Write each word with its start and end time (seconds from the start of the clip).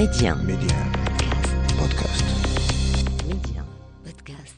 Média. 0.00 0.34
Média. 0.34 0.76
Podcast. 1.78 2.24
Média. 3.28 3.62
Podcast. 4.02 4.56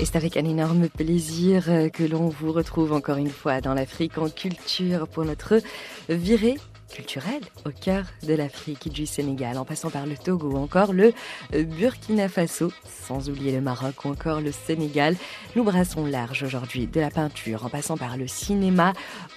Et 0.00 0.04
c'est 0.04 0.16
avec 0.16 0.36
un 0.36 0.44
énorme 0.44 0.88
plaisir 0.88 1.66
euh, 1.68 1.88
que 1.88 2.02
l'on 2.02 2.28
vous 2.28 2.50
retrouve 2.50 2.92
encore 2.92 3.18
une 3.18 3.30
fois 3.30 3.60
dans 3.60 3.74
l'Afrique 3.74 4.18
en 4.18 4.28
culture 4.28 5.06
pour 5.06 5.24
notre 5.24 5.60
virée 6.08 6.58
culturelle 6.90 7.42
au 7.64 7.70
cœur 7.70 8.04
de 8.26 8.34
l'Afrique, 8.34 8.88
du 8.90 9.06
Sénégal, 9.06 9.56
en 9.56 9.64
passant 9.64 9.90
par 9.90 10.06
le 10.06 10.16
Togo, 10.16 10.56
encore 10.56 10.92
le 10.92 11.12
Burkina 11.52 12.28
Faso, 12.28 12.72
sans 13.06 13.30
oublier 13.30 13.52
le 13.52 13.60
Maroc 13.60 14.04
ou 14.04 14.08
encore 14.08 14.40
le 14.40 14.52
Sénégal. 14.52 15.16
Nous 15.56 15.64
brassons 15.64 16.04
large 16.04 16.42
aujourd'hui, 16.42 16.86
de 16.86 17.00
la 17.00 17.10
peinture, 17.10 17.64
en 17.64 17.68
passant 17.68 17.96
par 17.96 18.16
le 18.16 18.26
cinéma 18.26 18.92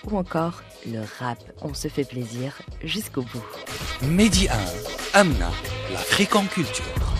ou 0.05 0.18
encore 0.18 0.64
le 0.88 1.00
rap. 1.20 1.40
On 1.62 1.73
se 1.73 1.88
fait 1.88 2.05
plaisir 2.05 2.62
jusqu'au 2.84 3.22
bout. 3.22 3.45
Medi 4.02 4.48
1, 5.14 5.20
Amna, 5.20 5.52
l'Afrique 5.94 6.36
en 6.36 6.45
culture. 6.45 7.12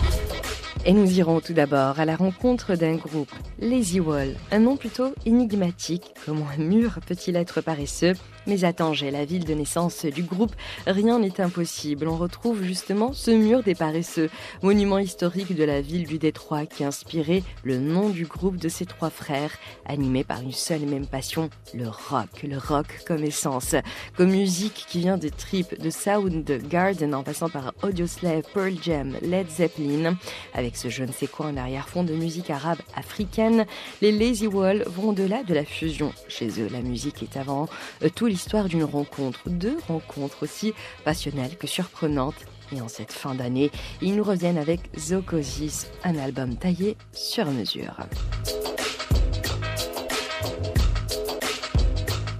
Et 0.86 0.92
nous 0.92 1.18
irons 1.18 1.40
tout 1.40 1.54
d'abord 1.54 1.98
à 1.98 2.04
la 2.04 2.14
rencontre 2.14 2.74
d'un 2.74 2.96
groupe, 2.96 3.32
Lazy 3.58 4.00
Wall, 4.00 4.36
un 4.50 4.58
nom 4.58 4.76
plutôt 4.76 5.14
énigmatique, 5.24 6.12
comment 6.26 6.46
un 6.58 6.62
mur 6.62 6.98
peut-il 7.06 7.36
être 7.36 7.62
paresseux 7.62 8.12
mais 8.46 8.64
à 8.64 8.72
Tanger, 8.72 9.10
la 9.10 9.24
ville 9.24 9.44
de 9.44 9.54
naissance 9.54 10.04
du 10.04 10.22
groupe, 10.22 10.54
rien 10.86 11.18
n'est 11.18 11.40
impossible. 11.40 12.08
On 12.08 12.16
retrouve 12.16 12.62
justement 12.62 13.12
ce 13.12 13.30
mur 13.30 13.62
des 13.62 13.74
paresseux, 13.74 14.28
monument 14.62 14.98
historique 14.98 15.54
de 15.54 15.64
la 15.64 15.80
ville 15.80 16.06
du 16.06 16.18
Détroit 16.18 16.66
qui 16.66 16.84
a 16.84 16.88
inspiré 16.88 17.42
le 17.62 17.78
nom 17.78 18.10
du 18.10 18.26
groupe 18.26 18.56
de 18.56 18.68
ces 18.68 18.84
trois 18.84 19.10
frères, 19.10 19.52
animés 19.86 20.24
par 20.24 20.42
une 20.42 20.52
seule 20.52 20.82
et 20.82 20.86
même 20.86 21.06
passion, 21.06 21.48
le 21.72 21.88
rock. 21.88 22.42
Le 22.42 22.58
rock 22.58 22.86
comme 23.06 23.24
essence, 23.24 23.74
comme 24.16 24.30
musique 24.30 24.84
qui 24.88 25.00
vient 25.00 25.16
de 25.16 25.28
Trip, 25.28 25.80
de 25.80 25.90
Soundgarden 25.90 27.14
en 27.14 27.22
passant 27.22 27.48
par 27.48 27.72
Audioslave, 27.82 28.42
Pearl 28.52 28.74
Jam, 28.82 29.16
Led 29.22 29.48
Zeppelin. 29.48 30.16
Avec 30.52 30.73
ce 30.76 30.88
je 30.88 31.04
ne 31.04 31.12
sais 31.12 31.26
quoi 31.26 31.46
en 31.46 31.56
arrière-fond 31.56 32.04
de 32.04 32.12
musique 32.12 32.50
arabe 32.50 32.78
africaine, 32.94 33.66
les 34.02 34.12
Lazy 34.12 34.46
Wall 34.46 34.84
vont 34.86 35.10
au-delà 35.10 35.42
de 35.42 35.54
la 35.54 35.64
fusion. 35.64 36.12
Chez 36.28 36.60
eux, 36.60 36.68
la 36.70 36.82
musique 36.82 37.22
est 37.22 37.36
avant 37.36 37.68
tout 38.14 38.26
l'histoire 38.26 38.66
d'une 38.66 38.84
rencontre, 38.84 39.40
deux 39.46 39.76
rencontres 39.88 40.42
aussi 40.42 40.74
passionnelles 41.04 41.56
que 41.56 41.66
surprenantes. 41.66 42.34
Et 42.72 42.80
en 42.80 42.88
cette 42.88 43.12
fin 43.12 43.34
d'année, 43.34 43.70
ils 44.00 44.16
nous 44.16 44.24
reviennent 44.24 44.58
avec 44.58 44.80
Zokosis, 44.98 45.86
un 46.02 46.16
album 46.16 46.56
taillé 46.56 46.96
sur 47.12 47.46
mesure. 47.46 47.96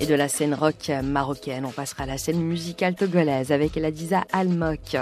De 0.09 0.15
la 0.15 0.29
scène 0.29 0.53
rock 0.53 0.91
marocaine, 1.03 1.65
on 1.65 1.71
passera 1.71 2.03
à 2.03 2.07
la 2.07 2.19
scène 2.19 2.43
musicale 2.43 2.95
togolaise 2.95 3.53
avec 3.53 3.75
Ladiza 3.77 4.25
Almok. 4.33 4.97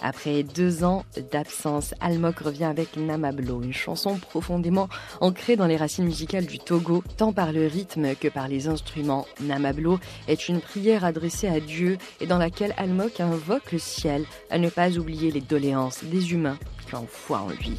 Après 0.00 0.42
deux 0.44 0.82
ans 0.82 1.04
d'absence, 1.30 1.92
Almok 2.00 2.38
revient 2.38 2.64
avec 2.64 2.96
Namablo, 2.96 3.62
une 3.62 3.74
chanson 3.74 4.16
profondément 4.16 4.88
ancrée 5.20 5.56
dans 5.56 5.66
les 5.66 5.76
racines 5.76 6.06
musicales 6.06 6.46
du 6.46 6.58
Togo, 6.58 7.04
tant 7.18 7.34
par 7.34 7.52
le 7.52 7.66
rythme 7.66 8.14
que 8.14 8.28
par 8.28 8.48
les 8.48 8.66
instruments. 8.66 9.26
Namablo 9.42 9.98
est 10.26 10.48
une 10.48 10.60
prière 10.60 11.04
adressée 11.04 11.48
à 11.48 11.60
Dieu 11.60 11.98
et 12.20 12.26
dans 12.26 12.38
laquelle 12.38 12.72
Almok 12.78 13.20
invoque 13.20 13.72
le 13.72 13.78
ciel 13.78 14.24
à 14.48 14.58
ne 14.58 14.70
pas 14.70 14.96
oublier 14.96 15.30
les 15.30 15.42
doléances 15.42 16.02
des 16.04 16.32
humains 16.32 16.58
qui 16.88 16.94
ont 16.94 17.06
foi 17.06 17.40
en 17.40 17.50
lui. 17.50 17.78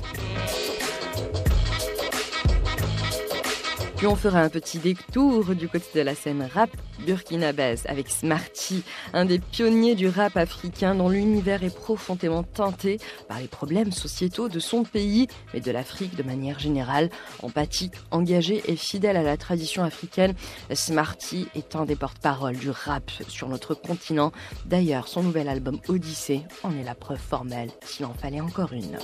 Puis 3.97 4.05
on 4.05 4.15
fera 4.15 4.41
un 4.41 4.49
petit 4.49 4.77
détour 4.77 5.55
du 5.55 5.67
côté 5.67 5.85
de 5.95 6.01
la 6.01 6.13
scène 6.13 6.47
rap 6.53 6.69
burkinabèse 7.03 7.83
avec 7.87 8.09
Smarty, 8.09 8.83
un 9.11 9.25
des 9.25 9.39
pionniers 9.39 9.95
du 9.95 10.07
rap 10.07 10.37
africain 10.37 10.93
dont 10.93 11.09
l'univers 11.09 11.63
est 11.63 11.75
profondément 11.75 12.43
teinté 12.43 12.99
par 13.27 13.39
les 13.39 13.47
problèmes 13.47 13.91
sociétaux 13.91 14.49
de 14.49 14.59
son 14.59 14.83
pays, 14.83 15.27
mais 15.51 15.61
de 15.61 15.71
l'Afrique 15.71 16.15
de 16.15 16.21
manière 16.21 16.59
générale. 16.59 17.09
Empathique, 17.41 17.95
engagé 18.11 18.61
et 18.67 18.75
fidèle 18.75 19.17
à 19.17 19.23
la 19.23 19.35
tradition 19.35 19.83
africaine, 19.83 20.35
Smarty 20.71 21.47
est 21.55 21.75
un 21.75 21.85
des 21.85 21.95
porte-parole 21.95 22.55
du 22.55 22.69
rap 22.69 23.09
sur 23.27 23.49
notre 23.49 23.73
continent. 23.73 24.31
D'ailleurs, 24.67 25.07
son 25.07 25.23
nouvel 25.23 25.49
album 25.49 25.79
Odyssée 25.87 26.43
en 26.61 26.71
est 26.77 26.83
la 26.83 26.93
preuve 26.93 27.17
formelle, 27.17 27.71
s'il 27.81 28.05
en 28.05 28.13
fallait 28.13 28.41
encore 28.41 28.73
une. 28.73 28.99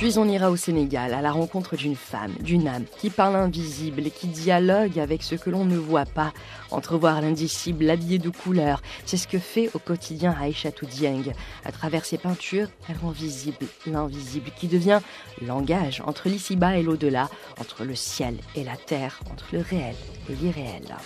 Puis 0.00 0.18
on 0.18 0.26
ira 0.26 0.50
au 0.50 0.56
Sénégal 0.56 1.12
à 1.12 1.20
la 1.20 1.30
rencontre 1.30 1.76
d'une 1.76 1.94
femme, 1.94 2.32
d'une 2.40 2.66
âme, 2.68 2.86
qui 2.98 3.10
parle 3.10 3.36
invisible 3.36 4.06
et 4.06 4.10
qui 4.10 4.28
dialogue 4.28 4.98
avec 4.98 5.22
ce 5.22 5.34
que 5.34 5.50
l'on 5.50 5.66
ne 5.66 5.76
voit 5.76 6.06
pas. 6.06 6.32
Entrevoir 6.70 7.20
l'indicible, 7.20 7.90
habillé 7.90 8.18
de 8.18 8.30
couleurs, 8.30 8.80
c'est 9.04 9.18
ce 9.18 9.28
que 9.28 9.38
fait 9.38 9.68
au 9.74 9.78
quotidien 9.78 10.34
Aïcha 10.40 10.70
Dieng. 10.70 11.34
À 11.66 11.70
travers 11.70 12.06
ses 12.06 12.16
peintures, 12.16 12.68
elle 12.88 12.96
rend 12.96 13.10
visible 13.10 13.66
l'invisible 13.86 14.50
qui 14.56 14.68
devient 14.68 15.00
langage 15.42 16.02
entre 16.06 16.30
l'ici-bas 16.30 16.78
et 16.78 16.82
l'au-delà, 16.82 17.28
entre 17.60 17.84
le 17.84 17.94
ciel 17.94 18.36
et 18.56 18.64
la 18.64 18.78
terre, 18.78 19.20
entre 19.30 19.48
le 19.52 19.60
réel 19.60 19.96
et 20.30 20.34
l'irréel. 20.34 20.96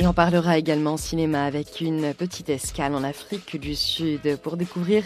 Et 0.00 0.06
on 0.06 0.14
parlera 0.14 0.56
également 0.56 0.96
cinéma 0.96 1.44
avec 1.44 1.82
une 1.82 2.14
petite 2.14 2.48
escale 2.48 2.94
en 2.94 3.04
Afrique 3.04 3.60
du 3.60 3.74
Sud 3.74 4.38
pour 4.38 4.56
découvrir 4.56 5.04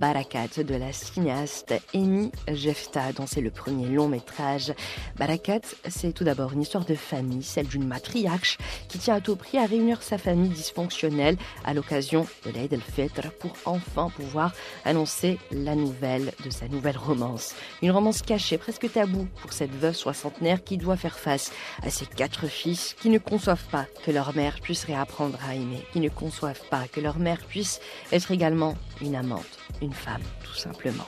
Barakat 0.00 0.64
de 0.64 0.74
la 0.74 0.92
cinéaste 0.92 1.72
Eni 1.94 2.32
Jefta, 2.48 3.12
dont 3.12 3.28
c'est 3.28 3.40
le 3.40 3.52
premier 3.52 3.86
long 3.86 4.08
métrage. 4.08 4.72
Barakat, 5.16 5.60
c'est 5.88 6.12
tout 6.12 6.24
d'abord 6.24 6.54
une 6.54 6.62
histoire 6.62 6.84
de 6.84 6.96
famille, 6.96 7.44
celle 7.44 7.68
d'une 7.68 7.86
matriarche 7.86 8.58
qui 8.88 8.98
tient 8.98 9.14
à 9.14 9.20
tout 9.20 9.36
prix 9.36 9.58
à 9.58 9.64
réunir 9.64 10.02
sa 10.02 10.18
famille 10.18 10.50
dysfonctionnelle 10.50 11.36
à 11.64 11.72
l'occasion 11.72 12.26
de 12.44 12.50
l'Aïd 12.50 12.72
el-Fitr 12.72 13.30
pour 13.38 13.52
enfin 13.64 14.08
pouvoir 14.08 14.52
annoncer 14.84 15.38
la 15.52 15.76
nouvelle 15.76 16.32
de 16.44 16.50
sa 16.50 16.66
nouvelle 16.66 16.98
romance. 16.98 17.54
Une 17.80 17.92
romance 17.92 18.22
cachée, 18.22 18.58
presque 18.58 18.90
taboue 18.92 19.28
pour 19.40 19.52
cette 19.52 19.72
veuve 19.76 19.94
soixantenaire 19.94 20.64
qui 20.64 20.78
doit 20.78 20.96
faire 20.96 21.20
face 21.20 21.52
à 21.84 21.90
ses 21.90 22.06
quatre 22.06 22.48
fils 22.48 22.96
qui 23.00 23.08
ne 23.08 23.18
conçoivent 23.18 23.68
pas 23.70 23.86
que 24.04 24.10
leur 24.10 24.31
mère 24.34 24.60
puisse 24.60 24.84
réapprendre 24.84 25.38
à 25.46 25.54
aimer, 25.54 25.84
qui 25.92 26.00
ne 26.00 26.08
conçoivent 26.08 26.68
pas 26.70 26.88
que 26.88 27.00
leur 27.00 27.18
mère 27.18 27.40
puisse 27.46 27.80
être 28.12 28.30
également 28.30 28.74
une 29.00 29.14
amante, 29.14 29.58
une 29.80 29.92
femme, 29.92 30.22
tout 30.44 30.54
simplement. 30.54 31.06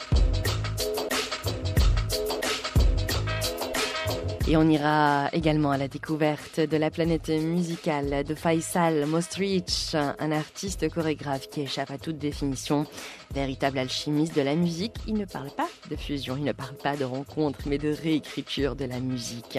Et 4.47 4.59
on 4.59 4.69
ira 4.69 5.31
également 5.33 5.71
à 5.71 5.79
la 5.79 5.89
découverte 5.89 6.61
de 6.61 6.77
la 6.77 6.91
planète 6.91 7.31
musicale 7.31 8.25
de 8.25 8.35
Faisal 8.35 9.07
Mostrich, 9.07 9.95
un 9.95 10.33
artiste 10.33 10.91
chorégraphe 10.91 11.49
qui 11.49 11.63
échappe 11.63 11.91
à 11.91 11.97
toute 11.97 12.19
définition. 12.19 12.87
Véritable 13.33 13.79
alchimiste 13.79 14.35
de 14.37 14.43
la 14.43 14.55
musique, 14.55 14.95
il 15.07 15.15
ne 15.15 15.25
parle 15.25 15.51
pas 15.51 15.69
de 15.91 15.97
fusion, 15.97 16.37
il 16.37 16.45
ne 16.45 16.53
parle 16.53 16.77
pas 16.77 16.97
de 16.97 17.05
rencontre, 17.05 17.61
mais 17.67 17.79
de 17.79 17.93
réécriture 17.93 18.77
de 18.77 18.85
la 18.85 19.01
musique. 19.01 19.59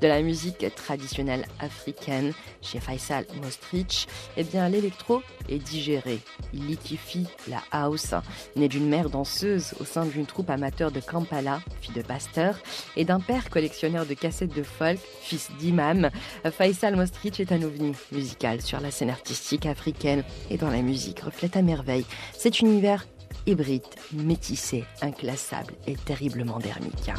De 0.00 0.06
la 0.06 0.22
musique 0.22 0.66
traditionnelle 0.74 1.46
africaine. 1.60 2.32
Chez 2.60 2.80
Faisal 2.80 3.26
Mostrich, 3.42 4.06
eh 4.36 4.44
bien, 4.44 4.68
l'électro 4.68 5.22
est 5.48 5.58
digéré. 5.58 6.18
Il 6.52 6.66
liquifie 6.66 7.26
la 7.48 7.62
house, 7.70 8.14
né 8.56 8.68
d'une 8.68 8.88
mère 8.88 9.10
danseuse 9.10 9.74
au 9.80 9.84
sein 9.84 10.04
d'une 10.06 10.26
troupe 10.26 10.50
amateur 10.50 10.90
de 10.90 11.00
Kampala, 11.00 11.60
fille 11.80 11.94
de 11.94 12.02
pasteur, 12.02 12.58
et 12.96 13.04
d'un 13.04 13.20
père 13.20 13.50
collectionneur 13.50 14.06
de 14.06 14.14
cassettes 14.14 14.54
de 14.54 14.62
folk, 14.62 14.98
fils 15.20 15.50
d'imam. 15.58 16.10
Faisal 16.50 16.96
Mostrich 16.96 17.40
est 17.40 17.52
un 17.52 17.62
ovni 17.62 17.92
musical 18.12 18.60
sur 18.60 18.80
la 18.80 18.90
scène 18.90 19.10
artistique 19.10 19.66
africaine 19.66 20.24
et 20.50 20.56
dans 20.56 20.70
la 20.70 20.82
musique 20.82 21.20
reflète 21.20 21.56
à 21.56 21.62
merveille 21.62 22.04
cet 22.32 22.60
univers 22.60 23.06
hybride, 23.46 23.82
métissé, 24.12 24.84
inclassable 25.02 25.74
et 25.86 25.96
terriblement 25.96 26.58
dermique. 26.58 27.10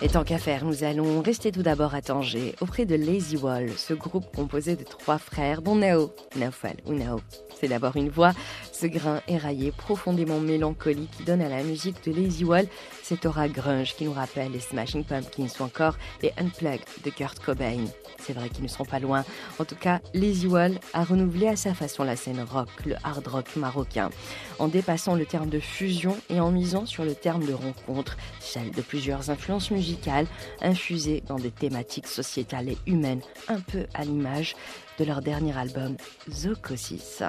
Et 0.00 0.08
tant 0.08 0.22
qu'à 0.22 0.38
faire, 0.38 0.64
nous 0.64 0.84
allons 0.84 1.20
rester 1.22 1.50
tout 1.50 1.62
d'abord 1.62 1.92
à 1.92 2.00
Tanger, 2.00 2.54
auprès 2.60 2.86
de 2.86 2.94
Lazy 2.94 3.36
Wall, 3.36 3.68
ce 3.76 3.94
groupe 3.94 4.32
composé 4.34 4.76
de 4.76 4.84
trois 4.84 5.18
frères, 5.18 5.60
dont 5.60 5.74
Nao, 5.74 6.12
Naufal 6.36 6.76
ou 6.86 6.94
Nao. 6.94 7.20
C'est 7.60 7.66
d'abord 7.66 7.96
une 7.96 8.08
voix, 8.08 8.32
ce 8.72 8.86
grain 8.86 9.20
éraillé, 9.26 9.72
profondément 9.72 10.38
mélancolique 10.38 11.10
qui 11.10 11.24
donne 11.24 11.42
à 11.42 11.48
la 11.48 11.64
musique 11.64 12.04
de 12.04 12.12
Lazy 12.12 12.44
Wall 12.44 12.68
cette 13.02 13.26
aura 13.26 13.48
grunge 13.48 13.96
qui 13.96 14.04
nous 14.04 14.12
rappelle 14.12 14.52
les 14.52 14.60
Smashing 14.60 15.02
Pumpkins 15.02 15.48
ou 15.58 15.64
encore 15.64 15.96
les 16.22 16.32
Unplugged 16.38 16.84
de 17.04 17.10
Kurt 17.10 17.40
Cobain. 17.40 17.84
C'est 18.20 18.34
vrai 18.34 18.50
qu'ils 18.50 18.64
ne 18.64 18.68
sont 18.68 18.84
pas 18.84 18.98
loin. 18.98 19.24
En 19.58 19.64
tout 19.64 19.76
cas, 19.76 20.00
Lazy 20.12 20.46
Wall 20.46 20.78
a 20.92 21.04
renouvelé 21.04 21.48
à 21.48 21.56
sa 21.56 21.74
façon 21.74 22.04
la 22.04 22.16
scène 22.16 22.40
rock, 22.40 22.68
le 22.84 22.96
hard 23.02 23.26
rock 23.26 23.56
marocain, 23.56 24.10
en 24.58 24.68
dépassant 24.68 25.14
le 25.14 25.24
terme 25.24 25.48
de 25.48 25.60
fusion 25.60 26.16
et 26.28 26.40
en 26.40 26.50
misant 26.50 26.84
sur 26.84 27.04
le 27.04 27.14
terme 27.14 27.46
de 27.46 27.52
rencontre, 27.52 28.16
celle 28.40 28.70
de 28.70 28.82
plusieurs 28.82 29.30
influences 29.30 29.70
musicales 29.70 29.78
musicales 29.78 30.26
infusées 30.60 31.22
dans 31.26 31.38
des 31.38 31.50
thématiques 31.50 32.08
sociétales 32.08 32.68
et 32.68 32.78
humaines, 32.86 33.22
un 33.48 33.60
peu 33.60 33.86
à 33.94 34.04
l'image 34.04 34.56
de 34.98 35.04
leur 35.04 35.22
dernier 35.22 35.56
album 35.56 35.96
Zocosis. 36.28 37.22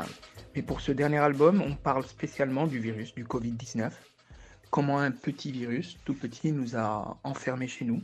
Et 0.56 0.64
pour 0.64 0.82
ce 0.82 0.92
dernier 0.92 1.20
album, 1.20 1.62
on 1.62 1.76
parle 1.76 2.06
spécialement 2.06 2.66
du 2.66 2.80
virus 2.80 3.14
du 3.14 3.24
Covid-19. 3.24 3.92
Comment 4.72 5.00
un 5.00 5.12
petit 5.12 5.52
virus, 5.52 5.98
tout 6.06 6.16
petit, 6.16 6.52
nous 6.52 6.76
a 6.76 7.18
enfermés 7.24 7.68
chez 7.68 7.86
nous. 7.86 8.02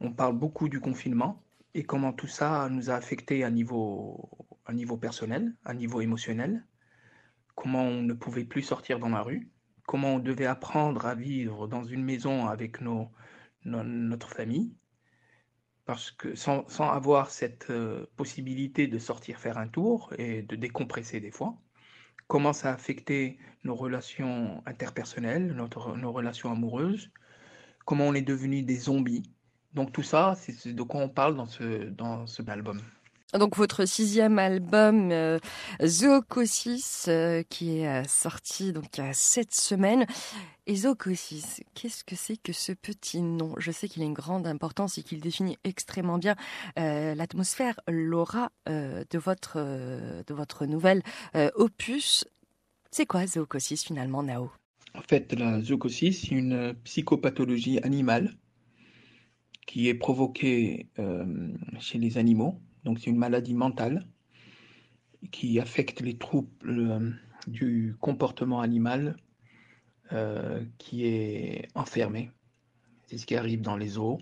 On 0.00 0.10
parle 0.10 0.36
beaucoup 0.36 0.68
du 0.68 0.80
confinement 0.80 1.40
et 1.74 1.82
comment 1.82 2.12
tout 2.12 2.28
ça 2.28 2.68
nous 2.70 2.90
a 2.90 2.94
affectés 2.94 3.44
à 3.44 3.50
niveau, 3.50 4.30
à 4.64 4.72
niveau 4.72 4.96
personnel, 4.96 5.54
à 5.64 5.74
niveau 5.74 6.00
émotionnel. 6.00 6.64
Comment 7.54 7.82
on 7.82 8.02
ne 8.02 8.12
pouvait 8.14 8.44
plus 8.44 8.62
sortir 8.62 8.98
dans 8.98 9.08
la 9.08 9.22
rue. 9.22 9.50
Comment 9.86 10.14
on 10.14 10.18
devait 10.18 10.46
apprendre 10.46 11.06
à 11.06 11.14
vivre 11.14 11.66
dans 11.68 11.84
une 11.84 12.02
maison 12.02 12.46
avec 12.46 12.80
nos, 12.80 13.10
notre 13.64 14.30
famille. 14.30 14.74
Parce 15.84 16.10
que 16.10 16.34
sans, 16.34 16.66
sans 16.68 16.90
avoir 16.90 17.30
cette 17.30 17.68
euh, 17.70 18.06
possibilité 18.16 18.86
de 18.86 18.98
sortir 18.98 19.38
faire 19.38 19.58
un 19.58 19.68
tour 19.68 20.14
et 20.16 20.42
de 20.42 20.56
décompresser 20.56 21.20
des 21.20 21.30
fois, 21.30 21.58
comment 22.26 22.54
ça 22.54 22.70
a 22.70 22.74
affecté 22.74 23.38
nos 23.64 23.74
relations 23.74 24.62
interpersonnelles, 24.64 25.52
notre, 25.52 25.94
nos 25.96 26.12
relations 26.12 26.50
amoureuses, 26.50 27.10
comment 27.84 28.04
on 28.06 28.14
est 28.14 28.22
devenu 28.22 28.62
des 28.62 28.76
zombies. 28.76 29.33
Donc 29.74 29.92
tout 29.92 30.02
ça, 30.02 30.34
c'est 30.38 30.72
de 30.72 30.82
quoi 30.82 31.00
on 31.00 31.08
parle 31.08 31.36
dans 31.36 31.46
ce, 31.46 31.84
dans 31.90 32.26
ce 32.26 32.42
album. 32.48 32.80
Donc 33.38 33.56
votre 33.56 33.84
sixième 33.84 34.38
album 34.38 35.10
euh, 35.10 35.40
Zoocosis 35.84 37.06
euh, 37.08 37.42
qui 37.48 37.78
est 37.78 37.88
euh, 37.88 38.04
sorti 38.06 38.72
donc 38.72 38.96
il 38.96 39.04
y 39.04 39.08
a 39.08 39.12
sept 39.12 39.52
semaines. 39.52 40.06
Et 40.66 40.76
Zoocosis, 40.76 41.60
qu'est-ce 41.74 42.04
que 42.04 42.14
c'est 42.14 42.36
que 42.36 42.52
ce 42.52 42.70
petit 42.72 43.20
nom? 43.20 43.54
Je 43.58 43.72
sais 43.72 43.88
qu'il 43.88 44.02
a 44.02 44.06
une 44.06 44.14
grande 44.14 44.46
importance 44.46 44.98
et 44.98 45.02
qu'il 45.02 45.20
définit 45.20 45.58
extrêmement 45.64 46.16
bien 46.16 46.36
l'atmosphère, 46.76 47.78
l'aura 47.86 48.50
de 48.66 49.18
votre 49.18 49.58
de 49.58 50.34
votre 50.34 50.64
nouvelle 50.64 51.02
opus. 51.54 52.24
C'est 52.90 53.04
quoi 53.04 53.26
Zoocosis 53.26 53.84
finalement, 53.84 54.22
Nao? 54.22 54.50
En 54.94 55.02
fait, 55.02 55.34
la 55.34 55.60
zoocosis, 55.60 56.22
c'est 56.22 56.34
une 56.34 56.72
psychopathologie 56.84 57.78
animale 57.82 58.34
qui 59.66 59.88
est 59.88 59.94
provoquée 59.94 60.88
chez 61.78 61.98
les 61.98 62.18
animaux 62.18 62.60
donc 62.84 62.98
c'est 62.98 63.10
une 63.10 63.16
maladie 63.16 63.54
mentale 63.54 64.06
qui 65.32 65.58
affecte 65.58 66.00
les 66.00 66.16
troubles 66.18 66.90
euh, 66.90 67.10
du 67.46 67.96
comportement 68.00 68.60
animal 68.60 69.16
euh, 70.12 70.62
qui 70.78 71.06
est 71.06 71.68
enfermé. 71.74 72.30
C'est 73.06 73.18
ce 73.18 73.26
qui 73.26 73.36
arrive 73.36 73.62
dans 73.62 73.76
les 73.76 73.88
zoos. 73.88 74.20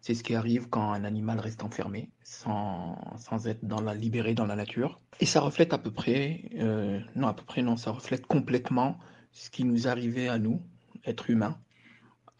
C'est 0.00 0.14
ce 0.14 0.24
qui 0.24 0.34
arrive 0.34 0.68
quand 0.68 0.92
un 0.92 1.04
animal 1.04 1.38
reste 1.38 1.62
enfermé 1.62 2.10
sans, 2.24 2.96
être 3.46 3.62
libéré 3.94 4.34
dans 4.34 4.46
la 4.46 4.56
nature. 4.56 5.00
Et 5.20 5.26
ça 5.26 5.40
reflète 5.40 5.72
à 5.72 5.78
peu 5.78 5.92
près, 5.92 6.50
euh, 6.56 7.00
non 7.14 7.28
à 7.28 7.34
peu 7.34 7.44
près 7.44 7.62
non, 7.62 7.76
ça 7.76 7.92
reflète 7.92 8.26
complètement 8.26 8.98
ce 9.30 9.48
qui 9.48 9.64
nous 9.64 9.86
arrivait 9.86 10.26
à 10.26 10.38
nous, 10.38 10.60
êtres 11.04 11.30
humains, 11.30 11.56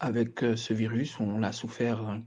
avec 0.03 0.39
ce 0.55 0.73
virus. 0.73 1.19
On 1.19 1.43
a 1.43 1.51
souffert 1.51 2.01
un, 2.01 2.21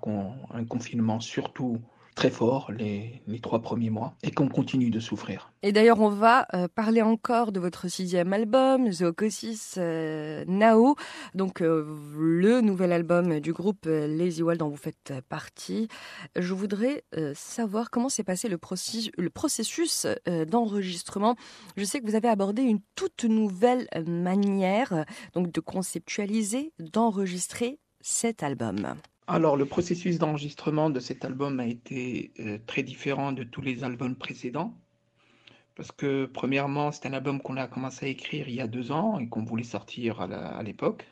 un 0.53 0.65
confinement 0.65 1.21
surtout 1.21 1.81
très 2.17 2.31
fort 2.31 2.73
les, 2.73 3.23
trois 3.43 3.61
premiers 3.61 3.91
mois 3.91 4.15
et 4.25 4.31
qu'on 4.31 4.49
continue 4.49 4.91
de 4.91 4.99
souffrir. 4.99 5.53
Et 5.63 5.71
d'ailleurs, 5.71 6.01
on 6.01 6.09
va 6.09 6.47
euh, 6.55 6.67
parler 6.67 7.03
encore 7.03 7.53
de 7.53 7.61
votre 7.61 7.89
sixième 7.89 8.33
album, 8.33 8.91
Zoocosis 8.91 9.75
euh, 9.77 10.43
Nao, 10.49 10.97
donc 11.35 11.61
euh, 11.61 11.85
le 12.17 12.63
nouvel 12.63 12.93
album 12.93 13.39
du 13.39 13.53
groupe 13.53 13.85
Lazy 13.85 14.43
Wall 14.43 14.57
dont 14.57 14.71
vous 14.71 14.79
faites 14.79 15.13
partie. 15.29 15.89
Je 16.35 16.55
voudrais 16.55 17.05
savoir 17.35 17.91
comment 17.91 18.09
s'est 18.09 18.25
passé 18.25 18.49
le, 18.49 18.57
processus, 18.57 19.11
le 19.19 19.29
processus 19.29 20.07
d'enregistrement. 20.49 21.37
Je 21.77 21.85
sais 21.85 22.01
que 22.01 22.07
vous 22.07 22.15
avez 22.15 22.29
abordé 22.29 22.63
une 22.63 22.81
toute 22.95 23.25
nouvelle 23.25 23.87
manière 24.07 25.05
donc 25.35 25.53
de 25.53 25.61
conceptualiser, 25.61 26.73
d'enregistrer 26.79 27.79
cet 28.01 28.43
album. 28.43 28.97
Alors, 29.29 29.57
le 29.57 29.67
processus 29.67 30.19
d'enregistrement 30.19 30.89
de 30.89 31.01
cet 31.01 31.25
album 31.25 31.59
a 31.59 31.67
été 31.67 32.33
euh, 32.39 32.59
très 32.65 32.85
différent 32.85 33.33
de 33.33 33.43
tous 33.43 33.61
les 33.61 33.83
albums 33.83 34.15
précédents. 34.15 34.79
Parce 35.75 35.91
que, 35.91 36.27
premièrement, 36.27 36.93
c'est 36.93 37.07
un 37.07 37.13
album 37.13 37.41
qu'on 37.41 37.57
a 37.57 37.67
commencé 37.67 38.07
à 38.07 38.09
écrire 38.09 38.49
il 38.49 38.55
y 38.55 38.61
a 38.61 38.69
deux 38.69 38.93
ans 38.93 39.19
et 39.19 39.29
qu'on 39.29 39.43
voulait 39.45 39.65
sortir 39.65 40.21
à 40.21 40.63
l'époque. 40.63 41.05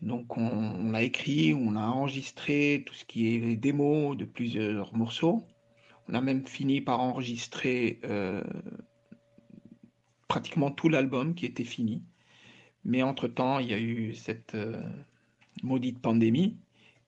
Donc, 0.00 0.36
on, 0.38 0.94
a 0.94 1.02
écrit, 1.02 1.54
on 1.54 1.76
a 1.76 1.86
enregistré 1.86 2.82
tout 2.86 2.94
ce 2.94 3.04
qui 3.04 3.28
est 3.28 3.56
démos 3.56 4.16
de 4.16 4.24
plusieurs 4.24 4.94
morceaux. 4.96 5.44
On 6.08 6.14
a 6.14 6.20
même 6.22 6.46
fini 6.46 6.80
par 6.80 7.00
enregistrer 7.00 8.00
euh, 8.04 8.42
pratiquement 10.28 10.70
tout 10.70 10.88
l'album 10.88 11.34
qui 11.34 11.44
était 11.46 11.64
fini. 11.64 12.02
Mais 12.84 13.02
entre-temps, 13.02 13.58
il 13.58 13.68
y 13.70 13.74
a 13.74 13.78
eu 13.78 14.14
cette 14.14 14.54
euh, 14.54 14.82
maudite 15.62 16.00
pandémie 16.00 16.56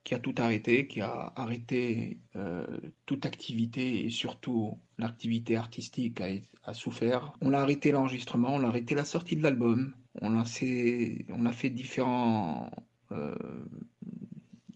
qui 0.05 0.15
a 0.15 0.19
tout 0.19 0.35
arrêté, 0.37 0.87
qui 0.87 1.01
a 1.01 1.33
arrêté 1.35 2.19
euh, 2.37 2.67
toute 3.07 3.25
activité 3.25 4.05
et 4.05 4.11
surtout 4.11 4.79
l'activité 4.99 5.57
artistique 5.57 6.21
a, 6.63 6.75
souffert. 6.75 7.33
On 7.41 7.53
a 7.53 7.59
arrêté 7.59 7.91
l'enregistrement, 7.91 8.55
on 8.55 8.63
a 8.65 8.69
arrêté 8.69 8.95
la 8.95 9.05
sortie 9.05 9.37
de 9.37 9.43
l'album, 9.43 9.95
on, 10.21 10.39
a 10.39 10.45
fait, 10.45 11.71
différents 11.71 12.71
euh, 13.13 13.35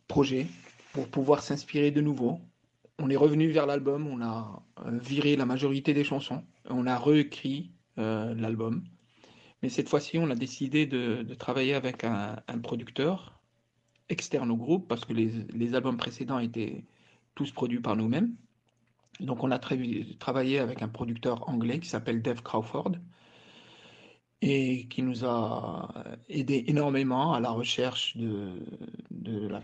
projets 0.07 0.47
pour 0.93 1.09
pouvoir 1.09 1.43
s'inspirer 1.43 1.91
de 1.91 2.01
nouveau. 2.01 2.41
On 2.99 3.11
est 3.11 3.17
revenu 3.17 3.51
vers 3.51 3.67
l'album, 3.67 4.07
on 4.07 4.21
a 4.23 4.63
euh, 4.85 4.99
viré 4.99 5.37
la 5.37 5.47
majorité 5.47 5.95
des 5.95 6.05
chansons, 6.05 6.43
on 6.69 6.87
a 6.87 6.99
réécrit 6.99 7.73
l'album. 7.97 8.85
Mais 9.61 9.69
cette 9.69 9.89
fois-ci, 9.89 10.19
on 10.19 10.31
a 10.31 10.37
décidé 10.37 10.87
de, 10.87 11.35
travailler 11.35 11.75
avec 11.75 12.05
un 12.05 12.37
producteur 12.63 13.38
externe 14.09 14.51
au 14.51 14.57
groupe 14.57 14.89
parce 14.89 15.05
que 15.05 15.13
les, 15.13 15.75
albums 15.75 15.97
précédents 15.97 16.39
étaient 16.39 16.85
tous 17.35 17.51
produits 17.53 17.81
par 17.81 17.97
nous-mêmes. 17.97 18.35
Donc 19.21 19.43
on 19.43 19.51
a 19.51 19.59
travaillé 19.59 20.59
avec 20.59 20.83
un 20.83 20.89
producteur 20.89 21.49
anglais 21.49 21.81
qui 21.81 21.89
s'appelle 21.89 22.23
Dave 22.23 22.43
Crawford 22.43 22.93
et 24.41 24.87
qui 24.87 25.03
nous 25.03 25.25
a 25.25 25.93
aidé 26.29 26.65
énormément 26.69 27.33
à 27.33 27.41
la 27.41 27.51
recherche 27.51 28.17
de, 28.17 28.53
de 29.11 29.49
la 29.49 29.63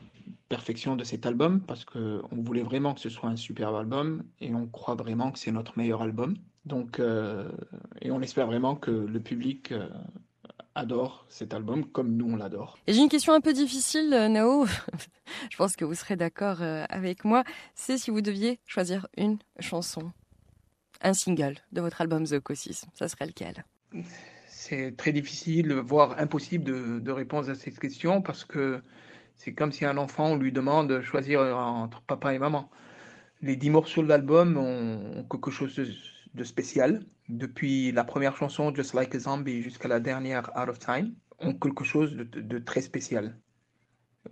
perfection 0.48 0.96
de 0.96 1.04
cet 1.04 1.26
album 1.26 1.60
parce 1.60 1.84
qu'on 1.84 2.28
voulait 2.32 2.62
vraiment 2.62 2.94
que 2.94 3.00
ce 3.00 3.08
soit 3.08 3.28
un 3.28 3.36
superbe 3.36 3.76
album 3.76 4.24
et 4.40 4.54
on 4.54 4.66
croit 4.66 4.96
vraiment 4.96 5.30
que 5.30 5.38
c'est 5.38 5.52
notre 5.52 5.78
meilleur 5.78 6.02
album. 6.02 6.36
Donc, 6.64 6.98
euh, 6.98 7.50
et 8.00 8.10
on 8.10 8.20
espère 8.22 8.46
vraiment 8.46 8.74
que 8.74 8.90
le 8.90 9.20
public 9.20 9.72
euh, 9.72 9.88
adore 10.74 11.26
cet 11.28 11.54
album 11.54 11.84
comme 11.86 12.16
nous 12.16 12.32
on 12.32 12.36
l'adore. 12.36 12.78
Et 12.86 12.92
j'ai 12.92 13.00
une 13.00 13.08
question 13.08 13.32
un 13.32 13.40
peu 13.40 13.52
difficile, 13.52 14.12
euh, 14.12 14.28
Nao. 14.28 14.66
Je 15.50 15.56
pense 15.56 15.76
que 15.76 15.84
vous 15.84 15.94
serez 15.94 16.16
d'accord 16.16 16.62
euh, 16.62 16.84
avec 16.88 17.24
moi. 17.24 17.44
C'est 17.74 17.98
si 17.98 18.10
vous 18.10 18.20
deviez 18.20 18.58
choisir 18.66 19.06
une 19.16 19.38
chanson, 19.60 20.12
un 21.00 21.14
single 21.14 21.56
de 21.72 21.80
votre 21.80 22.00
album 22.00 22.26
The 22.26 22.34
Ocosis, 22.34 22.86
ça 22.94 23.08
serait 23.08 23.26
lequel? 23.26 23.64
C'est 24.48 24.96
très 24.96 25.12
difficile, 25.12 25.72
voire 25.74 26.18
impossible 26.18 26.64
de, 26.64 26.98
de, 26.98 27.12
répondre 27.12 27.48
à 27.50 27.54
cette 27.54 27.78
question 27.78 28.22
parce 28.22 28.44
que 28.44 28.80
c'est 29.36 29.52
comme 29.52 29.72
si 29.72 29.84
un 29.84 29.96
enfant 29.96 30.32
on 30.32 30.36
lui 30.36 30.52
demande 30.52 30.88
de 30.88 31.00
choisir 31.00 31.40
entre 31.40 32.00
papa 32.02 32.34
et 32.34 32.38
maman. 32.38 32.70
Les 33.42 33.56
dix 33.56 33.70
morceaux 33.70 34.02
de 34.02 34.08
l'album 34.08 34.56
ont 34.56 35.24
quelque 35.28 35.50
chose 35.50 35.74
de 35.76 35.86
de 36.34 36.44
spécial, 36.44 37.04
depuis 37.28 37.92
la 37.92 38.04
première 38.04 38.36
chanson 38.36 38.74
Just 38.74 38.94
Like 38.94 39.14
a 39.14 39.18
Zombie 39.18 39.62
jusqu'à 39.62 39.88
la 39.88 40.00
dernière 40.00 40.50
Out 40.56 40.68
of 40.68 40.78
Time, 40.78 41.14
ont 41.38 41.54
quelque 41.54 41.84
chose 41.84 42.14
de, 42.16 42.58
très 42.58 42.80
spécial. 42.80 43.38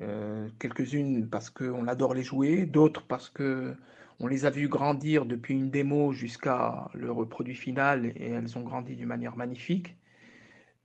Euh, 0.00 0.48
quelques-unes 0.58 1.28
parce 1.28 1.50
qu'on 1.50 1.86
adore 1.86 2.14
les 2.14 2.22
jouer, 2.22 2.64
d'autres 2.66 3.06
parce 3.06 3.28
que 3.28 3.76
on 4.20 4.26
les 4.26 4.46
a 4.46 4.50
vues 4.50 4.68
grandir 4.68 5.26
depuis 5.26 5.54
une 5.54 5.70
démo 5.70 6.12
jusqu'à 6.12 6.88
le 6.94 7.12
produit 7.26 7.54
final 7.54 8.06
et 8.06 8.30
elles 8.30 8.56
ont 8.56 8.62
grandi 8.62 8.94
d'une 8.94 9.08
manière 9.08 9.36
magnifique. 9.36 9.96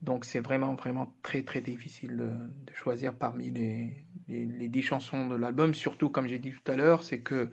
Donc 0.02 0.26
c'est 0.26 0.40
vraiment 0.40 0.76
vraiment 0.76 1.14
très 1.24 1.44
très 1.44 1.62
difficile 1.62 2.18
de, 2.18 2.74
choisir 2.74 3.16
parmi 3.16 3.50
les, 3.50 4.06
les, 4.28 4.70
dix 4.70 4.82
chansons 4.82 5.28
de 5.28 5.36
l'album. 5.36 5.74
Surtout 5.74 6.10
comme 6.10 6.28
j'ai 6.28 6.40
dit 6.40 6.52
tout 6.52 6.72
à 6.72 6.76
l'heure, 6.76 7.04
c'est 7.04 7.20
que 7.20 7.50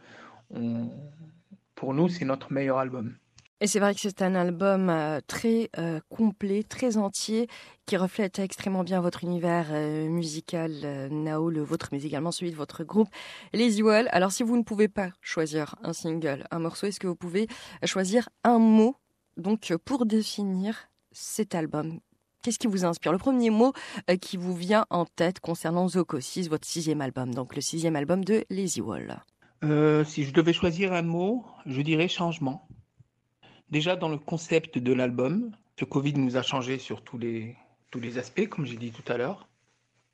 pour 1.74 1.94
nous 1.94 2.08
c'est 2.08 2.24
notre 2.24 2.52
meilleur 2.52 2.78
album. 2.78 3.16
Et 3.64 3.66
c'est 3.66 3.80
vrai 3.80 3.94
que 3.94 4.00
c'est 4.02 4.20
un 4.20 4.34
album 4.34 4.90
euh, 4.90 5.20
très 5.26 5.70
euh, 5.78 5.98
complet, 6.10 6.64
très 6.64 6.98
entier, 6.98 7.48
qui 7.86 7.96
reflète 7.96 8.38
extrêmement 8.38 8.84
bien 8.84 9.00
votre 9.00 9.24
univers 9.24 9.68
euh, 9.70 10.06
musical, 10.06 11.08
Nao, 11.10 11.48
le 11.48 11.62
vôtre, 11.62 11.88
mais 11.90 12.02
également 12.02 12.30
celui 12.30 12.50
de 12.50 12.56
votre 12.56 12.84
groupe, 12.84 13.08
Les 13.54 13.80
Wall. 13.80 14.06
Alors, 14.10 14.32
si 14.32 14.42
vous 14.42 14.58
ne 14.58 14.64
pouvez 14.64 14.88
pas 14.88 15.12
choisir 15.22 15.76
un 15.82 15.94
single, 15.94 16.46
un 16.50 16.58
morceau, 16.58 16.88
est-ce 16.88 17.00
que 17.00 17.06
vous 17.06 17.16
pouvez 17.16 17.46
choisir 17.86 18.28
un 18.42 18.58
mot, 18.58 18.96
donc 19.38 19.72
pour 19.86 20.04
définir 20.04 20.90
cet 21.12 21.54
album? 21.54 22.00
Qu'est-ce 22.42 22.58
qui 22.58 22.66
vous 22.66 22.84
inspire? 22.84 23.12
Le 23.12 23.18
premier 23.18 23.48
mot 23.48 23.72
qui 24.20 24.36
vous 24.36 24.54
vient 24.54 24.84
en 24.90 25.06
tête 25.06 25.40
concernant 25.40 25.88
Zocosis, 25.88 26.50
votre 26.50 26.68
sixième 26.68 27.00
album, 27.00 27.32
donc 27.32 27.56
le 27.56 27.62
sixième 27.62 27.96
album 27.96 28.26
de 28.26 28.44
Wall. 28.82 29.22
Euh, 29.64 30.04
si 30.04 30.24
je 30.24 30.34
devais 30.34 30.52
choisir 30.52 30.92
un 30.92 31.00
mot, 31.00 31.46
je 31.64 31.80
dirais 31.80 32.08
changement. 32.08 32.68
Déjà 33.74 33.96
dans 33.96 34.08
le 34.08 34.18
concept 34.18 34.78
de 34.78 34.92
l'album, 34.92 35.50
ce 35.80 35.84
Covid 35.84 36.12
nous 36.14 36.36
a 36.36 36.42
changé 36.42 36.78
sur 36.78 37.02
tous 37.02 37.18
les, 37.18 37.56
aspects, 38.18 38.46
comme 38.46 38.66
j'ai 38.66 38.76
dit 38.76 38.92
tout 38.92 39.12
à 39.12 39.16
l'heure. 39.16 39.48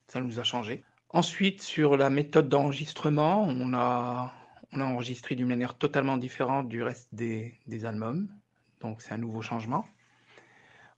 Ça 0.08 0.22
nous 0.22 0.40
a 0.40 0.44
changé. 0.44 0.82
Ensuite, 1.10 1.60
sur 1.60 1.98
la 1.98 2.08
méthode 2.08 2.48
d'enregistrement, 2.48 3.42
on 3.42 3.74
a, 3.74 4.32
enregistré 4.72 5.34
d'une 5.34 5.48
manière 5.48 5.74
totalement 5.74 6.16
différente 6.16 6.70
du 6.70 6.82
reste 6.82 7.10
des, 7.12 7.84
albums. 7.84 8.28
Donc 8.80 9.02
c'est 9.02 9.12
un 9.12 9.18
nouveau 9.18 9.42
changement. 9.42 9.84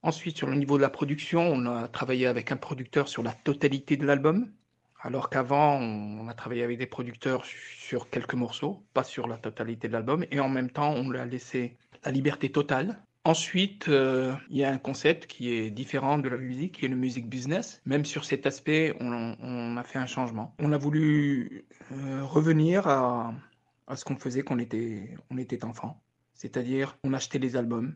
Ensuite, 0.03 0.37
sur 0.37 0.47
le 0.47 0.55
niveau 0.55 0.77
de 0.77 0.83
la 0.83 0.91
production, 0.91 1.41
on 1.41 1.67
a 1.67 1.89
travaillé 1.89 2.29
avec 2.29 2.53
un 2.53 2.57
producteur 2.57 3.09
sur 3.09 3.25
la 3.25 3.33
totalité 3.33 3.97
de 3.97 4.07
l'album, 4.07 4.53
alors 5.01 5.31
qu'avant, 5.31 5.81
on 5.81 6.29
a 6.29 6.35
travaillé 6.35 6.63
avec 6.63 6.79
des 6.79 6.87
producteurs 6.87 7.45
sur 7.45 8.09
quelques 8.09 8.35
morceaux, 8.35 8.85
pas 8.95 9.03
sur 9.03 9.27
la 9.27 9.37
totalité 9.37 9.89
de 9.89 9.95
l'album, 9.95 10.25
et 10.31 10.39
en 10.39 10.49
même 10.49 10.71
temps, 10.71 10.93
on 10.93 11.11
leur 11.11 11.23
a 11.23 11.27
laissé 11.27 11.77
la 12.05 12.11
liberté 12.11 12.51
totale. 12.51 13.03
Ensuite, 13.25 13.89
euh, 13.89 14.35
il 14.51 14.57
y 14.57 14.65
a 14.65 14.71
un 14.71 14.79
concept 14.79 15.27
qui 15.27 15.53
est 15.53 15.71
différent 15.71 16.19
de 16.19 16.29
la 16.29 16.37
musique, 16.37 16.79
qui 16.79 16.87
est 16.87 16.89
le 16.89 16.97
music 16.97 17.29
business. 17.29 17.81
Même 17.87 18.05
sur 18.05 18.25
cet 18.25 18.47
aspect, 18.47 18.97
on, 18.99 19.77
a 19.77 19.83
fait 19.85 20.01
un 20.01 20.07
changement. 20.07 20.55
On 20.59 20.73
a 20.73 20.79
voulu 20.79 21.65
euh, 21.93 22.25
revenir 22.25 22.89
à, 22.89 23.33
à 23.87 23.97
ce 23.97 24.05
qu'on 24.05 24.17
faisait 24.17 24.43
quand 24.43 24.57
on 24.57 24.59
était, 24.59 25.15
on 25.31 25.39
était 25.39 25.65
enfant. 25.65 26.03
C'est-à-dire, 26.35 26.99
on 27.05 27.13
achetait 27.13 27.39
les 27.39 27.55
albums, 27.55 27.95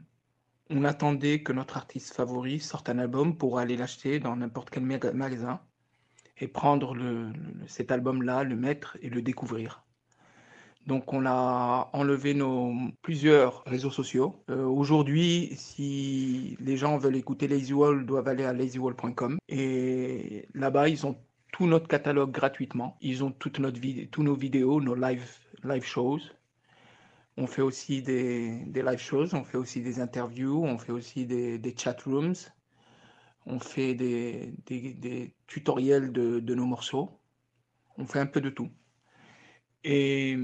on 0.71 0.85
attendait 0.85 1.43
que 1.43 1.53
notre 1.53 1.77
artiste 1.77 2.15
favori 2.15 2.61
sorte 2.61 2.89
un 2.89 2.99
album 2.99 3.37
pour 3.37 3.59
aller 3.59 3.77
l'acheter 3.77 4.19
dans 4.19 4.37
n'importe 4.37 4.71
quel 4.71 4.85
magasin 4.85 5.61
et 6.39 6.49
prendre 6.49 6.95
le, 6.95 7.33
cet 7.67 7.91
album-là, 7.91 8.45
le 8.45 8.57
mettre 8.57 8.99
et 9.01 9.09
le 9.09 9.23
découvrir. 9.23 9.86
Donc 10.87 11.12
on 11.12 11.26
a 11.26 11.90
enlevé 11.93 12.35
nos 12.35 12.73
plusieurs 13.02 13.64
réseaux 13.64 13.90
sociaux. 13.90 14.37
Euh, 14.50 14.64
Aujourd'hui, 14.64 15.52
si 15.57 16.57
les 16.61 16.76
gens 16.76 16.97
veulent 16.97 17.16
écouter 17.16 17.49
Lazy 17.49 17.73
Wall, 17.73 18.07
doivent 18.07 18.28
aller 18.28 18.45
à 18.45 18.52
lazywall.com 18.52 19.38
et 19.49 20.47
là-bas 20.55 20.88
ils 20.88 21.05
ont 21.07 21.16
tout 21.52 21.66
notre 21.66 21.88
catalogue 21.88 22.31
gratuitement. 22.31 22.97
Ils 23.00 23.25
ont 23.25 23.33
toute 23.33 23.59
notre 23.59 23.81
tous 24.11 24.23
nos 24.23 24.35
vidéos, 24.35 24.81
nos 24.81 24.95
live 24.95 25.25
shows. 25.83 26.21
On 27.38 27.47
fait 27.47 27.62
aussi 27.62 28.02
des, 28.02 28.64
live 28.75 28.99
shows, 28.99 29.35
on 29.35 29.45
fait 29.45 29.59
aussi 29.59 29.83
des 29.83 30.00
interviews, 30.00 30.64
on 30.64 30.78
fait 30.78 30.93
aussi 30.93 31.26
des, 31.26 31.75
chat 31.76 32.00
rooms, 32.02 32.35
on 33.45 33.59
fait 33.59 33.95
des, 33.95 34.55
des, 34.66 35.35
tutoriels 35.47 36.12
de, 36.12 36.55
nos 36.55 36.64
morceaux, 36.64 37.11
on 37.99 38.07
fait 38.07 38.21
un 38.21 38.26
peu 38.26 38.40
de 38.40 38.49
tout. 38.49 38.71
Et 39.88 40.37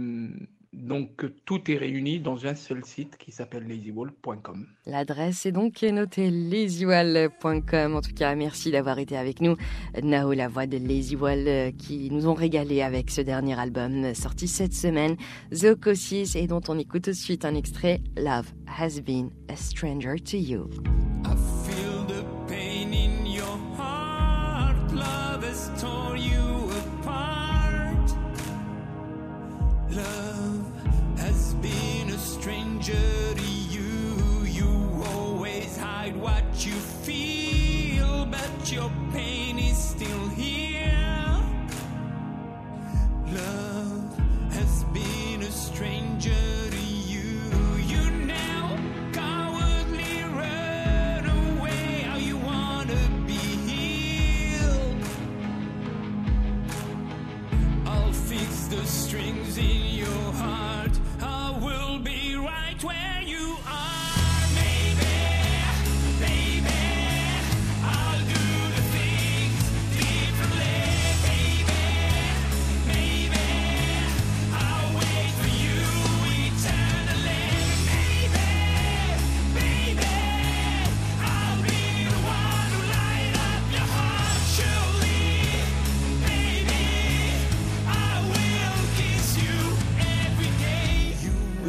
donc 0.72 1.26
tout 1.44 1.70
est 1.70 1.76
réuni 1.76 2.20
dans 2.20 2.46
un 2.46 2.54
seul 2.54 2.84
site 2.84 3.16
qui 3.18 3.32
s'appelle 3.32 3.66
lazywall.com. 3.66 4.66
L'adresse 4.86 5.44
est 5.46 5.52
donc 5.52 5.82
notée 5.82 6.30
lazywall.com. 6.30 7.96
En 7.96 8.00
tout 8.00 8.14
cas, 8.14 8.34
merci 8.36 8.70
d'avoir 8.70 8.98
été 9.00 9.16
avec 9.16 9.40
nous. 9.40 9.56
Nao, 10.00 10.32
la 10.32 10.48
voix 10.48 10.66
de 10.66 10.78
Lazywall, 10.78 11.44
euh, 11.46 11.70
qui 11.72 12.08
nous 12.10 12.28
ont 12.28 12.34
régalé 12.34 12.82
avec 12.82 13.10
ce 13.10 13.20
dernier 13.20 13.58
album 13.58 14.14
sorti 14.14 14.46
cette 14.46 14.74
semaine, 14.74 15.16
Zocosis, 15.52 16.36
et 16.36 16.46
dont 16.46 16.62
on 16.68 16.78
écoute 16.78 17.02
tout 17.02 17.10
de 17.10 17.16
suite 17.16 17.44
un 17.44 17.54
extrait, 17.54 18.00
Love 18.16 18.52
Has 18.78 19.00
Been 19.00 19.30
a 19.48 19.56
Stranger 19.56 20.20
to 20.20 20.36
You. 20.36 20.70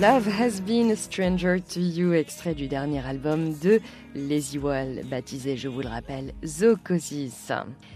Love 0.04 0.28
Has 0.28 0.60
Been 0.60 0.92
a 0.92 0.98
Stranger 0.98 1.62
to 1.62 1.80
You, 1.80 2.12
extrait 2.12 2.54
du 2.54 2.68
dernier 2.68 3.00
album 3.08 3.58
de 3.60 3.80
Lazy 4.14 4.58
Wall, 4.58 5.00
baptisé, 5.06 5.56
je 5.56 5.70
vous 5.70 5.80
le 5.80 5.88
rappelle, 5.88 6.34
Zocosis. 6.44 7.54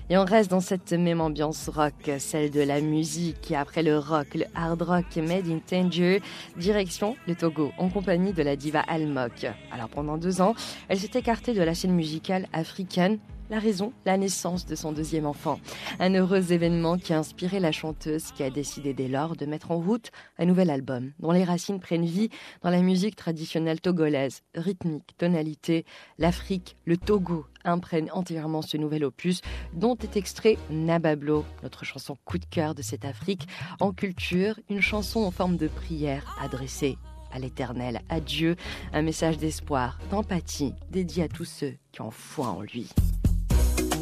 Et 0.09 0.17
on 0.17 0.23
reste 0.23 0.49
dans 0.49 0.61
cette 0.61 0.93
même 0.93 1.19
ambiance 1.19 1.67
rock, 1.67 2.09
celle 2.19 2.49
de 2.49 2.61
la 2.61 2.79
musique, 2.79 3.51
et 3.51 3.57
après 3.57 3.83
le 3.83 3.97
rock, 3.97 4.35
le 4.35 4.45
hard 4.55 4.83
rock 4.83 5.17
made 5.17 5.49
in 5.49 5.59
Tanger, 5.59 6.21
direction 6.55 7.17
le 7.27 7.35
Togo, 7.35 7.73
en 7.77 7.89
compagnie 7.89 8.31
de 8.31 8.41
la 8.41 8.55
diva 8.55 8.79
Almok. 8.87 9.45
Alors 9.73 9.89
pendant 9.89 10.17
deux 10.17 10.39
ans, 10.39 10.55
elle 10.87 10.99
s'est 10.99 11.19
écartée 11.19 11.53
de 11.53 11.61
la 11.61 11.75
scène 11.75 11.93
musicale 11.93 12.47
africaine 12.53 13.19
la 13.49 13.59
raison, 13.59 13.93
la 14.05 14.17
naissance 14.17 14.65
de 14.65 14.75
son 14.75 14.91
deuxième 14.91 15.25
enfant. 15.25 15.59
Un 15.99 16.13
heureux 16.13 16.51
événement 16.51 16.97
qui 16.97 17.13
a 17.13 17.19
inspiré 17.19 17.59
la 17.59 17.71
chanteuse 17.71 18.31
qui 18.31 18.43
a 18.43 18.49
décidé 18.49 18.93
dès 18.93 19.07
lors 19.07 19.35
de 19.35 19.45
mettre 19.45 19.71
en 19.71 19.77
route 19.77 20.11
un 20.37 20.45
nouvel 20.45 20.69
album 20.69 21.11
dont 21.19 21.31
les 21.31 21.43
racines 21.43 21.79
prennent 21.79 22.05
vie 22.05 22.29
dans 22.61 22.69
la 22.69 22.81
musique 22.81 23.15
traditionnelle 23.15 23.81
togolaise, 23.81 24.41
rythmique, 24.55 25.15
tonalité. 25.17 25.85
L'Afrique, 26.17 26.75
le 26.85 26.97
Togo 26.97 27.45
imprègne 27.63 28.09
entièrement 28.11 28.61
ce 28.61 28.77
nouvel 28.77 29.03
opus 29.03 29.41
dont 29.73 29.95
est 29.97 30.17
extrait 30.17 30.57
Nabablo, 30.69 31.45
notre 31.63 31.85
chanson 31.85 32.17
coup 32.25 32.37
de 32.37 32.45
cœur 32.45 32.75
de 32.75 32.81
cette 32.81 33.05
Afrique 33.05 33.47
en 33.79 33.91
culture, 33.91 34.59
une 34.69 34.81
chanson 34.81 35.21
en 35.21 35.31
forme 35.31 35.57
de 35.57 35.67
prière 35.67 36.37
adressée 36.41 36.97
à 37.31 37.39
l'éternel, 37.39 38.01
à 38.09 38.19
Dieu, 38.19 38.55
un 38.93 39.01
message 39.01 39.37
d'espoir, 39.37 39.99
d'empathie, 40.09 40.73
dédié 40.89 41.23
à 41.23 41.27
tous 41.27 41.45
ceux 41.45 41.75
qui 41.91 42.01
ont 42.01 42.11
foi 42.11 42.47
en 42.47 42.61
lui. 42.61 42.89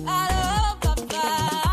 out 0.07 0.85
of 0.85 1.09
my 1.09 1.17
mind. 1.17 1.64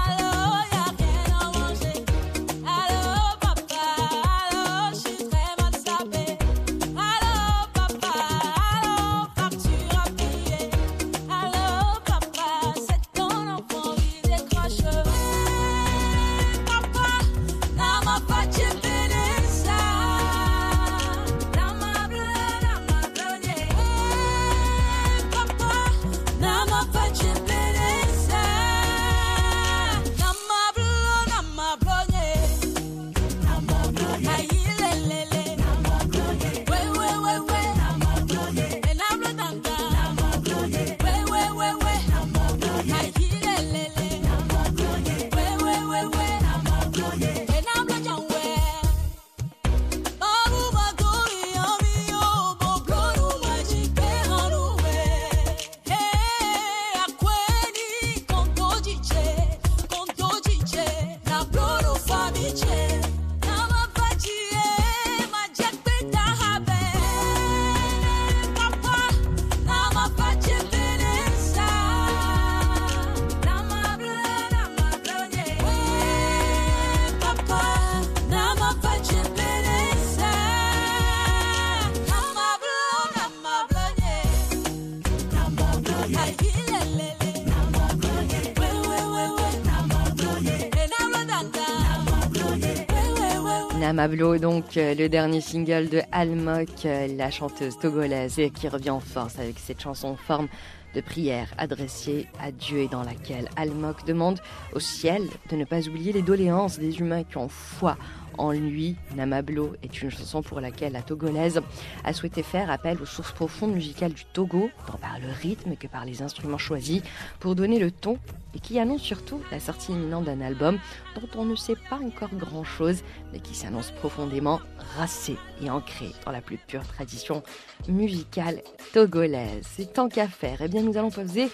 Namablo, 94.03 94.39
donc 94.39 94.77
euh, 94.77 94.97
le 94.97 95.09
dernier 95.09 95.41
single 95.41 95.89
de 95.89 96.01
Almok, 96.11 96.87
euh, 96.87 97.07
la 97.17 97.31
chanteuse 97.31 97.79
togolaise, 97.79 98.41
qui 98.53 98.67
revient 98.67 98.91
en 98.91 98.99
force 98.99 99.39
avec 99.39 99.61
cette 99.61 99.81
chanson 99.81 100.09
en 100.09 100.17
forme 100.17 100.49
de 100.97 101.01
prière 101.01 101.47
adressée 101.57 102.27
à 102.41 102.51
Dieu 102.51 102.79
et 102.79 102.89
dans 102.89 103.05
laquelle 103.05 103.49
Almok 103.55 104.05
demande 104.05 104.41
au 104.73 104.81
ciel 104.81 105.23
de 105.51 105.57
ne 105.57 105.65
pas 105.65 105.87
oublier 105.87 106.13
les 106.13 106.23
doléances 106.23 106.81
des 106.81 106.99
humains 106.99 107.23
qui 107.23 107.37
ont 107.37 107.49
foi 107.49 107.97
en 108.39 108.53
lui. 108.53 108.97
Namablo 109.15 109.75
est 109.83 110.03
une 110.03 110.11
chanson 110.11 110.43
pour 110.43 110.61
laquelle 110.61 110.93
la 110.93 111.03
togolaise 111.03 111.61
a 112.05 112.13
souhaité 112.13 112.43
faire 112.43 112.71
appel 112.71 113.01
aux 113.01 113.07
sources 113.07 113.33
profondes 113.33 113.73
musicales 113.73 114.13
du 114.13 114.25
Togo, 114.25 114.71
tant 114.87 114.99
par 114.99 115.19
le 115.19 115.29
rythme 115.41 115.77
que 115.77 115.87
par 115.87 116.05
les 116.05 116.23
instruments 116.23 116.59
choisis, 116.59 117.03
pour 117.41 117.55
donner 117.55 117.79
le 117.79 117.91
ton 117.91 118.19
et 118.55 118.61
qui 118.61 118.79
annonce 118.79 119.03
surtout 119.03 119.41
la 119.51 119.61
sortie 119.61 119.93
imminente 119.93 120.25
d'un 120.25 120.41
album 120.41 120.79
dont 121.15 121.41
on 121.41 121.45
ne 121.45 121.57
sait 121.57 121.77
pas 121.89 121.97
encore 121.97 122.35
grand-chose, 122.35 123.03
mais 123.33 123.41
qui 123.41 123.55
s'annonce 123.55 123.91
profondément 123.91 124.61
racé 124.97 125.37
et 125.63 125.71
ancré 125.71 126.11
dans 126.25 126.33
la 126.33 126.41
plus 126.41 126.59
pure 126.59 126.87
tradition 126.87 127.43
musicale 127.89 128.63
togolaise. 128.93 129.67
C'est 129.77 129.93
tant 129.93 130.09
qu'à 130.09 130.29
faire, 130.29 130.59
eh 130.61 130.69
bien 130.69 130.83
nous 130.83 130.97
allons 130.97 131.11
poser 131.11 131.49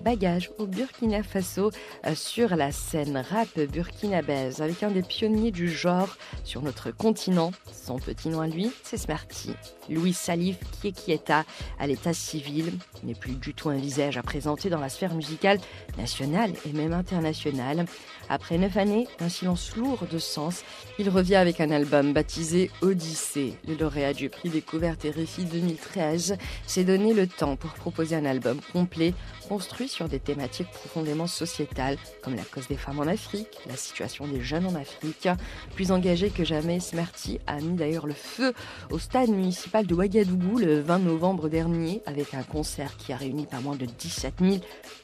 bagage 0.00 0.50
au 0.58 0.66
Burkina 0.66 1.22
Faso 1.22 1.70
euh, 2.06 2.14
sur 2.14 2.56
la 2.56 2.72
scène 2.72 3.22
rap 3.30 3.60
burkinabèse 3.60 4.60
avec 4.60 4.82
un 4.82 4.90
des 4.90 5.02
pionniers 5.02 5.50
du 5.50 5.68
genre 5.68 6.16
sur 6.44 6.62
notre 6.62 6.90
continent. 6.90 7.52
Son 7.72 7.98
petit 7.98 8.28
nom 8.28 8.40
à 8.40 8.46
lui, 8.46 8.70
c'est 8.82 8.96
Smarty. 8.96 9.50
Louis 9.88 10.12
Salif 10.12 10.58
Kiekieta 10.80 11.44
à 11.78 11.86
l'état 11.86 12.14
civil 12.14 12.72
n'est 13.02 13.14
plus 13.14 13.34
du 13.34 13.54
tout 13.54 13.68
un 13.68 13.76
visage 13.76 14.16
à 14.16 14.22
présenter 14.22 14.70
dans 14.70 14.78
la 14.78 14.88
sphère 14.88 15.14
musicale 15.14 15.58
nationale 15.98 16.52
et 16.66 16.72
même 16.72 16.92
internationale. 16.92 17.84
Après 18.28 18.58
neuf 18.58 18.76
années 18.76 19.08
d'un 19.18 19.28
silence 19.28 19.76
lourd 19.76 20.06
de 20.10 20.18
sens, 20.18 20.62
il 20.98 21.08
revient 21.08 21.34
avec 21.34 21.60
un 21.60 21.70
album 21.70 22.12
baptisé 22.12 22.70
Odyssée. 22.80 23.54
Le 23.66 23.74
lauréat 23.74 24.12
du 24.12 24.28
prix 24.28 24.48
Découverte 24.48 25.04
et 25.04 25.10
Réfi 25.10 25.44
2013 25.44 26.36
s'est 26.66 26.84
donné 26.84 27.12
le 27.12 27.26
temps 27.26 27.56
pour 27.56 27.70
proposer 27.70 28.14
un 28.14 28.24
album 28.24 28.60
complet 28.72 29.14
construit 29.48 29.89
sur 29.90 30.08
des 30.08 30.20
thématiques 30.20 30.70
profondément 30.70 31.26
sociétales 31.26 31.98
comme 32.22 32.34
la 32.34 32.44
cause 32.44 32.68
des 32.68 32.76
femmes 32.76 33.00
en 33.00 33.06
Afrique, 33.06 33.58
la 33.66 33.76
situation 33.76 34.26
des 34.26 34.40
jeunes 34.40 34.66
en 34.66 34.74
Afrique. 34.74 35.28
Plus 35.74 35.90
engagé 35.90 36.30
que 36.30 36.44
jamais, 36.44 36.80
Smarty 36.80 37.40
a 37.46 37.60
mis 37.60 37.74
d'ailleurs 37.74 38.06
le 38.06 38.14
feu 38.14 38.54
au 38.90 38.98
stade 38.98 39.30
municipal 39.30 39.86
de 39.86 39.94
Ouagadougou 39.94 40.58
le 40.58 40.80
20 40.80 41.00
novembre 41.00 41.48
dernier 41.48 42.02
avec 42.06 42.34
un 42.34 42.42
concert 42.42 42.96
qui 42.96 43.12
a 43.12 43.16
réuni 43.16 43.46
pas 43.46 43.60
moins 43.60 43.76
de 43.76 43.86
17 43.86 44.34
000 44.40 44.56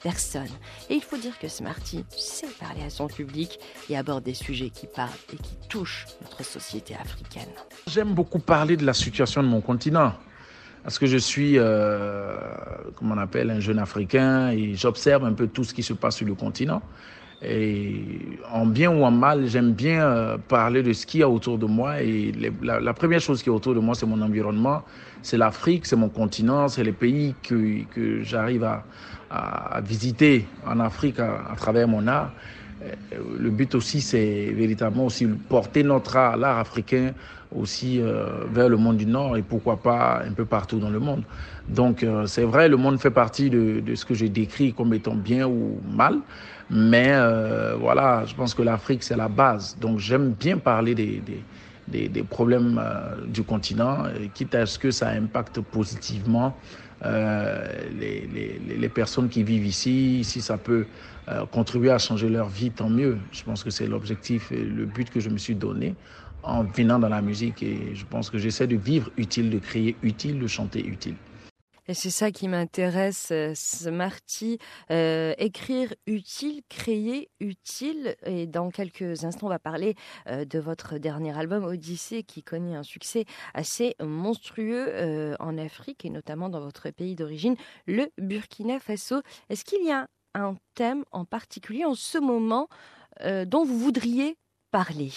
personnes. 0.02 0.46
Et 0.88 0.94
il 0.94 1.02
faut 1.02 1.16
dire 1.16 1.38
que 1.38 1.48
Smarty 1.48 2.04
sait 2.16 2.46
parler 2.60 2.82
à 2.82 2.90
son 2.90 3.08
public 3.08 3.58
et 3.90 3.96
aborde 3.96 4.24
des 4.24 4.34
sujets 4.34 4.70
qui 4.70 4.86
parlent 4.86 5.10
et 5.32 5.36
qui 5.36 5.56
touchent 5.68 6.06
notre 6.22 6.44
société 6.44 6.94
africaine. 6.94 7.50
J'aime 7.88 8.14
beaucoup 8.14 8.38
parler 8.38 8.76
de 8.76 8.86
la 8.86 8.94
situation 8.94 9.42
de 9.42 9.48
mon 9.48 9.60
continent. 9.60 10.12
Parce 10.86 11.00
que 11.00 11.06
je 11.06 11.16
suis, 11.16 11.54
euh, 11.58 12.36
comment 12.94 13.16
on 13.16 13.18
appelle, 13.18 13.50
un 13.50 13.58
jeune 13.58 13.80
Africain 13.80 14.52
et 14.52 14.76
j'observe 14.76 15.24
un 15.24 15.32
peu 15.32 15.48
tout 15.48 15.64
ce 15.64 15.74
qui 15.74 15.82
se 15.82 15.92
passe 15.92 16.14
sur 16.14 16.28
le 16.28 16.34
continent. 16.34 16.80
Et 17.42 18.04
en 18.52 18.66
bien 18.66 18.92
ou 18.92 19.02
en 19.02 19.10
mal, 19.10 19.48
j'aime 19.48 19.72
bien 19.72 20.06
euh, 20.06 20.38
parler 20.38 20.84
de 20.84 20.92
ce 20.92 21.04
qu'il 21.04 21.18
y 21.18 21.22
a 21.24 21.28
autour 21.28 21.58
de 21.58 21.66
moi. 21.66 22.02
Et 22.02 22.30
la, 22.62 22.94
première 22.94 23.18
chose 23.18 23.42
qui 23.42 23.48
est 23.48 23.52
autour 23.52 23.74
de 23.74 23.80
moi, 23.80 23.96
c'est 23.96 24.06
mon 24.06 24.22
environnement, 24.22 24.82
c'est 25.22 25.36
l'Afrique, 25.36 25.86
c'est 25.86 25.96
mon 25.96 26.08
continent, 26.08 26.68
c'est 26.68 26.84
les 26.84 26.92
pays 26.92 27.34
que, 27.42 27.82
que 27.92 28.22
j'arrive 28.22 28.62
à, 28.62 28.84
à, 29.28 29.80
visiter 29.80 30.46
en 30.64 30.78
Afrique 30.78 31.18
à 31.18 31.56
travers 31.56 31.88
mon 31.88 32.06
art. 32.06 32.30
Le 33.38 33.50
but 33.50 33.74
aussi, 33.74 34.00
c'est 34.00 34.52
véritablement 34.52 35.06
aussi 35.06 35.26
porter 35.26 35.82
notre 35.82 36.16
art, 36.16 36.36
l'art 36.36 36.58
africain, 36.58 37.12
aussi 37.54 38.00
euh, 38.00 38.44
vers 38.52 38.68
le 38.68 38.76
monde 38.76 38.96
du 38.96 39.06
Nord 39.06 39.36
et 39.36 39.42
pourquoi 39.42 39.76
pas 39.76 40.22
un 40.26 40.32
peu 40.32 40.44
partout 40.44 40.78
dans 40.78 40.90
le 40.90 40.98
monde. 40.98 41.22
Donc 41.68 42.02
euh, 42.02 42.26
c'est 42.26 42.42
vrai, 42.44 42.68
le 42.68 42.76
monde 42.76 42.98
fait 42.98 43.10
partie 43.10 43.50
de, 43.50 43.82
ce 43.94 44.04
que 44.04 44.14
j'ai 44.14 44.28
décrit 44.28 44.72
comme 44.72 44.94
étant 44.94 45.14
bien 45.14 45.46
ou 45.46 45.80
mal, 45.88 46.18
mais 46.70 47.10
euh, 47.10 47.76
voilà, 47.78 48.24
je 48.26 48.34
pense 48.34 48.54
que 48.54 48.62
l'Afrique 48.62 49.02
c'est 49.02 49.16
la 49.16 49.28
base. 49.28 49.76
Donc 49.80 49.98
j'aime 49.98 50.30
bien 50.30 50.58
parler 50.58 50.94
des, 50.94 51.22
des, 51.24 51.42
des, 51.88 52.08
des 52.08 52.22
problèmes 52.22 52.80
du 53.28 53.42
continent, 53.42 54.04
quitte 54.34 54.54
à 54.54 54.66
ce 54.66 54.78
que 54.78 54.90
ça 54.90 55.08
impacte 55.08 55.60
positivement 55.60 56.56
les, 57.04 58.28
les, 58.34 58.60
les, 58.76 58.88
personnes 58.88 59.28
qui 59.28 59.42
vivent 59.42 59.66
ici, 59.66 60.24
si 60.24 60.40
ça 60.40 60.56
peut 60.56 60.86
contribuer 61.50 61.90
à 61.90 61.98
changer 61.98 62.28
leur 62.28 62.48
vie, 62.48 62.70
tant 62.70 62.88
mieux. 62.88 63.18
Je 63.32 63.42
pense 63.42 63.64
que 63.64 63.70
c'est 63.70 63.86
l'objectif 63.86 64.52
et 64.52 64.62
le 64.62 64.86
but 64.86 65.10
que 65.10 65.20
je 65.20 65.28
me 65.28 65.38
suis 65.38 65.54
donné 65.54 65.94
en 66.42 66.62
venant 66.62 66.98
dans 66.98 67.08
la 67.08 67.22
musique 67.22 67.62
et 67.62 67.94
je 67.94 68.06
pense 68.06 68.30
que 68.30 68.38
j'essaie 68.38 68.66
de 68.66 68.76
vivre 68.76 69.10
utile, 69.16 69.50
de 69.50 69.58
créer 69.58 69.96
utile, 70.02 70.38
de 70.38 70.46
chanter 70.46 70.84
utile. 70.86 71.16
Et 71.88 71.94
c'est 71.94 72.10
ça 72.10 72.32
qui 72.32 72.48
m'intéresse, 72.48 73.32
Smarty, 73.54 74.58
euh, 74.90 75.34
écrire 75.38 75.94
utile, 76.08 76.62
créer 76.68 77.30
utile. 77.38 78.16
Et 78.24 78.48
dans 78.48 78.70
quelques 78.70 79.24
instants, 79.24 79.46
on 79.46 79.50
va 79.50 79.60
parler 79.60 79.94
euh, 80.28 80.44
de 80.44 80.58
votre 80.58 80.98
dernier 80.98 81.38
album, 81.38 81.62
Odyssée, 81.62 82.24
qui 82.24 82.42
connaît 82.42 82.74
un 82.74 82.82
succès 82.82 83.24
assez 83.54 83.94
monstrueux 84.02 84.88
euh, 84.88 85.36
en 85.38 85.58
Afrique 85.58 86.04
et 86.04 86.10
notamment 86.10 86.48
dans 86.48 86.60
votre 86.60 86.90
pays 86.90 87.14
d'origine, 87.14 87.54
le 87.86 88.08
Burkina 88.18 88.80
Faso. 88.80 89.22
Est-ce 89.48 89.64
qu'il 89.64 89.86
y 89.86 89.92
a 89.92 90.08
un 90.40 90.56
thème 90.74 91.04
en 91.12 91.24
particulier 91.24 91.84
en 91.84 91.94
ce 91.94 92.18
moment 92.18 92.68
dont 93.46 93.64
vous 93.64 93.78
voudriez 93.78 94.36
parler 94.70 95.10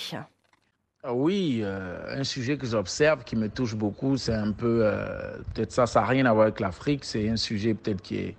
oui, 1.08 1.62
euh, 1.64 2.20
un 2.20 2.26
sujet 2.26 2.58
que 2.58 2.68
j'observe 2.68 3.24
qui 3.24 3.38
me 3.38 3.48
touche 3.48 3.74
beaucoup, 3.74 4.18
c'est 4.18 4.34
un 4.34 4.52
peu, 4.52 4.82
euh, 4.84 5.38
peut-être 5.54 5.72
ça, 5.72 5.86
ça 5.86 6.02
n'a 6.02 6.08
rien 6.08 6.26
à 6.26 6.34
voir 6.34 6.48
avec 6.48 6.60
l'Afrique, 6.60 7.06
c'est 7.06 7.30
un 7.30 7.38
sujet 7.38 7.74
peut-être 7.74 8.02
qui, 8.02 8.18
est, 8.18 8.36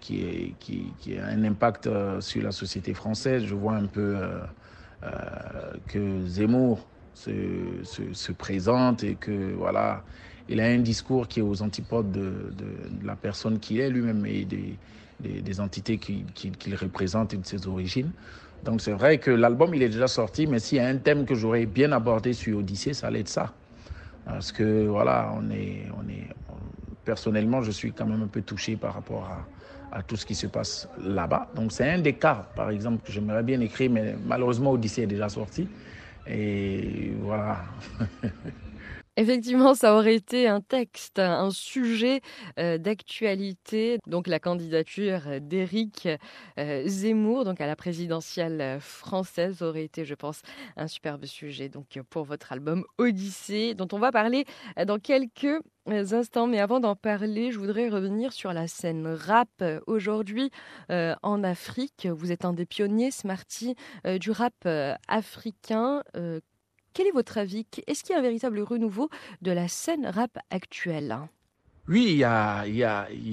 qui, 0.00 0.22
est, 0.22 0.54
qui, 0.60 1.18
a 1.18 1.26
un 1.26 1.42
impact 1.42 1.88
euh, 1.88 2.20
sur 2.20 2.42
la 2.44 2.52
société 2.52 2.94
française. 2.94 3.44
Je 3.44 3.54
vois 3.54 3.74
un 3.74 3.86
peu 3.86 4.16
que 5.88 6.26
Zemmour 6.26 6.86
se, 7.14 7.32
se, 7.82 8.12
se, 8.12 8.32
présente 8.32 9.02
et 9.02 9.16
que, 9.16 9.54
voilà, 9.54 10.04
il 10.48 10.60
a 10.60 10.66
un 10.66 10.78
discours 10.78 11.26
qui 11.26 11.40
est 11.40 11.42
aux 11.42 11.62
antipodes 11.62 12.12
de, 12.12 12.52
de, 12.56 13.00
de 13.00 13.06
la 13.06 13.16
personne 13.16 13.58
qu'il 13.58 13.80
est 13.80 13.90
lui-même 13.90 14.24
et 14.24 14.44
des, 14.44 14.78
des, 15.20 15.60
entités 15.60 15.98
qu'il 15.98 16.26
qu 16.26 16.50
qu 16.50 16.74
représente 16.74 17.34
et 17.34 17.36
de 17.36 17.46
ses 17.46 17.66
origines. 17.66 18.12
Donc 18.62 18.80
c'est 18.80 18.92
vrai 18.92 19.18
que 19.18 19.30
l'album 19.30 19.74
il 19.74 19.82
est 19.82 19.88
déjà 19.88 20.08
sorti, 20.08 20.46
mais 20.46 20.58
s'il 20.58 20.78
y 20.78 20.80
a 20.80 20.86
un 20.86 20.96
thème 20.96 21.24
que 21.26 21.34
j'aurais 21.34 21.66
bien 21.66 21.92
abordé 21.92 22.32
sur 22.32 22.58
Odyssée, 22.58 22.94
ça 22.94 23.06
allait 23.08 23.20
être 23.20 23.28
ça. 23.28 23.54
Parce 24.24 24.52
que 24.52 24.86
voilà, 24.86 25.32
on 25.36 25.50
est, 25.50 25.86
on 25.96 26.08
est, 26.08 26.28
on, 26.48 26.56
personnellement, 27.04 27.62
je 27.62 27.70
suis 27.70 27.92
quand 27.92 28.06
même 28.06 28.22
un 28.22 28.26
peu 28.26 28.42
touché 28.42 28.76
par 28.76 28.94
rapport 28.94 29.24
à, 29.24 29.48
à 29.98 30.02
tout 30.02 30.16
ce 30.16 30.26
qui 30.26 30.34
se 30.34 30.46
passe 30.46 30.88
là-bas. 31.02 31.50
Donc 31.54 31.72
c'est 31.72 31.88
un 31.88 31.98
des 31.98 32.14
cas, 32.14 32.46
par 32.54 32.70
exemple, 32.70 33.04
que 33.04 33.12
j'aimerais 33.12 33.42
bien 33.42 33.60
écrire, 33.60 33.90
mais 33.90 34.16
malheureusement 34.24 34.72
Odyssée 34.72 35.02
est 35.02 35.06
déjà 35.06 35.28
sorti. 35.28 35.68
Et 36.26 37.12
voilà. 37.20 37.64
Effectivement, 39.18 39.74
ça 39.74 39.96
aurait 39.96 40.14
été 40.14 40.46
un 40.46 40.60
texte, 40.60 41.18
un 41.18 41.50
sujet 41.50 42.20
euh, 42.60 42.78
d'actualité. 42.78 43.98
Donc 44.06 44.28
la 44.28 44.38
candidature 44.38 45.40
d'Éric 45.40 46.06
euh, 46.56 46.86
Zemmour, 46.86 47.44
donc 47.44 47.60
à 47.60 47.66
la 47.66 47.74
présidentielle 47.74 48.78
française, 48.80 49.60
aurait 49.62 49.82
été, 49.82 50.04
je 50.04 50.14
pense, 50.14 50.42
un 50.76 50.86
superbe 50.86 51.24
sujet. 51.24 51.68
Donc 51.68 51.98
pour 52.10 52.22
votre 52.22 52.52
album 52.52 52.84
Odyssée, 52.98 53.74
dont 53.74 53.88
on 53.90 53.98
va 53.98 54.12
parler 54.12 54.44
dans 54.86 55.00
quelques 55.00 55.60
instants. 55.88 56.46
Mais 56.46 56.60
avant 56.60 56.80
d'en 56.80 56.94
parler, 56.94 57.50
je 57.50 57.58
voudrais 57.58 57.88
revenir 57.88 58.32
sur 58.32 58.52
la 58.52 58.68
scène 58.68 59.06
rap 59.06 59.48
aujourd'hui 59.86 60.50
euh, 60.90 61.14
en 61.22 61.42
Afrique. 61.44 62.06
Vous 62.06 62.32
êtes 62.32 62.44
un 62.44 62.52
des 62.52 62.66
pionniers, 62.66 63.10
Smarty, 63.10 63.74
euh, 64.06 64.18
du 64.18 64.30
rap 64.30 64.54
euh, 64.66 64.94
africain. 65.08 66.02
Quel 66.98 67.06
est 67.06 67.12
votre 67.12 67.38
avis? 67.38 67.64
Est-ce 67.86 68.02
qu'il 68.02 68.14
y 68.14 68.16
a 68.16 68.18
un 68.18 68.22
véritable 68.22 68.58
renouveau 68.58 69.08
de 69.40 69.52
la 69.52 69.68
scène 69.68 70.04
rap 70.04 70.36
actuelle? 70.50 71.16
Oui, 71.88 72.06
il 72.08 72.16
y 72.16 72.24
a, 72.24 72.64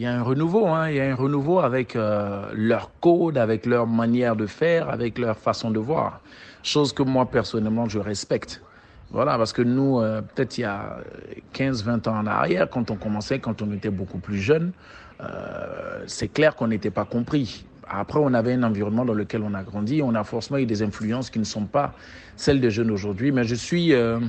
un 0.05 0.21
renouveau. 0.21 0.67
Hein. 0.67 0.91
Il 0.91 0.97
y 0.97 0.99
a 0.99 1.09
un 1.09 1.15
renouveau 1.15 1.57
avec 1.61 1.95
euh, 1.95 2.45
leur 2.53 2.91
code, 2.99 3.39
avec 3.39 3.65
leur 3.65 3.87
manière 3.87 4.35
de 4.35 4.45
faire, 4.45 4.87
avec 4.91 5.17
leur 5.17 5.35
façon 5.35 5.71
de 5.71 5.79
voir. 5.79 6.21
Chose 6.61 6.93
que 6.93 7.01
moi, 7.01 7.25
personnellement, 7.25 7.89
je 7.89 7.97
respecte. 7.97 8.61
Voilà, 9.09 9.35
parce 9.35 9.51
que 9.51 9.63
nous, 9.63 9.99
euh, 9.99 10.21
peut-être 10.21 10.59
il 10.59 10.61
y 10.61 10.65
a 10.65 10.99
15-20 11.55 12.07
ans 12.07 12.19
en 12.19 12.27
arrière, 12.27 12.69
quand 12.69 12.91
on 12.91 12.97
commençait, 12.97 13.39
quand 13.39 13.63
on 13.63 13.71
était 13.71 13.89
beaucoup 13.89 14.19
plus 14.19 14.37
jeune, 14.37 14.73
euh, 15.21 16.03
c'est 16.05 16.27
clair 16.27 16.55
qu'on 16.55 16.67
n'était 16.67 16.91
pas 16.91 17.05
compris. 17.05 17.65
Après, 17.87 18.19
on 18.19 18.33
avait 18.33 18.53
un 18.53 18.63
environnement 18.63 19.05
dans 19.05 19.13
lequel 19.13 19.41
on 19.43 19.53
a 19.53 19.63
grandi. 19.63 20.01
On 20.01 20.15
a 20.15 20.23
forcément 20.23 20.59
eu 20.59 20.65
des 20.65 20.81
influences 20.81 21.29
qui 21.29 21.39
ne 21.39 21.43
sont 21.43 21.65
pas 21.65 21.93
celles 22.35 22.59
des 22.59 22.71
jeunes 22.71 22.91
aujourd'hui. 22.91 23.31
Mais 23.31 23.43
je 23.43 23.55
suis, 23.55 23.93
euh, 23.93 24.19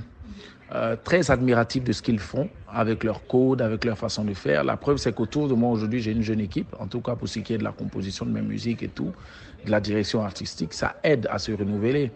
euh, 0.75 0.97
très 1.03 1.31
admiratif 1.31 1.85
de 1.85 1.93
ce 1.93 2.03
qu'ils 2.03 2.19
font 2.19 2.49
avec 2.69 3.05
leur 3.05 3.25
code, 3.29 3.63
avec 3.63 3.85
leur 3.85 3.97
façon 3.97 4.25
de 4.25 4.35
faire. 4.35 4.65
La 4.65 4.77
preuve, 4.77 4.97
c'est 4.97 5.15
qu'autour 5.15 5.47
de 5.49 5.55
moi 5.55 5.71
aujourd'hui, 5.71 6.01
j'ai 6.01 6.11
une 6.11 6.23
jeune 6.23 6.41
équipe, 6.41 6.75
en 6.81 6.89
tout 6.89 7.01
cas 7.01 7.15
pour 7.15 7.29
ce 7.29 7.39
qui 7.39 7.55
est 7.55 7.59
de 7.59 7.65
la 7.65 7.71
composition 7.71 8.27
de 8.27 8.33
mes 8.33 8.43
musiques 8.43 8.83
et 8.83 8.89
tout, 8.89 9.13
de 9.65 9.71
la 9.71 9.81
direction 9.81 10.25
artistique. 10.25 10.75
Ça 10.75 10.97
aide 11.05 11.29
à 11.31 11.39
se 11.39 11.53
renouveler. 11.53 12.11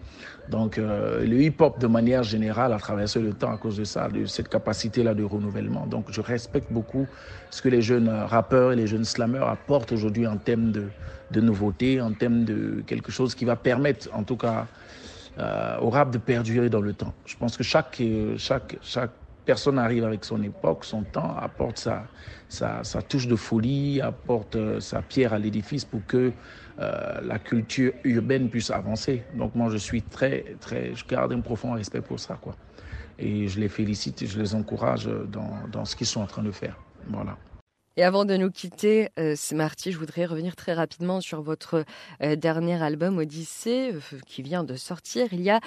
Donc, 0.48 0.78
euh, 0.78 1.24
le 1.24 1.40
hip-hop, 1.42 1.78
de 1.78 1.86
manière 1.86 2.24
générale, 2.24 2.72
a 2.72 2.78
traversé 2.78 3.20
le 3.20 3.32
temps 3.32 3.52
à 3.52 3.56
cause 3.56 3.76
de 3.76 3.84
ça, 3.84 4.08
de 4.08 4.26
cette 4.26 4.48
capacité-là 4.48 5.14
de 5.14 5.22
renouvellement. 5.22 5.86
Donc, 5.86 6.06
je 6.10 6.20
respecte 6.20 6.72
beaucoup 6.72 7.06
ce 7.50 7.62
que 7.62 7.68
les 7.68 7.82
jeunes 7.82 8.08
rappeurs 8.08 8.72
et 8.72 8.76
les 8.76 8.88
jeunes 8.88 9.04
slammers 9.04 9.46
apportent 9.46 9.92
aujourd'hui 9.92 10.26
en 10.26 10.38
termes 10.38 10.72
de, 10.72 10.88
de 11.30 11.40
nouveautés, 11.40 12.00
en 12.00 12.12
termes 12.12 12.44
de 12.44 12.82
quelque 12.84 13.12
chose 13.12 13.36
qui 13.36 13.44
va 13.44 13.54
permettre, 13.54 14.08
en 14.12 14.24
tout 14.24 14.36
cas, 14.36 14.66
euh, 15.40 15.78
au 15.80 15.90
rap 15.90 16.10
de 16.10 16.18
perdurer 16.18 16.68
dans 16.68 16.80
le 16.80 16.92
temps. 16.92 17.14
Je 17.26 17.36
pense 17.36 17.56
que 17.56 17.64
chaque, 17.64 18.00
euh, 18.00 18.36
chaque, 18.36 18.76
chaque 18.82 19.10
personne 19.44 19.78
arrive 19.78 20.04
avec 20.04 20.24
son 20.24 20.42
époque, 20.42 20.84
son 20.84 21.02
temps, 21.02 21.34
apporte 21.36 21.78
sa, 21.78 22.04
sa, 22.48 22.84
sa 22.84 23.02
touche 23.02 23.26
de 23.26 23.36
folie, 23.36 24.00
apporte 24.00 24.56
euh, 24.56 24.80
sa 24.80 25.02
pierre 25.02 25.32
à 25.32 25.38
l'édifice 25.38 25.84
pour 25.84 26.04
que 26.06 26.32
euh, 26.78 27.20
la 27.22 27.38
culture 27.38 27.92
urbaine 28.04 28.48
puisse 28.48 28.70
avancer. 28.70 29.24
Donc 29.34 29.54
moi, 29.54 29.70
je 29.70 29.78
suis 29.78 30.02
très, 30.02 30.56
très, 30.60 30.94
je 30.94 31.04
garde 31.06 31.32
un 31.32 31.40
profond 31.40 31.72
respect 31.72 32.00
pour 32.02 32.20
ça, 32.20 32.38
quoi. 32.40 32.54
Et 33.18 33.48
je 33.48 33.60
les 33.60 33.68
félicite 33.68 34.22
et 34.22 34.26
je 34.26 34.38
les 34.38 34.54
encourage 34.54 35.06
dans, 35.06 35.68
dans 35.70 35.84
ce 35.84 35.94
qu'ils 35.94 36.06
sont 36.06 36.22
en 36.22 36.26
train 36.26 36.42
de 36.42 36.52
faire. 36.52 36.76
Voilà. 37.06 37.36
Et 38.00 38.02
avant 38.02 38.24
de 38.24 38.34
nous 38.34 38.50
quitter, 38.50 39.10
euh, 39.18 39.36
Smarty, 39.36 39.92
je 39.92 39.98
voudrais 39.98 40.24
revenir 40.24 40.56
très 40.56 40.72
rapidement 40.72 41.20
sur 41.20 41.42
votre 41.42 41.84
euh, 42.22 42.34
dernier 42.34 42.82
album 42.82 43.18
Odyssée, 43.18 43.92
euh, 43.92 44.18
qui 44.24 44.40
vient 44.40 44.64
de 44.64 44.74
sortir 44.74 45.26
il 45.32 45.42
y 45.42 45.50
a 45.50 45.60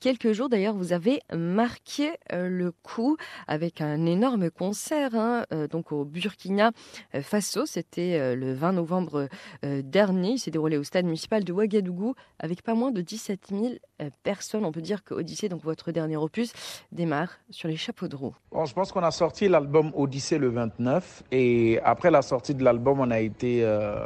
quelques 0.00 0.32
jours. 0.32 0.48
D'ailleurs, 0.48 0.74
vous 0.74 0.94
avez 0.94 1.20
marqué 1.34 2.12
le 2.32 2.72
coup 2.72 3.18
avec 3.46 3.82
un 3.82 4.06
énorme 4.06 4.50
concert, 4.50 5.14
hein, 5.14 5.44
donc 5.70 5.92
au 5.92 6.06
Burkina 6.06 6.72
Faso. 7.20 7.66
C'était 7.66 8.34
le 8.34 8.54
20 8.54 8.72
novembre 8.72 9.28
dernier. 9.62 10.30
Il 10.30 10.38
s'est 10.38 10.50
déroulé 10.50 10.78
au 10.78 10.84
stade 10.84 11.04
municipal 11.04 11.44
de 11.44 11.52
Ouagadougou 11.52 12.14
avec 12.38 12.62
pas 12.62 12.74
moins 12.74 12.92
de 12.92 13.02
17 13.02 13.48
000 13.50 13.74
euh, 14.02 14.10
personnes. 14.24 14.64
On 14.64 14.72
peut 14.72 14.80
dire 14.80 15.04
que 15.04 15.14
Odyssée, 15.14 15.48
donc 15.48 15.62
votre 15.62 15.92
dernier 15.92 16.16
opus, 16.16 16.52
démarre 16.90 17.38
sur 17.50 17.68
les 17.68 17.76
chapeaux 17.76 18.08
de 18.08 18.16
roue. 18.16 18.34
Bon, 18.50 18.64
je 18.64 18.74
pense 18.74 18.90
qu'on 18.90 19.04
a 19.04 19.12
sorti 19.12 19.48
l'album 19.48 19.92
Odyssée 19.94 20.38
le 20.38 20.48
29 20.48 21.22
et 21.30 21.73
après 21.82 22.10
la 22.10 22.22
sortie 22.22 22.54
de 22.54 22.62
l'album, 22.62 23.00
on 23.00 23.10
a 23.10 23.20
été 23.20 23.64
euh, 23.64 23.96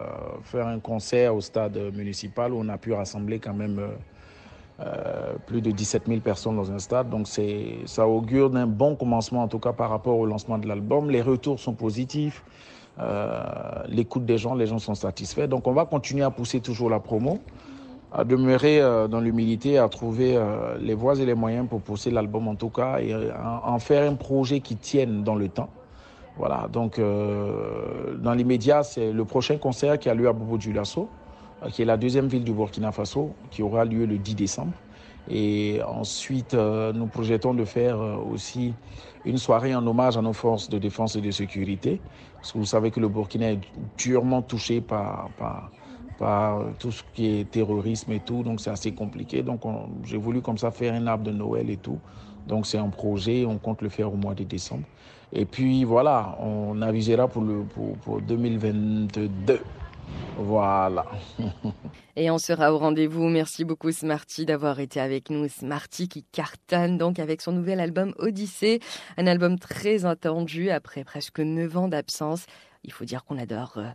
faire 0.42 0.66
un 0.66 0.78
concert 0.78 1.35
au 1.35 1.40
stade 1.40 1.78
municipal 1.94 2.52
où 2.52 2.61
on 2.61 2.68
a 2.68 2.78
pu 2.78 2.92
rassembler 2.92 3.38
quand 3.38 3.54
même 3.54 3.78
euh, 3.78 3.88
euh, 4.81 5.35
plus 5.46 5.61
de 5.61 5.70
17 5.70 6.04
000 6.07 6.20
personnes 6.20 6.57
dans 6.57 6.70
un 6.70 6.78
stade. 6.78 7.11
Donc 7.11 7.26
ça 7.26 8.07
augure 8.07 8.50
d'un 8.50 8.66
bon 8.66 8.96
commencement 8.96 9.42
en 9.42 9.48
tout 9.48 9.59
cas 9.59 9.72
par 9.72 9.90
rapport 9.90 10.18
au 10.18 10.26
lancement 10.26 10.59
de 10.59 10.68
l'album. 10.68 11.11
Les 11.11 11.22
retours 11.22 11.59
sont 11.59 11.74
positifs, 11.74 12.44
l'écoute 13.88 14.24
des 14.24 14.38
gens, 14.38 14.54
les 14.54 14.66
gens 14.66 14.78
sont 14.78 14.94
satisfaits. 14.94 15.46
Donc 15.46 15.66
on 15.66 15.72
va 15.72 15.85
continuer 15.85 16.24
à 16.24 16.31
pousser 16.31 16.61
toujours 16.61 16.90
la 16.90 17.00
promo 17.00 17.40
à 18.11 18.24
demeurer 18.24 18.81
dans 19.11 19.20
l'humilité, 19.20 19.76
à 19.76 19.87
trouver 19.88 20.40
les 20.81 20.94
voies 20.94 21.18
et 21.18 21.26
les 21.26 21.35
moyens 21.35 21.68
pour 21.68 21.83
pousser 21.83 22.11
l'album 22.11 22.48
en 22.48 22.54
tout 22.54 22.70
cas 22.70 23.00
et 23.00 23.14
en 23.14 23.78
faire 23.78 24.11
un 24.11 24.14
projet 24.14 24.61
qui 24.61 24.76
tienne 24.76 25.22
dans 25.24 25.35
le 25.35 25.48
temps. 25.48 25.68
Voilà, 26.38 26.68
donc 26.68 26.98
euh, 27.01 28.16
dans 28.16 28.33
l'immédiat, 28.35 28.85
c'est 28.85 29.12
le 29.12 29.24
prochain 29.24 29.59
concert 29.59 29.98
qui 29.98 30.09
a 30.09 30.14
lieu 30.14 30.29
à 30.29 30.33
Bobo 30.33 30.57
Dioulasso, 30.57 31.12
euh, 31.64 31.68
qui 31.70 31.83
est 31.83 31.85
la 31.85 31.96
deuxième 31.96 32.29
ville 32.29 32.44
du 32.44 32.53
Burkina 32.55 32.92
Faso, 32.92 33.40
qui 33.51 33.61
aura 33.62 33.85
lieu 33.85 34.07
le 34.07 34.18
10 34.20 34.37
décembre. 34.37 34.85
Et 35.27 35.81
ensuite, 35.85 36.55
euh, 36.55 36.92
nous 36.92 37.09
projetons 37.09 37.55
de 37.55 37.64
faire 37.64 37.98
euh, 38.01 38.16
aussi 38.16 38.79
une 39.24 39.37
soirée 39.38 39.74
en 39.74 39.85
hommage 39.87 40.16
à 40.16 40.22
nos 40.22 40.33
forces 40.33 40.68
de 40.70 40.79
défense 40.79 41.16
et 41.16 41.20
de 41.20 41.31
sécurité, 41.33 42.05
parce 42.40 42.53
que 42.53 42.59
vous 42.59 42.64
savez 42.66 42.92
que 42.92 43.01
le 43.01 43.09
Burkina 43.09 43.53
est 43.53 43.61
durement 43.96 44.42
touché 44.42 44.81
par, 44.81 45.35
par, 45.35 45.72
par 46.16 46.77
tout 46.79 46.92
ce 46.92 47.03
qui 47.12 47.27
est 47.27 47.51
terrorisme 47.51 48.12
et 48.12 48.20
tout, 48.20 48.44
donc 48.44 48.61
c'est 48.61 48.70
assez 48.70 48.94
compliqué. 48.94 49.42
Donc 49.42 49.64
on- 49.66 50.03
j'ai 50.05 50.16
voulu 50.16 50.40
comme 50.42 50.59
ça 50.59 50.70
faire 50.70 50.94
un 50.94 51.07
arbre 51.09 51.24
de 51.24 51.33
Noël 51.33 51.68
et 51.70 51.79
tout. 51.79 52.01
Donc 52.46 52.66
c'est 52.66 52.79
un 52.79 52.90
projet, 52.90 53.44
on 53.44 53.59
compte 53.59 53.83
le 53.83 53.88
faire 53.90 54.12
au 54.12 54.16
mois 54.16 54.35
de 54.35 54.44
décembre. 54.44 54.87
Et 55.33 55.45
puis 55.45 55.85
voilà, 55.85 56.37
on 56.41 56.81
avisera 56.81 57.29
pour, 57.29 57.43
le, 57.43 57.62
pour, 57.62 57.97
pour 57.99 58.21
2022. 58.21 59.61
Voilà. 60.38 61.05
Et 62.17 62.31
on 62.31 62.38
sera 62.38 62.73
au 62.73 62.79
rendez-vous. 62.79 63.29
Merci 63.29 63.64
beaucoup 63.64 63.93
Smarty 63.93 64.47
d'avoir 64.47 64.81
été 64.81 65.01
avec 65.01 65.31
nous. 65.31 65.49
Smarty 65.49 66.09
qui 66.09 66.23
cartonne 66.25 66.97
donc 66.97 67.19
avec 67.19 67.41
son 67.43 67.53
nouvel 67.53 67.81
album 67.81 68.14
Odyssée, 68.19 68.81
un 69.17 69.27
album 69.27 69.59
très 69.59 70.05
attendu 70.05 70.71
après 70.71 71.05
presque 71.05 71.41
9 71.41 71.77
ans 71.77 71.88
d'absence. 71.88 72.47
Il 72.85 72.93
faut 72.93 73.05
dire 73.05 73.25
qu'on 73.25 73.38
adore 73.38 73.75
euh, 73.79 73.88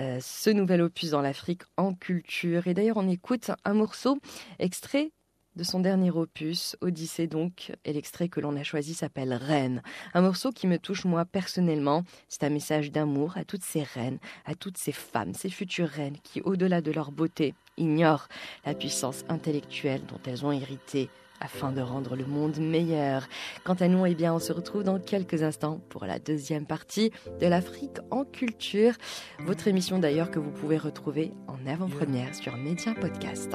euh, 0.00 0.18
ce 0.20 0.50
nouvel 0.50 0.80
opus 0.80 1.10
dans 1.10 1.20
l'Afrique 1.20 1.62
en 1.76 1.94
culture. 1.94 2.66
Et 2.66 2.74
d'ailleurs, 2.74 2.96
on 2.96 3.08
écoute 3.08 3.50
un 3.64 3.74
morceau 3.74 4.18
extrait 4.58 5.12
de 5.56 5.64
son 5.64 5.80
dernier 5.80 6.10
opus, 6.10 6.76
Odyssée 6.80 7.26
donc, 7.26 7.72
et 7.84 7.92
l'extrait 7.92 8.28
que 8.28 8.40
l'on 8.40 8.56
a 8.56 8.62
choisi 8.62 8.94
s'appelle 8.94 9.34
Reine. 9.34 9.82
Un 10.14 10.22
morceau 10.22 10.52
qui 10.52 10.66
me 10.66 10.78
touche 10.78 11.04
moi 11.04 11.24
personnellement. 11.24 12.04
C'est 12.28 12.44
un 12.44 12.50
message 12.50 12.92
d'amour 12.92 13.36
à 13.36 13.44
toutes 13.44 13.64
ces 13.64 13.82
reines, 13.82 14.18
à 14.46 14.54
toutes 14.54 14.78
ces 14.78 14.92
femmes, 14.92 15.34
ces 15.34 15.50
futures 15.50 15.88
reines 15.88 16.18
qui, 16.22 16.40
au-delà 16.42 16.80
de 16.80 16.92
leur 16.92 17.12
beauté, 17.12 17.54
ignorent 17.76 18.28
la 18.64 18.74
puissance 18.74 19.24
intellectuelle 19.28 20.02
dont 20.06 20.20
elles 20.26 20.44
ont 20.44 20.52
hérité 20.52 21.10
afin 21.40 21.72
de 21.72 21.80
rendre 21.80 22.16
le 22.16 22.26
monde 22.26 22.58
meilleur. 22.58 23.26
Quant 23.64 23.74
à 23.74 23.88
nous, 23.88 24.04
eh 24.06 24.14
bien, 24.14 24.34
on 24.34 24.38
se 24.38 24.52
retrouve 24.52 24.84
dans 24.84 25.00
quelques 25.00 25.42
instants 25.42 25.80
pour 25.88 26.04
la 26.04 26.18
deuxième 26.18 26.66
partie 26.66 27.10
de 27.40 27.46
l'Afrique 27.46 27.98
en 28.10 28.24
culture. 28.24 28.92
Votre 29.40 29.66
émission 29.66 29.98
d'ailleurs 29.98 30.30
que 30.30 30.38
vous 30.38 30.50
pouvez 30.50 30.76
retrouver 30.76 31.32
en 31.48 31.66
avant-première 31.66 32.34
sur 32.34 32.56
Média 32.56 32.94
Podcast. 32.94 33.54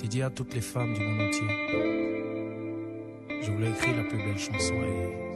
Dédié 0.00 0.22
à 0.22 0.30
toutes 0.30 0.54
les 0.54 0.60
femmes 0.60 0.94
du 0.94 1.00
monde 1.00 1.28
entier. 1.28 1.46
Je 3.42 3.50
voulais 3.50 3.70
écrire 3.70 3.96
la 3.96 4.04
plus 4.04 4.18
belle 4.18 4.38
chanson 4.38 4.74
et. 4.74 5.30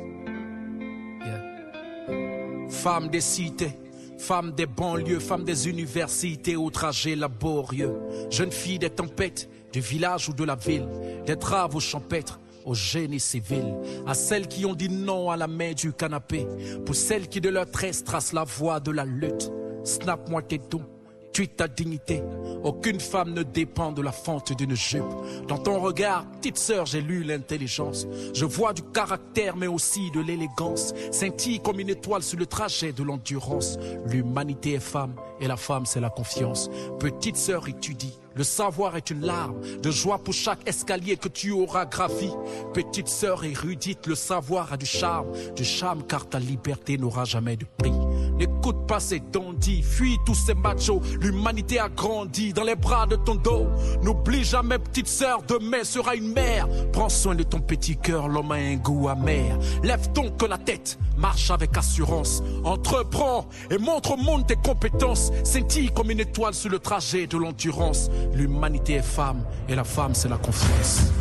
Yeah. 1.27 2.71
Femmes 2.71 3.09
des 3.09 3.21
cités, 3.21 3.73
femmes 4.19 4.53
des 4.53 4.67
banlieues, 4.67 5.21
femmes 5.21 5.45
des 5.45 5.69
universités 5.69 6.57
au 6.57 6.71
trajet 6.71 7.17
laborieux. 7.17 7.95
Jeunes 8.31 8.53
filles 8.53 8.79
des 8.79 8.91
tempêtes, 8.91 9.49
du 9.73 9.81
village 9.81 10.29
ou 10.29 10.33
de 10.33 10.45
la 10.45 10.55
ville, 10.55 10.87
des 11.27 11.37
travaux 11.37 11.81
champêtres 11.81 12.41
au 12.65 12.75
génie 12.75 13.21
civil, 13.21 13.75
à 14.07 14.15
celles 14.15 14.49
qui 14.49 14.65
ont 14.65 14.75
dit 14.75 14.89
non 14.89 15.31
à 15.31 15.37
la 15.37 15.47
main 15.47 15.73
du 15.73 15.93
canapé, 15.93 16.47
pour 16.87 16.95
celles 16.95 17.29
qui 17.29 17.41
de 17.41 17.51
leur 17.51 17.71
tresse 17.71 18.03
tracent 18.05 18.33
la 18.33 18.45
voie 18.45 18.81
de 18.81 18.91
la 18.91 19.05
lutte. 19.05 19.51
Snap-moi 19.85 20.41
tes 20.43 20.59
dons, 20.59 20.87
tue 21.35 21.49
ta 21.49 21.69
dignité. 21.69 22.23
Aucune 22.63 23.01
femme 23.01 23.35
ne 23.35 23.43
dépend 23.43 23.93
de 23.93 24.01
la 24.01 24.13
fente 24.13 24.57
d'une 24.57 24.75
jupe. 24.75 25.05
Dans 25.49 25.59
ton 25.59 25.81
regard, 25.81 26.25
petite 26.31 26.57
sœur, 26.57 26.87
j'ai 26.87 27.03
lu 27.03 27.25
l'intelligence. 27.25 28.07
Je 28.33 28.45
vois 28.47 28.73
du 28.73 28.83
caractère, 28.83 29.57
mais 29.57 29.67
aussi 29.67 30.11
de 30.13 30.21
l'élégance. 30.21 30.95
Scintille 31.11 31.61
comme 31.61 31.81
une 31.81 31.91
étoile 31.91 32.23
sur 32.23 32.39
le 32.39 32.47
trajet 32.47 32.93
de 32.93 33.03
l'endurance. 33.03 33.79
L'humanité 34.07 34.75
est 34.75 34.81
femme, 34.81 35.17
et 35.41 35.49
la 35.49 35.57
femme, 35.57 35.85
c'est 35.85 36.01
la 36.01 36.11
confiance. 36.11 36.71
Petite 37.01 37.37
sœur, 37.37 37.69
étudie. 37.69 38.17
Le 38.37 38.43
savoir 38.43 38.97
est 38.97 39.11
une 39.11 39.21
larme 39.21 39.61
de 39.81 39.91
joie 39.93 40.19
pour 40.19 40.35
chaque 40.35 40.69
escalier 40.69 41.17
que 41.17 41.29
tu 41.29 41.53
auras 41.53 41.87
gravi. 41.87 42.31
Petite 42.73 43.09
sœur 43.09 43.45
érudite, 43.45 44.07
le 44.09 44.17
savoir 44.17 44.73
a 44.73 44.77
du 44.77 44.87
charme, 44.87 45.29
du 45.55 45.65
charme 45.65 46.03
car 46.03 46.29
ta 46.29 46.41
liberté 46.41 46.99
n'aura 46.99 47.25
jamais 47.25 47.57
de 47.57 47.65
prix. 47.79 47.93
N'écoute 48.37 48.89
pas 48.89 48.99
ces 48.99 49.21
dandys, 49.21 49.83
fuis 49.83 50.19
tous 50.27 50.35
ces 50.35 50.55
machos. 50.55 51.01
L'humanité 51.21 51.79
a 51.79 51.89
grandi 51.89 52.53
dans 52.53 52.65
les 52.65 52.75
bras 52.75 53.07
de 53.07 53.15
ton 53.15 53.37
dos. 53.37 53.69
N'oublie 54.03 54.43
jamais, 54.43 54.79
petite 54.79 55.07
sœur, 55.07 55.43
demain 55.47 55.85
sera 55.85 56.17
une 56.17 56.33
mère. 56.33 56.67
Prends 56.93 57.09
soin 57.09 57.37
de 57.37 57.45
ton 57.45 57.61
petit 57.61 57.97
cœur, 57.97 58.27
l'homme 58.27 58.51
a 58.51 58.57
un 58.57 58.75
goût 58.75 59.09
amer. 59.09 59.57
Lève 59.85 60.11
donc 60.13 60.43
la 60.43 60.59
tête, 60.59 60.99
marche 61.17 61.53
avec 61.53 61.77
assurance. 61.77 62.43
Entreprends 62.65 63.47
et 63.71 63.79
montre 63.79 64.13
au 64.13 64.17
monde 64.17 64.47
tes 64.47 64.57
compétences. 64.57 65.31
Scintille 65.45 65.93
comme 65.93 66.11
une 66.11 66.21
étoile 66.21 66.55
sur 66.55 66.71
le 66.71 66.81
trajet 66.81 67.29
de 67.29 67.39
l'endurance. 67.39 68.11
L'humanité 68.33 68.95
est 68.95 69.03
femme 69.03 69.45
et 69.69 69.75
la 69.75 69.85
femme 69.85 70.15
c'est 70.15 70.29
la 70.29 70.37
confiance. 70.39 71.13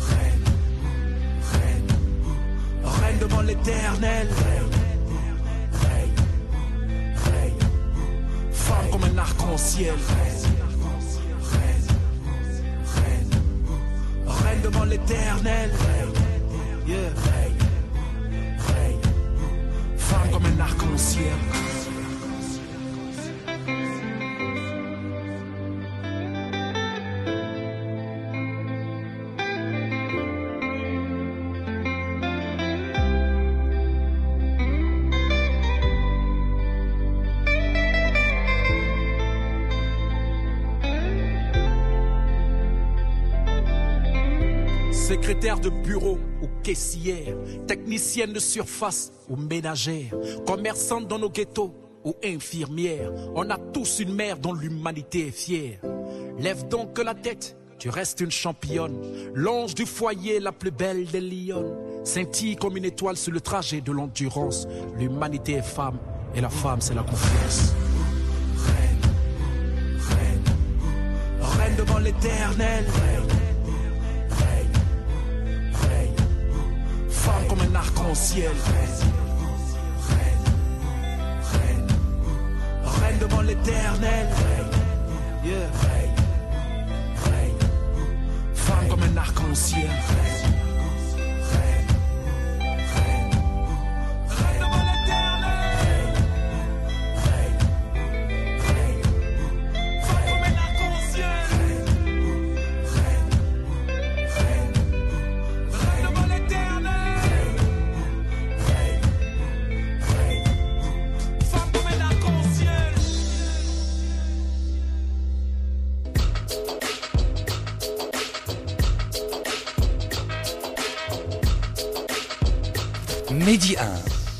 Reine, 0.00 0.44
reine, 1.52 1.86
reine 2.84 3.18
devant 3.18 3.42
l'éternel. 3.42 4.28
Femme 8.52 8.90
comme 8.92 9.04
un 9.04 9.18
arc-en-ciel. 9.18 9.94
Reine 14.26 14.60
devant 14.62 14.84
l'éternel. 14.84 15.70
Yeah. 16.86 16.96
Femme 19.96 20.30
comme 20.32 20.46
un 20.46 20.60
arc-en-ciel. 20.60 21.77
De 45.62 45.70
bureau 45.70 46.18
ou 46.40 46.46
caissière, 46.62 47.34
technicienne 47.66 48.32
de 48.32 48.38
surface 48.38 49.10
ou 49.28 49.34
ménagère, 49.34 50.14
commerçante 50.46 51.08
dans 51.08 51.18
nos 51.18 51.30
ghettos 51.30 51.74
ou 52.04 52.14
infirmière, 52.24 53.10
on 53.34 53.50
a 53.50 53.58
tous 53.58 53.98
une 53.98 54.14
mère 54.14 54.38
dont 54.38 54.52
l'humanité 54.52 55.26
est 55.26 55.32
fière. 55.32 55.80
Lève 56.38 56.68
donc 56.68 56.96
la 56.98 57.14
tête, 57.14 57.56
tu 57.78 57.88
restes 57.90 58.20
une 58.20 58.30
championne, 58.30 58.94
l'ange 59.34 59.74
du 59.74 59.84
foyer, 59.84 60.38
la 60.38 60.52
plus 60.52 60.70
belle 60.70 61.06
des 61.06 61.20
lionnes, 61.20 61.76
scintille 62.04 62.54
comme 62.54 62.76
une 62.76 62.84
étoile 62.84 63.16
sur 63.16 63.32
le 63.32 63.40
trajet 63.40 63.80
de 63.80 63.90
l'endurance. 63.90 64.68
L'humanité 64.96 65.54
est 65.54 65.62
femme 65.62 65.98
et 66.36 66.40
la 66.40 66.50
femme 66.50 66.80
c'est 66.80 66.94
la 66.94 67.02
confiance. 67.02 67.74
Reine, 68.64 69.12
reine, 69.98 70.44
reine 71.40 71.76
devant 71.76 71.98
l'éternel. 71.98 72.86
Femme 77.28 77.46
comme 77.46 77.60
un 77.60 77.74
arc-en-ciel. 77.74 78.52
Reine 82.84 83.18
devant 83.20 83.42
l'éternel. 83.42 84.28
Yeah. 85.44 85.68
Femme 88.54 88.88
comme 88.88 89.02
un 89.02 89.16
arc-en-ciel. 89.18 89.90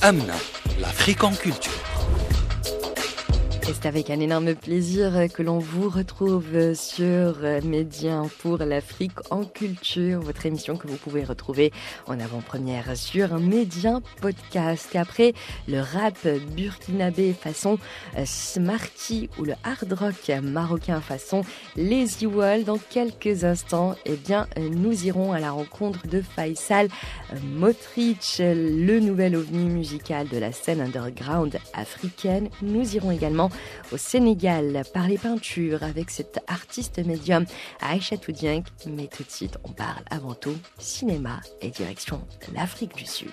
Amna, 0.08 0.32
l'Afrique 0.80 1.22
en 1.22 1.32
culture. 1.32 1.77
Avec 3.88 4.10
un 4.10 4.20
énorme 4.20 4.54
plaisir 4.54 5.32
que 5.32 5.42
l'on 5.42 5.58
vous 5.58 5.88
retrouve 5.88 6.74
sur 6.74 7.38
Médien 7.64 8.24
pour 8.40 8.58
l'Afrique 8.58 9.16
en 9.30 9.44
culture, 9.44 10.20
votre 10.20 10.44
émission 10.44 10.76
que 10.76 10.86
vous 10.86 10.98
pouvez 10.98 11.24
retrouver 11.24 11.72
en 12.06 12.20
avant-première 12.20 12.94
sur 12.98 13.38
Médien 13.38 14.02
Podcast. 14.20 14.94
Après 14.94 15.32
le 15.68 15.80
rap 15.80 16.18
burkinabé 16.54 17.32
façon 17.32 17.78
Smarty 18.26 19.30
ou 19.38 19.44
le 19.44 19.54
hard 19.64 19.90
rock 19.94 20.32
marocain 20.42 21.00
façon 21.00 21.40
Lazy 21.74 22.26
Wall, 22.26 22.64
dans 22.64 22.76
quelques 22.90 23.44
instants, 23.44 23.94
eh 24.04 24.16
bien, 24.16 24.48
nous 24.58 25.06
irons 25.06 25.32
à 25.32 25.40
la 25.40 25.50
rencontre 25.50 26.06
de 26.08 26.20
Faisal 26.20 26.88
euh, 27.32 27.36
Motric, 27.42 28.36
le 28.40 29.00
nouvel 29.00 29.34
ovni 29.34 29.64
musical 29.70 30.28
de 30.28 30.36
la 30.36 30.52
scène 30.52 30.82
underground 30.82 31.58
africaine. 31.72 32.50
Nous 32.60 32.94
irons 32.94 33.12
également 33.12 33.48
au 33.92 33.96
Sénégal 33.96 34.82
par 34.92 35.08
les 35.08 35.18
peintures 35.18 35.82
avec 35.82 36.10
cet 36.10 36.40
artiste 36.46 37.04
médium 37.04 37.44
Aïcha 37.80 38.16
Toudienk. 38.16 38.66
Mais 38.86 39.06
tout 39.06 39.22
de 39.22 39.30
suite, 39.30 39.58
on 39.64 39.72
parle 39.72 40.02
avant 40.10 40.34
tout 40.34 40.56
cinéma 40.78 41.40
et 41.60 41.70
direction 41.70 42.20
l'Afrique 42.54 42.96
du 42.96 43.06
Sud. 43.06 43.30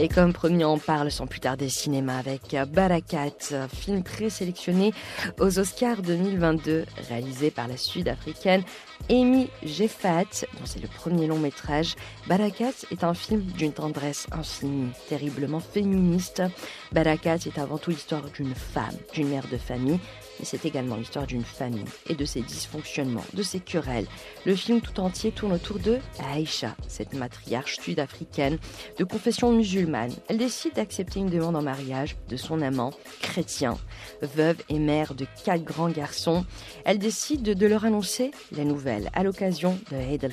Et 0.00 0.08
comme 0.08 0.32
promis, 0.32 0.64
on 0.64 0.78
parle 0.78 1.10
sans 1.10 1.26
plus 1.26 1.40
tarder 1.40 1.68
cinéma 1.68 2.18
avec 2.18 2.56
Barakat, 2.72 3.68
film 3.74 4.04
présélectionné 4.04 4.92
aux 5.40 5.58
Oscars 5.58 6.02
2022, 6.02 6.84
réalisé 7.08 7.50
par 7.50 7.66
la 7.66 7.76
sud-africaine 7.76 8.62
Amy 9.10 9.50
Jeffat, 9.64 10.46
dont 10.54 10.66
c'est 10.66 10.80
le 10.80 10.86
premier 10.86 11.26
long 11.26 11.40
métrage. 11.40 11.96
Barakat 12.28 12.74
est 12.92 13.02
un 13.02 13.14
film 13.14 13.40
d'une 13.40 13.72
tendresse 13.72 14.28
infinie, 14.30 14.92
terriblement 15.08 15.60
féministe. 15.60 16.44
Barakat 16.92 17.38
est 17.46 17.58
avant 17.58 17.78
tout 17.78 17.90
l'histoire 17.90 18.30
d'une 18.30 18.54
femme, 18.54 18.94
d'une 19.14 19.28
mère 19.28 19.48
de 19.50 19.56
famille, 19.56 19.98
mais 20.38 20.44
c'est 20.44 20.64
également 20.64 20.96
l'histoire 20.96 21.26
d'une 21.26 21.44
famille 21.44 21.84
et 22.08 22.14
de 22.14 22.24
ses 22.24 22.42
dysfonctionnements, 22.42 23.24
de 23.34 23.42
ses 23.42 23.60
querelles. 23.60 24.06
Le 24.46 24.54
film 24.54 24.80
tout 24.80 25.00
entier 25.00 25.32
tourne 25.32 25.52
autour 25.52 25.78
de 25.78 25.98
Aïcha, 26.32 26.76
cette 26.86 27.14
matriarche 27.14 27.78
sud-africaine 27.80 28.58
de 28.98 29.04
confession 29.04 29.52
musulmane. 29.52 30.12
Elle 30.28 30.38
décide 30.38 30.74
d'accepter 30.74 31.20
une 31.20 31.30
demande 31.30 31.56
en 31.56 31.62
mariage 31.62 32.16
de 32.28 32.36
son 32.36 32.62
amant 32.62 32.92
chrétien. 33.20 33.76
Veuve 34.22 34.62
et 34.68 34.78
mère 34.78 35.14
de 35.14 35.26
quatre 35.44 35.64
grands 35.64 35.90
garçons, 35.90 36.44
elle 36.84 36.98
décide 36.98 37.42
de 37.42 37.66
leur 37.66 37.84
annoncer 37.84 38.30
la 38.52 38.64
nouvelle 38.64 39.10
à 39.14 39.24
l'occasion 39.24 39.78
de 39.90 39.96
Eid. 39.96 40.28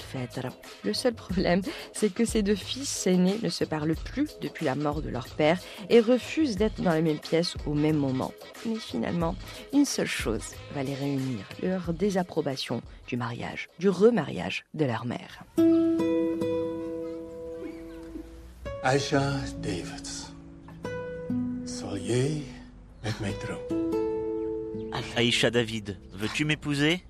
Le 0.83 0.93
seul 0.93 1.13
problème, 1.13 1.61
c'est 1.93 2.13
que 2.13 2.25
ces 2.25 2.41
deux 2.41 2.55
fils 2.55 3.07
aînés 3.07 3.37
ne 3.41 3.49
se 3.49 3.63
parlent 3.63 3.95
plus 3.95 4.37
depuis 4.41 4.65
la 4.65 4.75
mort 4.75 5.01
de 5.01 5.09
leur 5.09 5.27
père 5.27 5.59
et 5.89 5.99
refusent 5.99 6.57
d'être 6.57 6.81
dans 6.81 6.91
la 6.91 7.01
même 7.01 7.19
pièce 7.19 7.55
au 7.65 7.73
même 7.73 7.97
moment. 7.97 8.33
Mais 8.65 8.75
finalement, 8.75 9.35
une 9.73 9.85
seule 9.95 10.07
chose 10.07 10.43
va 10.73 10.83
les 10.83 10.93
réunir, 10.93 11.45
leur 11.63 11.93
désapprobation 11.93 12.81
du 13.07 13.15
mariage, 13.15 13.69
du 13.79 13.87
remariage 13.87 14.65
de 14.73 14.83
leur 14.83 15.05
mère. 15.05 15.45
Aisha 18.83 19.31
Davids. 19.61 20.33
Trouwen? 21.65 22.41
Aïcha 25.15 25.49
David, 25.49 25.97
veux-tu 26.13 26.43
m'épouser? 26.43 27.03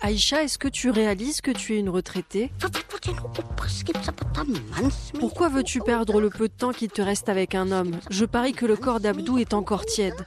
Aïcha, 0.00 0.42
est-ce 0.42 0.58
que 0.58 0.68
tu 0.68 0.90
réalises 0.90 1.40
que 1.40 1.52
tu 1.52 1.74
es 1.74 1.78
une 1.78 1.88
retraitée? 1.88 2.50
Pourquoi 5.20 5.48
veux-tu 5.48 5.80
perdre 5.80 6.20
le 6.20 6.30
peu 6.30 6.48
de 6.48 6.52
temps 6.52 6.72
qui 6.72 6.88
te 6.88 7.00
reste 7.00 7.28
avec 7.28 7.54
un 7.54 7.70
homme? 7.70 8.00
Je 8.10 8.24
parie 8.24 8.52
que 8.52 8.66
le 8.66 8.76
corps 8.76 8.98
d'Abdou 9.00 9.38
est 9.38 9.54
encore 9.54 9.84
tiède. 9.84 10.26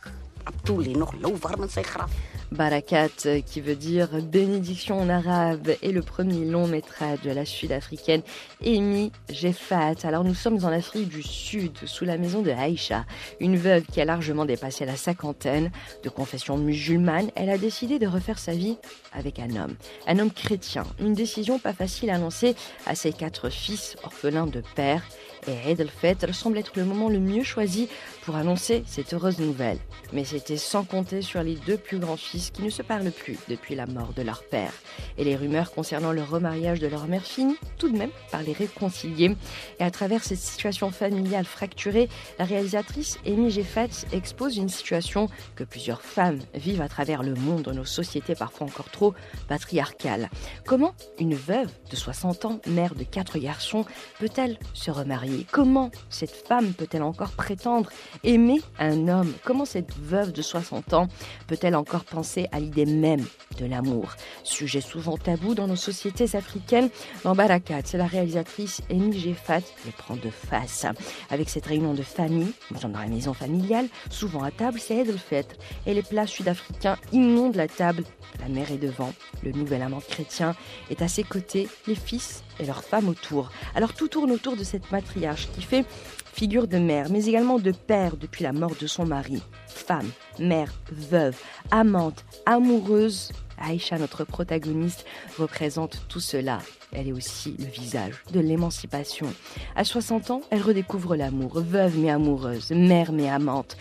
Barakat, 2.52 3.10
euh, 3.28 3.42
qui 3.42 3.62
veut 3.62 3.76
dire 3.76 4.10
bénédiction 4.24 5.00
en 5.00 5.08
arabe, 5.08 5.70
est 5.84 5.92
le 5.92 6.02
premier 6.02 6.46
long 6.46 6.68
métrage 6.68 7.22
de 7.22 7.30
la 7.30 7.46
sud-africaine 7.46 8.24
Amy 8.66 9.12
Jeffat. 9.30 9.94
Alors 10.04 10.24
nous 10.24 10.34
sommes 10.34 10.66
en 10.66 10.70
Afrique 10.70 11.10
du 11.10 11.22
Sud, 11.22 11.78
sous 11.86 12.06
la 12.06 12.18
maison 12.18 12.42
de 12.42 12.50
Aïcha, 12.50 13.06
une 13.40 13.56
veuve 13.56 13.84
qui 13.84 14.02
a 14.02 14.06
largement 14.06 14.46
dépassé 14.46 14.86
la 14.86 14.96
cinquantaine, 14.96 15.72
de 16.04 16.10
confession 16.10 16.58
musulmane. 16.58 17.30
Elle 17.36 17.52
a 17.52 17.60
décidé 17.60 18.00
de 18.00 18.08
refaire 18.08 18.40
sa 18.40 18.54
vie 18.54 18.78
avec 19.14 19.38
un 19.38 19.52
homme, 19.56 19.76
un 20.08 20.18
homme 20.18 20.32
chrétien. 20.32 20.86
Une 21.00 21.14
décision 21.14 21.60
pas 21.60 21.74
facile 21.74 22.10
à 22.10 22.16
annoncer 22.16 22.56
à 22.88 22.96
ses 22.96 23.14
quatre 23.14 23.50
fils 23.50 23.96
orphelins 24.04 24.48
de 24.48 24.64
père. 24.76 25.04
Et 25.48 25.72
Eid 25.72 25.80
al-Fitr 25.80 26.34
semble 26.34 26.58
être 26.58 26.74
le 26.76 26.84
moment 26.84 27.10
le 27.10 27.20
mieux 27.20 27.44
choisi 27.44 27.88
pour 28.30 28.38
annoncer 28.38 28.84
cette 28.86 29.16
heureuse 29.16 29.40
nouvelle. 29.40 29.80
Mais 30.14 30.24
c'était 30.24 30.56
sans 30.56 30.84
compter 30.84 31.24
sur 31.24 31.42
les 31.42 31.56
deux 31.56 31.78
plus 31.78 31.98
grands 31.98 32.16
fils 32.16 32.52
qui 32.52 32.62
ne 32.62 32.70
se 32.70 32.84
parlent 32.84 33.10
plus 33.10 33.40
depuis 33.48 33.74
la 33.74 33.88
mort 33.88 34.14
de 34.16 34.22
leur 34.22 34.44
père. 34.44 34.72
Et 35.18 35.24
les 35.24 35.36
rumeurs 35.36 35.72
concernant 35.72 36.12
le 36.12 36.22
remariage 36.22 36.80
de 36.80 36.86
leur 36.86 37.08
mère 37.08 37.24
finissent 37.24 37.58
tout 37.80 37.90
de 37.90 37.98
même 37.98 38.12
par 38.32 38.44
les 38.44 38.54
réconcilier. 38.54 39.36
Et 39.80 39.84
à 39.84 39.90
travers 39.90 40.24
cette 40.24 40.38
situation 40.38 40.92
familiale 40.92 41.46
fracturée, 41.46 42.08
la 42.38 42.46
réalisatrice 42.46 43.18
Amy 43.26 43.50
Jeffat 43.50 44.06
expose 44.12 44.58
une 44.58 44.70
situation 44.70 45.28
que 45.56 45.64
plusieurs 45.64 46.04
femmes 46.04 46.38
vivent 46.54 46.82
à 46.82 46.88
travers 46.88 47.24
le 47.24 47.34
monde 47.34 47.64
dans 47.64 47.74
nos 47.74 47.84
sociétés 47.84 48.36
parfois 48.36 48.68
encore 48.68 48.92
trop 48.92 49.16
patriarcales. 49.48 50.30
Comment 50.68 50.94
une 51.18 51.34
veuve 51.34 51.72
de 51.90 51.96
60 51.96 52.46
ans, 52.46 52.62
mère 52.68 52.94
de 52.94 53.06
quatre 53.06 53.40
garçons, 53.40 53.86
peut-elle 54.20 54.60
se 54.76 54.92
remarier? 54.92 55.48
Comment 55.52 55.90
cette 56.12 56.30
femme 56.30 56.74
peut-elle 56.74 57.02
encore 57.02 57.32
prétendre 57.32 57.90
aimer 58.24 58.62
un 58.80 59.08
homme 59.08 59.34
Comment 59.44 59.66
cette 59.66 59.94
veuve 59.98 60.32
de 60.32 60.42
60 60.42 60.94
ans 60.94 61.08
peut-elle 61.48 61.76
encore 61.76 62.04
penser 62.04 62.48
à 62.52 62.60
l'idée 62.60 62.86
même 62.86 63.26
de 63.60 63.66
l'amour? 63.66 64.16
Sujet 64.44 64.82
souvent 64.82 65.18
tabou 65.18 65.56
dans 65.56 65.68
nos 65.68 65.76
sociétés 65.76 66.36
africaines. 66.36 66.90
Dans 67.24 67.36
Barakat, 67.36 67.82
c'est 67.86 67.98
la 67.98 68.08
réalisatrice 68.08 68.82
Amy 68.90 69.18
Jeffat 69.18 69.62
le 69.86 69.92
prend 69.92 70.16
de 70.16 70.30
face. 70.30 70.86
Avec 71.30 71.50
cette 71.50 71.66
réunion 71.66 71.94
de 71.94 72.02
famille, 72.02 72.52
dans 72.82 73.00
la 73.00 73.08
maison 73.08 73.34
familiale, 73.34 73.88
souvent 74.10 74.44
à 74.44 74.52
table, 74.52 74.80
c'est 74.80 75.00
al-Fitr. 75.00 75.56
Et 75.86 75.94
les 75.94 76.04
plats 76.04 76.28
sud-africains 76.28 76.98
inondent 77.12 77.56
la 77.56 77.68
table. 77.68 78.04
La 78.40 78.48
mère 78.48 78.72
est 78.72 78.78
devant, 78.78 79.14
le 79.44 79.52
nouvel 79.52 79.82
amant 79.82 80.02
chrétien 80.02 80.56
est 80.90 81.02
à 81.02 81.08
ses 81.08 81.24
côtés, 81.24 81.68
les 81.88 81.96
fils 81.96 82.44
et 82.60 82.66
leurs 82.66 82.84
femmes 82.84 83.10
autour. 83.10 83.52
Alors 83.76 83.94
tout 83.94 84.08
tourne 84.08 84.32
autour 84.32 84.56
de 84.56 84.64
cette 84.64 84.92
matriarche 84.92 85.50
qui 85.54 85.62
fait 85.62 85.86
figure 86.34 86.68
de 86.68 86.78
mère, 86.78 87.10
mais 87.10 87.26
également 87.26 87.60
de 87.60 87.72
père 87.72 88.18
depuis 88.18 88.44
la 88.44 88.54
mort 88.54 88.76
de 88.80 88.88
son 88.88 89.06
mari. 89.06 89.42
Femme, 89.68 90.10
mère, 90.40 90.74
veuve, 90.92 91.38
amante, 91.72 92.26
amoureuse, 92.46 93.32
Aïcha, 93.60 93.98
notre 93.98 94.24
protagoniste, 94.24 95.06
représente 95.38 96.06
tout 96.08 96.20
cela. 96.20 96.60
Elle 96.94 97.10
est 97.10 97.14
aussi 97.14 97.56
le 97.60 97.66
visage 97.66 98.24
de 98.32 98.40
l'émancipation. 98.40 99.28
À 99.76 99.84
60 99.84 100.32
ans, 100.32 100.42
elle 100.50 100.62
redécouvre 100.62 101.16
l'amour, 101.16 101.60
veuve 101.60 101.98
mais 101.98 102.10
amoureuse, 102.10 102.72
mère 102.72 103.12
mais 103.12 103.30
amante. 103.30 103.78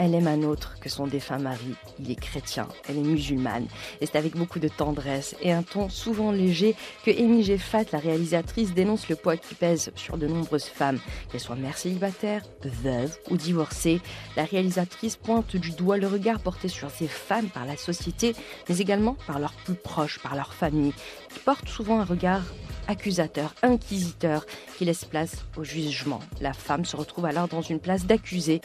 Elle 0.00 0.14
aime 0.14 0.28
un 0.28 0.44
autre 0.44 0.76
que 0.80 0.88
son 0.88 1.08
défunt 1.08 1.38
mari. 1.38 1.74
Il 1.98 2.08
est 2.08 2.14
chrétien, 2.14 2.68
elle 2.88 2.98
est 2.98 3.02
musulmane. 3.02 3.66
Et 4.00 4.06
c'est 4.06 4.16
avec 4.16 4.36
beaucoup 4.36 4.60
de 4.60 4.68
tendresse 4.68 5.34
et 5.42 5.50
un 5.50 5.64
ton 5.64 5.88
souvent 5.88 6.30
léger 6.30 6.76
que 7.04 7.10
Amy 7.10 7.42
Jeffat, 7.42 7.82
la 7.92 7.98
réalisatrice, 7.98 8.72
dénonce 8.74 9.08
le 9.08 9.16
poids 9.16 9.36
qui 9.36 9.56
pèse 9.56 9.90
sur 9.96 10.16
de 10.16 10.28
nombreuses 10.28 10.66
femmes. 10.66 11.00
Qu'elles 11.30 11.40
soient 11.40 11.56
mères 11.56 11.76
célibataires, 11.76 12.44
veuves 12.62 13.18
ou 13.28 13.36
divorcées, 13.36 14.00
la 14.36 14.44
réalisatrice 14.44 15.16
pointe 15.16 15.56
du 15.56 15.72
doigt 15.72 15.96
le 15.96 16.06
regard 16.06 16.38
porté 16.38 16.68
sur 16.68 16.92
ces 16.92 17.08
femmes 17.08 17.48
par 17.48 17.66
la 17.66 17.76
société, 17.76 18.36
mais 18.68 18.78
également 18.78 19.16
par 19.26 19.40
leurs 19.40 19.54
plus 19.64 19.74
proches, 19.74 20.20
par 20.20 20.36
leur 20.36 20.54
famille, 20.54 20.92
qui 21.28 21.40
portent 21.40 21.68
souvent 21.68 21.98
un 21.98 22.04
regard 22.04 22.42
accusateur, 22.86 23.52
inquisiteur, 23.62 24.46
qui 24.76 24.84
laisse 24.84 25.04
place 25.04 25.44
au 25.56 25.64
jugement. 25.64 26.20
La 26.40 26.52
femme 26.52 26.84
se 26.84 26.96
retrouve 26.96 27.26
alors 27.26 27.48
dans 27.48 27.62
une 27.62 27.80
place 27.80 28.06
d'accusée 28.06 28.60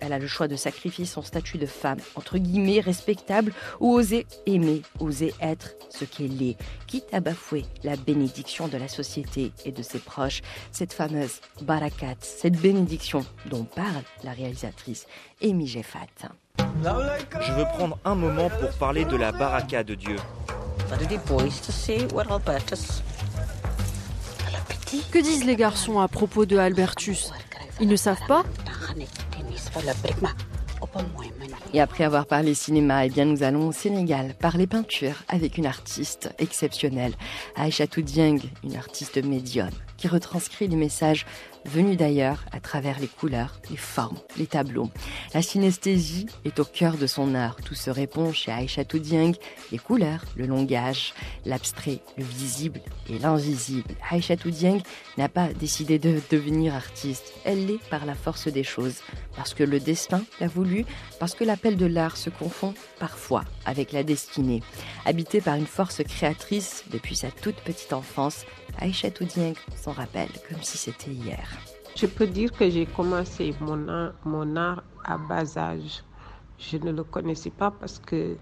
elle 0.00 0.12
a 0.12 0.18
le 0.18 0.26
choix 0.26 0.48
de 0.48 0.56
sacrifier 0.56 1.04
son 1.04 1.22
statut 1.22 1.58
de 1.58 1.66
femme, 1.66 1.98
entre 2.16 2.38
guillemets, 2.38 2.80
respectable, 2.80 3.52
ou 3.78 3.92
oser 3.94 4.26
aimer, 4.46 4.82
oser 4.98 5.34
être 5.40 5.70
ce 5.90 6.04
qu'elle 6.04 6.42
est, 6.42 6.56
quitte 6.86 7.06
à 7.12 7.20
bafouer 7.20 7.64
la 7.84 7.96
bénédiction 7.96 8.68
de 8.68 8.76
la 8.76 8.88
société 8.88 9.52
et 9.64 9.72
de 9.72 9.82
ses 9.82 9.98
proches, 9.98 10.42
cette 10.72 10.92
fameuse 10.92 11.40
barakat, 11.62 12.16
cette 12.20 12.60
bénédiction 12.60 13.24
dont 13.46 13.64
parle 13.64 14.02
la 14.24 14.32
réalisatrice 14.32 15.06
Amy 15.42 15.66
Jeffat. 15.66 15.98
Je 16.58 17.52
veux 17.52 17.64
prendre 17.76 17.98
un 18.04 18.14
moment 18.14 18.48
pour 18.48 18.70
parler 18.78 19.04
de 19.04 19.16
la 19.16 19.32
baraka 19.32 19.84
de 19.84 19.94
Dieu. 19.94 20.16
Que 25.12 25.18
disent 25.18 25.44
les 25.44 25.56
garçons 25.56 26.00
à 26.00 26.08
propos 26.08 26.46
de 26.46 26.56
Albertus? 26.56 27.32
Ils 27.80 27.88
ne 27.88 27.96
savent 27.96 28.26
pas? 28.26 28.44
Et 31.72 31.80
après 31.80 32.04
avoir 32.04 32.26
parlé 32.26 32.54
cinéma, 32.54 33.06
eh 33.06 33.10
bien 33.10 33.24
nous 33.24 33.42
allons 33.42 33.68
au 33.68 33.72
Sénégal 33.72 34.34
parler 34.34 34.66
peinture 34.66 35.14
avec 35.28 35.58
une 35.58 35.66
artiste 35.66 36.30
exceptionnelle, 36.38 37.14
Aïcha 37.54 37.86
Dieng, 37.86 38.38
une 38.64 38.76
artiste 38.76 39.22
médium 39.22 39.70
qui 39.96 40.08
retranscrit 40.08 40.68
les 40.68 40.76
messages 40.76 41.26
venus 41.64 41.96
d'ailleurs 41.96 42.44
à 42.52 42.60
travers 42.60 42.98
les 42.98 43.06
couleurs, 43.06 43.60
les 43.70 43.76
formes, 43.76 44.18
les 44.38 44.46
tableaux. 44.46 44.90
La 45.34 45.42
synesthésie 45.42 46.26
est 46.44 46.58
au 46.58 46.64
cœur 46.64 46.96
de 46.96 47.06
son 47.06 47.34
art. 47.34 47.56
Tout 47.56 47.74
se 47.74 47.90
répond 47.90 48.32
chez 48.32 48.50
Aïcha 48.50 48.84
Dieng, 48.84 49.32
les 49.72 49.78
couleurs, 49.78 50.24
le 50.36 50.46
langage, 50.46 51.14
l'abstrait, 51.44 52.00
le 52.16 52.24
visible 52.24 52.80
et 53.08 53.18
l'invisible. 53.18 53.94
Aïcha 54.10 54.36
Dieng 54.36 54.80
n'a 55.18 55.28
pas 55.28 55.52
décidé 55.52 55.98
de 55.98 56.20
devenir 56.30 56.74
artiste. 56.74 57.32
Elle 57.44 57.66
l'est 57.66 57.88
par 57.90 58.06
la 58.06 58.14
force 58.14 58.48
des 58.48 58.64
choses, 58.64 59.00
parce 59.36 59.54
que 59.54 59.64
le 59.64 59.80
destin 59.80 60.22
l'a 60.40 60.48
voulu, 60.48 60.84
parce 61.18 61.34
que 61.34 61.44
l'appel 61.44 61.76
de 61.76 61.86
l'art 61.86 62.16
se 62.16 62.30
confond 62.30 62.74
parfois 62.98 63.44
avec 63.64 63.92
la 63.92 64.02
destinée. 64.02 64.62
Habitée 65.04 65.40
par 65.40 65.54
une 65.54 65.66
force 65.66 66.02
créatrice 66.02 66.84
depuis 66.90 67.16
sa 67.16 67.30
toute 67.30 67.56
petite 67.56 67.92
enfance, 67.92 68.44
Aïcha 68.78 69.10
Dieng 69.10 69.54
s'en 69.76 69.92
rappelle 69.92 70.30
comme 70.48 70.62
si 70.62 70.78
c'était 70.78 71.10
hier. 71.10 71.59
Je 71.96 72.06
peux 72.06 72.26
dire 72.26 72.52
que 72.52 72.70
j'ai 72.70 72.86
commencé 72.86 73.54
mon 73.60 73.88
art, 74.56 74.82
à 75.04 75.18
bas 75.18 75.56
âge. 75.58 76.02
Je 76.58 76.76
ne 76.78 76.92
le 76.92 77.04
connaissais 77.04 77.50
pas 77.50 77.70
parce 77.70 77.98
que 77.98 78.36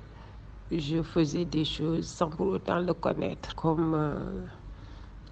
je 0.71 1.03
faisais 1.03 1.45
des 1.45 1.65
choses 1.65 2.07
sans 2.07 2.29
pour 2.29 2.49
autant 2.49 2.79
le 2.81 2.93
connaître. 2.95 3.55
Comme 3.55 3.95
euh, 3.95 4.45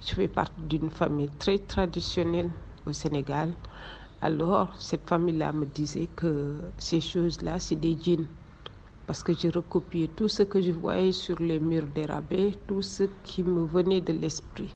je 0.00 0.14
fais 0.14 0.28
partie 0.28 0.62
d'une 0.62 0.90
famille 0.90 1.28
très 1.38 1.58
traditionnelle 1.58 2.50
au 2.86 2.92
Sénégal, 2.92 3.52
alors 4.22 4.74
cette 4.80 5.06
famille-là 5.08 5.52
me 5.52 5.66
disait 5.66 6.08
que 6.16 6.56
ces 6.78 7.00
choses-là, 7.00 7.58
c'est 7.58 7.76
des 7.76 7.96
djinns. 8.00 8.26
Parce 9.06 9.22
que 9.22 9.34
je 9.34 9.48
recopiais 9.48 10.08
tout 10.08 10.28
ce 10.28 10.42
que 10.42 10.60
je 10.60 10.72
voyais 10.72 11.12
sur 11.12 11.38
les 11.40 11.60
murs 11.60 11.86
des 11.94 12.06
rabbins, 12.06 12.50
tout 12.66 12.82
ce 12.82 13.04
qui 13.22 13.42
me 13.44 13.66
venait 13.66 14.00
de 14.00 14.14
l'esprit. 14.14 14.70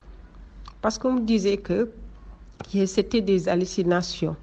Parce 0.81 0.97
qu'on 0.97 1.13
me 1.13 1.21
disait 1.21 1.57
que 1.57 1.91
c'était 2.85 3.21
des 3.21 3.47
hallucinations. 3.47 4.35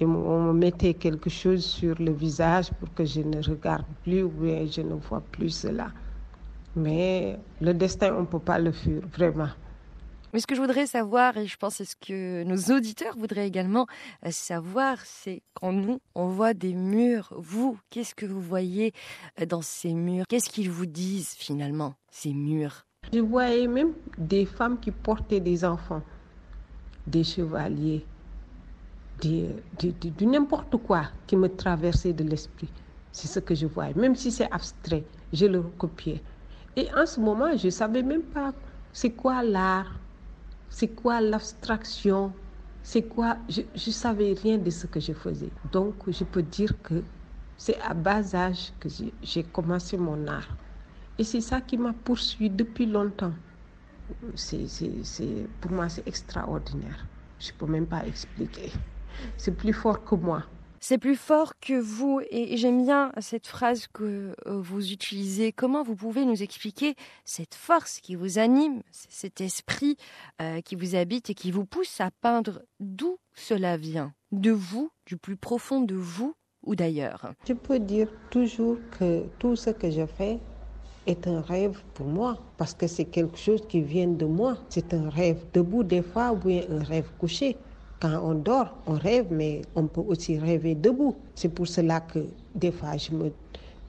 Et 0.00 0.04
on 0.04 0.42
me 0.42 0.52
mettait 0.52 0.94
quelque 0.94 1.30
chose 1.30 1.64
sur 1.64 1.94
le 2.00 2.12
visage 2.12 2.70
pour 2.80 2.92
que 2.94 3.04
je 3.04 3.20
ne 3.20 3.42
regarde 3.42 3.84
plus 4.02 4.22
ou 4.22 4.28
bien 4.28 4.66
je 4.66 4.80
ne 4.80 4.94
vois 4.94 5.20
plus 5.20 5.50
cela. 5.50 5.92
Mais 6.74 7.38
le 7.60 7.74
destin, 7.74 8.14
on 8.16 8.22
ne 8.22 8.26
peut 8.26 8.38
pas 8.38 8.58
le 8.58 8.72
fuir, 8.72 9.02
vraiment. 9.12 9.50
Mais 10.32 10.40
ce 10.40 10.46
que 10.46 10.54
je 10.54 10.62
voudrais 10.62 10.86
savoir, 10.86 11.36
et 11.36 11.46
je 11.46 11.56
pense 11.58 11.74
c'est 11.74 11.84
ce 11.84 11.94
que 11.94 12.42
nos 12.44 12.74
auditeurs 12.74 13.14
voudraient 13.18 13.46
également 13.46 13.86
euh, 14.24 14.30
savoir, 14.30 14.96
c'est 15.04 15.42
quand 15.52 15.72
nous, 15.72 16.00
on 16.14 16.28
voit 16.28 16.54
des 16.54 16.72
murs, 16.72 17.34
vous, 17.36 17.78
qu'est-ce 17.90 18.14
que 18.14 18.24
vous 18.24 18.40
voyez 18.40 18.92
euh, 19.40 19.44
dans 19.44 19.60
ces 19.60 19.92
murs? 19.92 20.24
Qu'est-ce 20.30 20.48
qu'ils 20.48 20.70
vous 20.70 20.86
disent 20.86 21.34
finalement, 21.36 21.94
ces 22.10 22.32
murs? 22.32 22.86
Je 23.12 23.18
voyais 23.20 23.66
même 23.66 23.92
des 24.16 24.46
femmes 24.46 24.80
qui 24.80 24.90
portaient 24.90 25.40
des 25.40 25.66
enfants 25.66 26.02
des 27.06 27.24
chevaliers, 27.24 28.06
de, 29.22 29.48
de, 29.80 29.90
de, 30.00 30.08
de 30.10 30.24
n'importe 30.24 30.76
quoi 30.78 31.04
qui 31.26 31.36
me 31.36 31.48
traversait 31.48 32.12
de 32.12 32.24
l'esprit. 32.24 32.68
C'est 33.12 33.28
ce 33.28 33.40
que 33.40 33.54
je 33.54 33.66
voyais. 33.66 33.94
Même 33.94 34.16
si 34.16 34.30
c'est 34.32 34.50
abstrait, 34.50 35.04
je 35.32 35.46
le 35.46 35.60
recopiais. 35.60 36.22
Et 36.76 36.88
en 36.94 37.06
ce 37.06 37.20
moment, 37.20 37.56
je 37.56 37.66
ne 37.66 37.70
savais 37.70 38.02
même 38.02 38.22
pas 38.22 38.52
c'est 38.92 39.12
quoi 39.12 39.42
l'art, 39.42 40.00
c'est 40.68 40.88
quoi 40.88 41.20
l'abstraction, 41.20 42.32
c'est 42.82 43.02
quoi... 43.02 43.38
Je 43.48 43.62
ne 43.62 43.92
savais 43.92 44.34
rien 44.34 44.58
de 44.58 44.70
ce 44.70 44.86
que 44.86 45.00
je 45.00 45.12
faisais. 45.12 45.52
Donc, 45.70 46.10
je 46.10 46.24
peux 46.24 46.42
dire 46.42 46.80
que 46.82 47.04
c'est 47.56 47.80
à 47.80 47.94
bas 47.94 48.34
âge 48.34 48.72
que 48.80 48.88
j'ai 49.22 49.44
commencé 49.44 49.96
mon 49.96 50.26
art. 50.26 50.56
Et 51.18 51.24
c'est 51.24 51.40
ça 51.40 51.60
qui 51.60 51.76
m'a 51.78 51.92
poursuivi 51.92 52.50
depuis 52.50 52.86
longtemps 52.86 53.34
c'est, 54.34 54.66
c'est, 54.68 55.46
pour 55.60 55.72
moi, 55.72 55.88
c'est 55.88 56.06
extraordinaire. 56.06 57.06
Je 57.38 57.52
ne 57.52 57.58
peux 57.58 57.66
même 57.66 57.86
pas 57.86 58.06
expliquer. 58.06 58.70
C'est 59.36 59.56
plus 59.56 59.72
fort 59.72 60.04
que 60.04 60.14
moi. 60.14 60.44
C'est 60.84 60.98
plus 60.98 61.14
fort 61.14 61.54
que 61.60 61.78
vous. 61.78 62.20
Et 62.30 62.56
j'aime 62.56 62.84
bien 62.84 63.12
cette 63.20 63.46
phrase 63.46 63.86
que 63.92 64.34
vous 64.46 64.90
utilisez. 64.90 65.52
Comment 65.52 65.84
vous 65.84 65.94
pouvez 65.94 66.24
nous 66.24 66.42
expliquer 66.42 66.96
cette 67.24 67.54
force 67.54 68.00
qui 68.00 68.16
vous 68.16 68.38
anime, 68.38 68.82
cet 68.90 69.40
esprit 69.40 69.96
euh, 70.40 70.60
qui 70.60 70.74
vous 70.74 70.96
habite 70.96 71.30
et 71.30 71.34
qui 71.34 71.52
vous 71.52 71.64
pousse 71.64 72.00
à 72.00 72.10
peindre 72.10 72.62
D'où 72.80 73.18
cela 73.32 73.76
vient? 73.76 74.12
De 74.32 74.50
vous, 74.50 74.90
du 75.06 75.16
plus 75.16 75.36
profond 75.36 75.82
de 75.82 75.94
vous 75.94 76.34
ou 76.64 76.74
d'ailleurs? 76.74 77.32
Je 77.46 77.52
peux 77.52 77.78
dire 77.78 78.08
toujours 78.30 78.78
que 78.98 79.24
tout 79.38 79.54
ce 79.54 79.70
que 79.70 79.88
je 79.88 80.06
fais, 80.06 80.40
est 81.06 81.26
un 81.26 81.40
rêve 81.40 81.78
pour 81.94 82.06
moi 82.06 82.38
parce 82.56 82.74
que 82.74 82.86
c'est 82.86 83.04
quelque 83.04 83.36
chose 83.36 83.62
qui 83.68 83.80
vient 83.80 84.08
de 84.08 84.24
moi. 84.24 84.56
C'est 84.68 84.94
un 84.94 85.08
rêve 85.08 85.38
debout 85.52 85.82
des 85.82 86.02
fois 86.02 86.32
ou 86.32 86.48
un 86.48 86.84
rêve 86.84 87.08
couché. 87.18 87.56
Quand 88.00 88.20
on 88.22 88.34
dort, 88.34 88.76
on 88.86 88.94
rêve, 88.94 89.26
mais 89.30 89.62
on 89.76 89.86
peut 89.86 90.00
aussi 90.00 90.38
rêver 90.38 90.74
debout. 90.74 91.14
C'est 91.34 91.48
pour 91.48 91.66
cela 91.66 92.00
que 92.00 92.26
des 92.54 92.72
fois, 92.72 92.96
je, 92.96 93.12
me, 93.12 93.32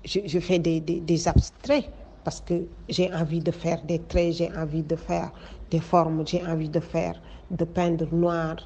je, 0.06 0.40
fais 0.40 0.60
des, 0.60 0.80
des, 0.80 1.00
des, 1.00 1.28
abstraits 1.28 1.90
parce 2.24 2.40
que 2.40 2.66
j'ai 2.90 3.14
envie 3.14 3.40
de 3.40 3.52
faire 3.52 3.82
des 3.84 4.00
traits, 4.00 4.34
j'ai 4.34 4.52
envie 4.56 4.84
de 4.84 4.96
faire 4.96 5.32
des 5.72 5.80
formes, 5.80 6.26
j'ai 6.28 6.46
envie 6.46 6.70
de 6.70 6.80
faire, 6.80 7.20
de 7.50 7.66
peindre 7.66 8.08
noir. 8.14 8.58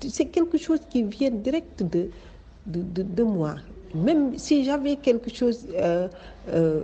C'est 0.00 0.26
quelque 0.26 0.58
chose 0.58 0.80
qui 0.88 1.02
vient 1.02 1.30
direct 1.30 1.82
de, 1.82 2.10
de, 2.66 3.02
de 3.02 3.22
moi. 3.22 3.56
Même 3.94 4.36
si 4.38 4.64
j'avais 4.64 4.96
quelque 4.96 5.32
chose 5.34 5.66
euh, 5.74 6.08
euh, 6.48 6.82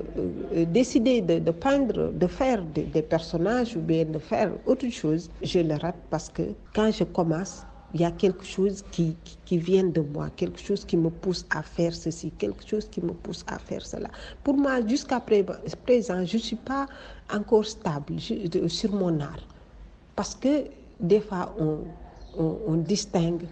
décidé 0.66 1.20
de, 1.20 1.50
peindre, 1.50 2.12
de 2.12 2.26
faire 2.26 2.62
des, 2.62 3.02
personnages 3.02 3.76
ou 3.76 3.80
bien 3.80 4.04
de 4.04 4.18
faire 4.18 4.52
autre 4.66 4.88
chose, 4.90 5.30
je 5.42 5.60
le 5.60 5.74
rate 5.74 5.96
parce 6.10 6.28
que 6.28 6.42
quand 6.74 6.90
je 6.90 7.04
commence, 7.04 7.64
il 7.94 8.00
y 8.00 8.04
a 8.04 8.10
quelque 8.10 8.44
chose 8.44 8.82
qui, 8.90 9.16
qui, 9.22 9.38
qui, 9.44 9.58
vient 9.58 9.84
de 9.84 10.00
moi, 10.00 10.30
quelque 10.34 10.58
chose 10.58 10.84
qui 10.84 10.96
me 10.96 11.10
pousse 11.10 11.44
à 11.50 11.62
faire 11.62 11.94
ceci, 11.94 12.30
quelque 12.38 12.66
chose 12.66 12.88
qui 12.88 13.02
me 13.02 13.12
pousse 13.12 13.44
à 13.46 13.58
faire 13.58 13.84
cela. 13.84 14.08
Pour 14.42 14.56
moi, 14.56 14.86
jusqu'à 14.86 15.20
présent, 15.20 16.24
je 16.24 16.36
ne 16.36 16.42
suis 16.42 16.56
pas 16.56 16.86
encore 17.32 17.66
stable 17.66 18.14
sur 18.68 18.92
mon 18.92 19.20
art. 19.20 19.46
Parce 20.16 20.34
que 20.34 20.64
des 21.00 21.20
fois, 21.20 21.54
on, 21.58 21.78
on, 22.38 22.76
distingue 22.76 23.44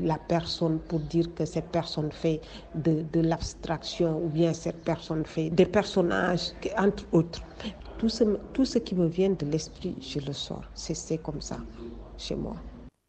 la 0.00 0.18
personne 0.18 0.78
pour 0.78 1.00
dire 1.00 1.34
que 1.34 1.44
cette 1.44 1.70
personne 1.70 2.12
fait 2.12 2.40
de, 2.74 3.04
de 3.12 3.20
l'abstraction 3.20 4.22
ou 4.24 4.28
bien 4.28 4.52
cette 4.52 4.82
personne 4.84 5.24
fait 5.24 5.50
des 5.50 5.66
personnages, 5.66 6.52
entre 6.76 7.04
autres. 7.12 7.42
Tout 7.98 8.08
ce, 8.08 8.24
tout 8.52 8.64
ce 8.64 8.78
qui 8.78 8.94
me 8.94 9.06
vient 9.06 9.30
de 9.30 9.46
l'esprit, 9.46 9.96
je 10.00 10.20
le 10.20 10.32
sors. 10.32 10.64
C'est 10.74 11.18
comme 11.18 11.40
ça 11.40 11.58
chez 12.16 12.36
moi. 12.36 12.56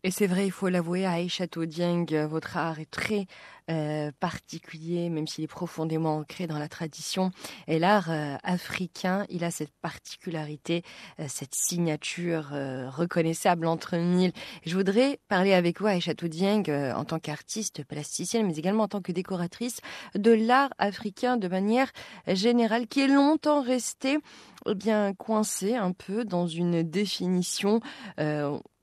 Et 0.05 0.11
c'est 0.11 0.27
vrai, 0.27 0.45
il 0.45 0.51
faut 0.51 0.69
l'avouer, 0.69 1.05
à 1.05 1.11
Aïchatou 1.11 1.65
Dieng, 1.65 2.05
votre 2.25 2.55
art 2.55 2.79
est 2.79 2.89
très 2.89 3.25
euh, 3.69 4.13
particulier, 4.21 5.09
même 5.09 5.27
s'il 5.27 5.43
est 5.43 5.47
profondément 5.47 6.15
ancré 6.19 6.47
dans 6.47 6.57
la 6.57 6.69
tradition. 6.69 7.31
Et 7.67 7.79
l'art 7.79 8.09
euh, 8.09 8.37
africain, 8.43 9.25
il 9.27 9.43
a 9.43 9.51
cette 9.51 9.73
particularité, 9.81 10.83
euh, 11.19 11.25
cette 11.27 11.53
signature 11.53 12.51
euh, 12.53 12.89
reconnaissable 12.89 13.67
entre 13.67 13.97
mille. 13.97 14.31
Je 14.65 14.73
voudrais 14.73 15.19
parler 15.27 15.51
avec 15.51 15.81
vous, 15.81 15.87
Aïchatou 15.87 16.29
Dieng, 16.29 16.63
euh, 16.69 16.93
en 16.93 17.03
tant 17.03 17.19
qu'artiste 17.19 17.83
plasticienne, 17.83 18.47
mais 18.47 18.55
également 18.55 18.83
en 18.83 18.87
tant 18.87 19.01
que 19.01 19.11
décoratrice, 19.11 19.81
de 20.15 20.31
l'art 20.31 20.73
africain 20.77 21.35
de 21.35 21.49
manière 21.49 21.91
générale, 22.25 22.87
qui 22.87 23.01
est 23.01 23.09
longtemps 23.09 23.61
resté 23.61 24.19
eh 24.65 24.75
bien 24.75 25.13
coincé 25.13 25.75
un 25.75 25.91
peu 25.91 26.23
dans 26.23 26.47
une 26.47 26.83
définition. 26.83 27.81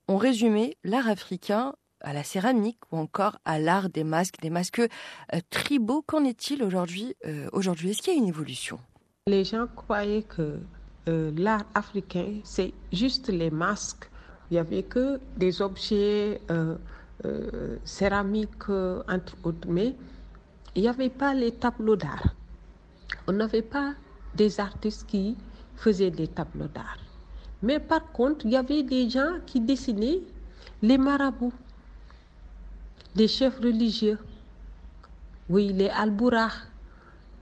On 0.08 0.16
résumait 0.16 0.76
l'art 0.84 1.08
africain 1.08 1.74
à 2.00 2.12
la 2.12 2.22
céramique 2.22 2.78
ou 2.92 2.98
encore 2.98 3.38
à 3.44 3.58
l'art 3.58 3.88
des 3.88 4.04
masques, 4.04 4.40
des 4.40 4.50
masques 4.50 4.80
euh, 4.80 5.40
tribaux. 5.50 6.02
Qu'en 6.02 6.24
est-il 6.24 6.62
aujourd'hui 6.62 7.14
euh, 7.26 7.48
Aujourd'hui, 7.52 7.90
est-ce 7.90 8.02
qu'il 8.02 8.12
y 8.12 8.16
a 8.16 8.18
une 8.18 8.28
évolution? 8.28 8.78
Les 9.26 9.44
gens 9.44 9.66
croyaient 9.74 10.22
que 10.22 10.60
euh, 11.08 11.32
l'art 11.36 11.64
africain, 11.74 12.40
c'est 12.44 12.72
juste 12.92 13.28
les 13.28 13.50
masques. 13.50 14.08
Il 14.50 14.54
n'y 14.54 14.60
avait 14.60 14.84
que 14.84 15.18
des 15.36 15.60
objets 15.60 16.40
céramiques, 17.84 18.68
entre 18.68 19.34
autres, 19.42 19.66
mais 19.68 19.96
il 20.76 20.82
n'y 20.82 20.88
avait 20.88 21.10
pas 21.10 21.34
les 21.34 21.50
tableaux 21.50 21.96
d'art. 21.96 22.34
On 23.26 23.32
n'avait 23.32 23.62
pas 23.62 23.94
des 24.36 24.60
artistes 24.60 25.06
qui 25.08 25.36
faisaient 25.74 26.12
des 26.12 26.28
tableaux 26.28 26.68
d'art. 26.68 27.05
Mais 27.66 27.80
par 27.80 28.12
contre, 28.12 28.46
il 28.46 28.52
y 28.52 28.56
avait 28.56 28.84
des 28.84 29.10
gens 29.10 29.40
qui 29.44 29.60
dessinaient 29.60 30.20
les 30.82 30.98
marabouts, 30.98 31.52
des 33.16 33.26
chefs 33.26 33.58
religieux, 33.58 34.20
oui, 35.48 35.72
les 35.72 35.88
albourahs. 35.88 36.62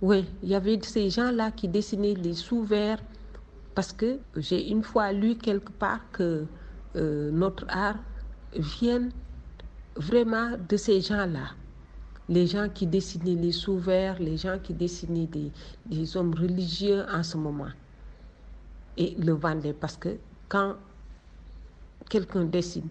Oui, 0.01 0.25
il 0.43 0.49
y 0.49 0.55
avait 0.55 0.81
ces 0.83 1.11
gens-là 1.11 1.51
qui 1.51 1.69
dessinaient 1.69 2.15
les 2.15 2.33
sous-verts 2.33 3.03
parce 3.75 3.93
que 3.93 4.19
j'ai 4.39 4.71
une 4.71 4.83
fois 4.83 5.13
lu 5.13 5.37
quelque 5.37 5.73
part 5.73 6.01
que 6.11 6.47
euh, 6.97 7.31
notre 7.31 7.67
art 7.69 7.99
vient 8.57 9.11
vraiment 9.97 10.53
de 10.71 10.77
ces 10.79 11.03
gens-là. 11.03 11.51
Les 12.31 12.47
gens 12.47 12.71
qui 12.71 12.87
dessinaient 12.87 13.35
les 13.35 13.53
sous-verts, 13.53 14.19
les 14.21 14.39
gens 14.39 14.59
qui 14.59 14.73
dessinaient 14.73 15.27
des, 15.27 15.53
des 15.85 16.17
hommes 16.17 16.35
religieux 16.35 17.05
en 17.13 17.23
ce 17.23 17.37
moment 17.37 17.73
et 18.97 19.15
le 19.17 19.33
vendaient 19.33 19.73
parce 19.73 19.97
que 19.97 20.19
quand 20.49 20.77
quelqu'un 22.09 22.45
dessine 22.45 22.89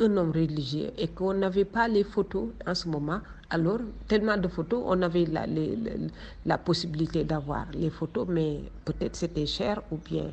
un 0.00 0.16
homme 0.16 0.30
religieux 0.30 0.90
et 0.96 1.08
qu'on 1.08 1.34
n'avait 1.34 1.64
pas 1.64 1.88
les 1.88 2.04
photos 2.04 2.50
en 2.66 2.74
ce 2.74 2.88
moment, 2.88 3.20
alors 3.50 3.80
tellement 4.06 4.36
de 4.36 4.46
photos, 4.48 4.82
on 4.86 5.02
avait 5.02 5.24
la, 5.26 5.46
les- 5.46 5.74
les- 5.76 6.06
la 6.44 6.56
possibilité 6.58 7.24
d'avoir 7.24 7.66
les 7.72 7.90
photos, 7.90 8.26
mais 8.28 8.70
peut-être 8.84 9.16
c'était 9.16 9.46
cher 9.46 9.82
ou 9.90 9.96
bien 9.96 10.32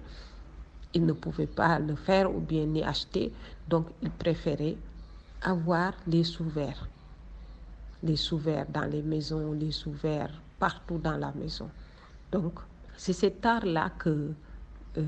ils 0.93 1.05
ne 1.05 1.13
pouvaient 1.13 1.47
pas 1.47 1.79
le 1.79 1.95
faire 1.95 2.33
ou 2.33 2.39
bien 2.39 2.65
ni 2.65 2.83
acheter, 2.83 3.33
donc 3.67 3.87
ils 4.01 4.11
préféraient 4.11 4.77
avoir 5.41 5.93
les 6.07 6.23
sous-verts. 6.23 6.87
Les 8.03 8.15
sous-verts 8.15 8.67
dans 8.69 8.85
les 8.85 9.01
maisons, 9.01 9.51
les 9.53 9.71
sous-verts 9.71 10.41
partout 10.59 10.97
dans 10.99 11.17
la 11.17 11.31
maison. 11.33 11.69
Donc, 12.31 12.59
c'est 12.95 13.13
cet 13.13 13.45
art-là 13.45 13.89
que, 13.97 14.33
euh, 14.97 15.03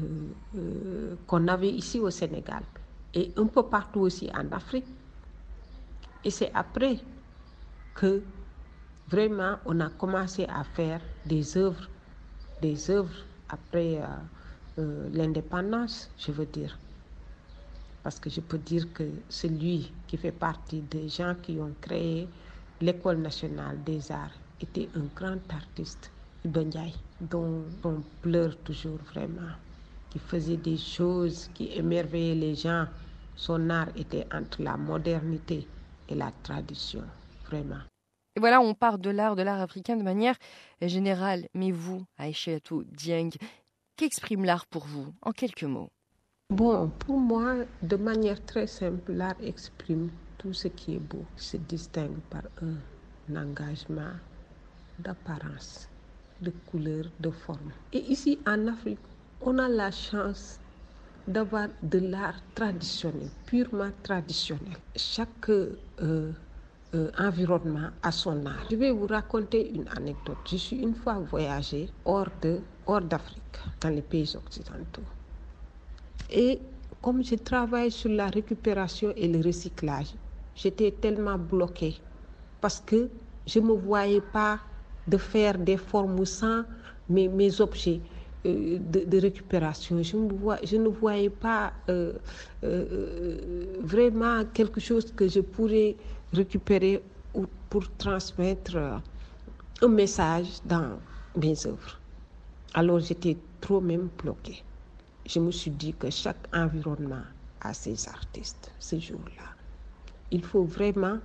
euh, 0.58 1.16
qu'on 1.28 1.48
avait 1.48 1.70
ici 1.70 2.00
au 2.00 2.10
Sénégal 2.10 2.64
et 3.14 3.32
un 3.38 3.46
peu 3.48 3.64
partout 3.64 4.02
aussi 4.02 4.30
en 4.34 4.52
Afrique. 4.52 4.86
Et 6.24 6.30
c'est 6.30 6.52
après 6.54 7.00
que 7.96 8.22
vraiment 9.10 9.58
on 9.66 9.80
a 9.80 9.90
commencé 9.90 10.46
à 10.46 10.64
faire 10.64 11.02
des 11.26 11.58
œuvres, 11.58 11.88
des 12.62 12.90
œuvres 12.92 13.16
après 13.50 14.02
euh, 14.80 15.10
l'indépendance, 15.14 16.10
je 16.18 16.32
veux 16.32 16.46
dire. 16.46 16.78
Parce 18.04 18.20
que 18.20 18.30
je 18.30 18.42
peux 18.42 18.58
dire 18.58 18.92
que 18.94 19.10
celui 19.30 19.92
qui 20.08 20.18
fait 20.18 20.32
partie 20.32 20.82
des 20.82 21.10
gens 21.10 21.36
qui 21.42 21.60
ont 21.60 21.74
créé 21.82 22.28
l'École 22.82 23.18
nationale 23.18 23.84
des 23.84 24.12
arts 24.12 24.32
était 24.62 24.90
un 24.96 25.06
grand 25.16 25.40
artiste, 25.54 26.12
Iba 26.46 26.64
Ndiaye, 26.64 26.94
dont 27.22 27.64
on 27.84 28.02
pleure 28.22 28.56
toujours 28.64 28.98
vraiment, 29.14 29.54
qui 30.10 30.20
faisait 30.20 30.58
des 30.58 30.78
choses 30.78 31.50
qui 31.54 31.72
émerveillaient 31.74 32.36
les 32.36 32.56
gens. 32.56 32.86
Son 33.36 33.70
art 33.70 33.90
était 33.96 34.26
entre 34.34 34.62
la 34.64 34.78
modernité 34.78 35.68
et 36.10 36.16
la 36.16 36.32
tradition, 36.44 37.04
vraiment. 37.46 37.82
Et 38.36 38.40
voilà, 38.40 38.62
on 38.62 38.74
part 38.74 39.00
de 39.00 39.10
l'art, 39.10 39.36
de 39.36 39.42
l'art 39.42 39.62
africain 39.62 39.96
de 39.96 40.04
manière 40.04 40.36
générale. 40.82 41.48
Mais 41.54 41.72
vous, 41.72 42.06
Aïchatou 42.18 42.84
Dieng, 42.84 43.32
qu'exprime 43.96 44.46
l'art 44.46 44.68
pour 44.68 44.86
vous 44.86 45.14
En 45.22 45.32
quelques 45.32 45.64
mots? 45.64 45.90
Bon, 46.50 46.90
pour 47.00 47.20
moi, 47.20 47.56
de 47.82 47.96
manière 47.98 48.44
très 48.46 48.68
simple, 48.68 49.12
l'art 49.12 49.36
exprime 49.42 50.10
tout 50.38 50.54
ce 50.54 50.68
qui 50.68 50.96
est 50.96 51.00
beau, 51.00 51.26
se 51.36 51.58
distingue 51.58 52.20
par 52.30 52.44
un 52.62 53.36
engagement 53.36 54.14
d'apparence, 55.00 55.90
de 56.42 56.52
couleur, 56.68 57.06
de 57.20 57.30
forme. 57.32 57.72
Et 57.92 58.00
ici 58.00 58.40
en 58.48 58.68
Afrique, 58.68 59.00
on 59.42 59.58
a 59.60 59.68
la 59.68 59.92
chance 59.92 60.60
d'avoir 61.28 61.68
de 61.84 62.00
l'art 62.00 62.40
traditionnel, 62.56 63.30
purement 63.46 63.92
traditionnel. 64.02 64.78
Chaque 64.96 65.50
euh, 65.50 65.76
euh, 66.00 67.12
environnement 67.20 67.90
a 68.02 68.12
son 68.12 68.46
art. 68.46 68.66
Je 68.72 68.76
vais 68.78 68.92
vous 68.92 69.08
raconter 69.08 69.72
une 69.74 69.88
anecdote. 69.90 70.38
Je 70.50 70.56
suis 70.56 70.78
une 70.78 70.96
fois 70.96 71.20
voyagée 71.20 71.90
hors 72.06 72.30
hors 72.86 73.02
d'Afrique, 73.02 73.60
dans 73.82 73.90
les 73.90 74.02
pays 74.02 74.34
occidentaux. 74.38 75.02
Et 76.30 76.60
comme 77.02 77.24
je 77.24 77.36
travaille 77.36 77.92
sur 77.92 78.10
la 78.10 78.28
récupération 78.28 79.14
et 79.16 79.28
le 79.28 79.46
recyclage, 79.46 80.14
j'étais 80.56 80.92
tellement 80.92 81.38
bloquée 81.38 81.98
parce 82.62 82.82
que 82.86 83.10
je 83.46 83.60
ne 83.60 83.68
me 83.68 83.74
voyais 83.74 84.22
pas 84.22 84.60
de 85.08 85.18
faire 85.18 85.58
des 85.58 85.78
formes 85.78 86.26
sans 86.26 86.64
mes, 87.10 87.62
objets 87.62 88.02
de, 88.44 89.06
de 89.06 89.18
récupération. 89.20 90.02
Je, 90.02 90.18
vois, 90.18 90.58
ne 90.62 90.88
voyais 90.88 91.30
pas 91.30 91.74
euh, 91.90 92.14
euh, 92.64 93.66
vraiment 93.82 94.44
quelque 94.54 94.80
chose 94.80 95.12
que 95.12 95.28
je 95.28 95.40
pourrais 95.40 95.96
récupérer 96.34 97.02
ou 97.34 97.46
pour 97.70 97.90
transmettre 97.98 98.76
euh, 98.76 98.98
un 99.82 99.88
message 99.88 100.48
dans 100.66 101.00
mes 101.36 101.66
œuvres. 101.66 102.00
Alors 102.74 103.00
j'étais 103.00 103.38
trop 103.62 103.82
même 103.82 104.10
bloquée. 104.22 104.64
Je 105.26 105.40
me 105.40 105.52
suis 105.52 105.72
dit 105.72 105.94
que 105.94 106.10
chaque 106.10 106.48
environnement 106.54 107.24
a 107.62 107.74
ses 107.74 108.08
artistes 108.08 108.72
ce 108.80 109.00
jour-là. 109.00 109.44
Il 110.32 110.44
faut 110.44 110.64
vraiment 110.64 111.18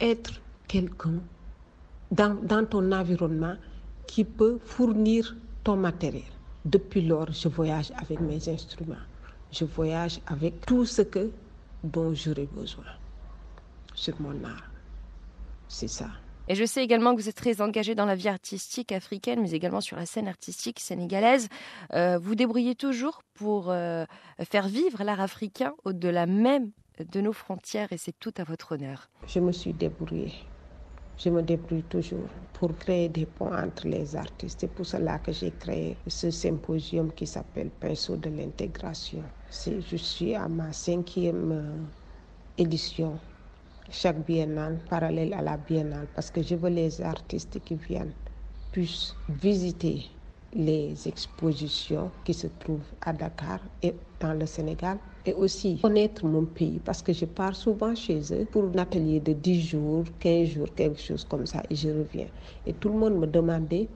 être 0.00 0.40
quelqu'un 0.68 1.20
dans 2.10 2.66
ton 2.68 2.92
environnement 2.92 3.56
qui 4.06 4.24
peut 4.24 4.58
fournir 4.64 5.34
ton 5.64 5.76
matériel. 5.76 6.24
Depuis 6.64 7.02
lors, 7.02 7.32
je 7.32 7.48
voyage 7.48 7.92
avec 7.96 8.20
mes 8.20 8.48
instruments. 8.48 8.94
Je 9.50 9.64
voyage 9.64 10.20
avec 10.26 10.64
tout 10.66 10.86
ce 10.86 11.02
que, 11.02 11.30
dont 11.82 12.14
j'aurai 12.14 12.46
besoin 12.46 12.84
sur 13.94 14.20
mon 14.20 14.44
art. 14.44 14.70
C'est 15.68 15.88
ça. 15.88 16.08
Et 16.48 16.54
je 16.54 16.64
sais 16.64 16.82
également 16.82 17.14
que 17.14 17.20
vous 17.20 17.28
êtes 17.28 17.36
très 17.36 17.60
engagé 17.60 17.94
dans 17.94 18.04
la 18.04 18.14
vie 18.14 18.28
artistique 18.28 18.92
africaine, 18.92 19.40
mais 19.40 19.52
également 19.52 19.80
sur 19.80 19.96
la 19.96 20.06
scène 20.06 20.28
artistique 20.28 20.80
sénégalaise. 20.80 21.48
Euh, 21.94 22.18
vous 22.18 22.34
débrouillez 22.34 22.74
toujours 22.74 23.22
pour 23.34 23.70
euh, 23.70 24.04
faire 24.50 24.68
vivre 24.68 25.04
l'art 25.04 25.20
africain 25.20 25.72
au-delà 25.84 26.26
même 26.26 26.70
de 26.98 27.20
nos 27.20 27.32
frontières, 27.32 27.92
et 27.92 27.96
c'est 27.96 28.18
tout 28.18 28.34
à 28.36 28.44
votre 28.44 28.72
honneur. 28.72 29.08
Je 29.26 29.40
me 29.40 29.52
suis 29.52 29.72
débrouillée. 29.72 30.32
Je 31.24 31.30
me 31.30 31.40
débrouille 31.40 31.84
toujours 31.84 32.28
pour 32.52 32.76
créer 32.76 33.08
des 33.08 33.26
ponts 33.26 33.54
entre 33.54 33.86
les 33.86 34.16
artistes. 34.16 34.58
C'est 34.60 34.74
pour 34.74 34.84
cela 34.86 35.20
que 35.20 35.30
j'ai 35.30 35.52
créé 35.52 35.96
ce 36.08 36.32
symposium 36.32 37.12
qui 37.12 37.28
s'appelle 37.28 37.70
Pinceau 37.70 38.16
de 38.16 38.28
l'intégration. 38.28 39.22
Je 39.50 39.96
suis 39.96 40.34
à 40.34 40.48
ma 40.48 40.72
cinquième 40.72 41.52
euh, 41.52 41.76
édition 42.58 43.20
chaque 43.88 44.24
biennale, 44.26 44.80
parallèle 44.90 45.32
à 45.34 45.42
la 45.42 45.56
biennale, 45.58 46.08
parce 46.12 46.30
que 46.32 46.42
je 46.42 46.56
veux 46.56 46.70
les 46.70 47.00
artistes 47.00 47.60
qui 47.62 47.76
viennent 47.76 48.14
puissent 48.72 49.14
visiter 49.28 50.06
les 50.54 51.06
expositions 51.06 52.10
qui 52.24 52.34
se 52.34 52.48
trouvent 52.48 52.90
à 53.00 53.12
Dakar 53.12 53.60
et 53.82 53.94
dans 54.18 54.34
le 54.34 54.46
Sénégal 54.46 54.98
et 55.24 55.34
aussi 55.34 55.80
connaître 55.80 56.26
mon 56.26 56.44
pays 56.46 56.80
parce 56.80 57.02
que 57.02 57.12
je 57.12 57.24
pars 57.26 57.54
souvent 57.56 57.94
chez 57.94 58.20
eux 58.34 58.44
pour 58.46 58.64
un 58.64 58.78
atelier 58.78 59.20
de 59.20 59.32
10 59.32 59.60
jours, 59.62 60.04
15 60.18 60.48
jours, 60.48 60.74
quelque 60.74 61.00
chose 61.00 61.24
comme 61.24 61.46
ça 61.46 61.62
et 61.70 61.76
je 61.76 61.90
reviens. 61.90 62.28
Et 62.66 62.74
tout 62.74 62.88
le 62.90 62.98
monde 62.98 63.18
me 63.18 63.26
demandait 63.26 63.90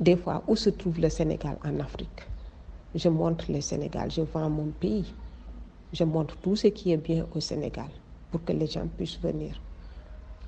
des 0.00 0.16
fois 0.16 0.44
où 0.48 0.56
se 0.56 0.70
trouve 0.70 1.00
le 1.00 1.08
Sénégal 1.08 1.58
en 1.64 1.80
Afrique? 1.80 2.22
Je 2.94 3.08
montre 3.08 3.52
le 3.52 3.60
Sénégal, 3.60 4.10
je 4.10 4.22
vends 4.22 4.50
mon 4.50 4.70
pays. 4.72 5.16
je 5.92 6.04
montre 6.04 6.36
tout 6.38 6.56
ce 6.56 6.68
qui 6.68 6.92
est 6.92 6.96
bien 6.98 7.26
au 7.34 7.40
Sénégal 7.40 7.90
pour 8.30 8.44
que 8.44 8.52
les 8.52 8.66
gens 8.66 8.88
puissent 8.88 9.20
venir. 9.20 9.62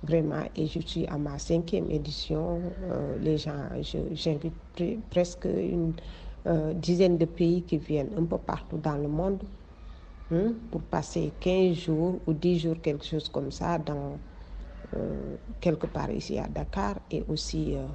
Vraiment, 0.02 0.44
et 0.54 0.66
je 0.66 0.80
suis 0.80 1.06
à 1.06 1.18
ma 1.18 1.38
cinquième 1.38 1.90
édition. 1.90 2.76
Euh, 2.82 3.18
les 3.18 3.38
gens, 3.38 3.68
j'invite 4.12 4.54
pre- 4.76 5.00
presque 5.10 5.46
une 5.46 5.94
euh, 6.46 6.74
dizaine 6.74 7.18
de 7.18 7.24
pays 7.24 7.64
qui 7.64 7.78
viennent 7.78 8.12
un 8.16 8.24
peu 8.24 8.38
partout 8.38 8.78
dans 8.78 8.96
le 8.96 9.08
monde 9.08 9.42
hein, 10.30 10.54
pour 10.70 10.82
passer 10.82 11.32
15 11.40 11.76
jours 11.76 12.20
ou 12.26 12.32
10 12.32 12.58
jours, 12.60 12.80
quelque 12.80 13.04
chose 13.04 13.28
comme 13.28 13.50
ça, 13.50 13.78
dans 13.78 14.18
euh, 14.94 15.36
quelque 15.60 15.86
part 15.86 16.10
ici 16.10 16.38
à 16.38 16.48
Dakar. 16.48 17.00
Et 17.10 17.24
aussi 17.28 17.76
euh, 17.76 17.86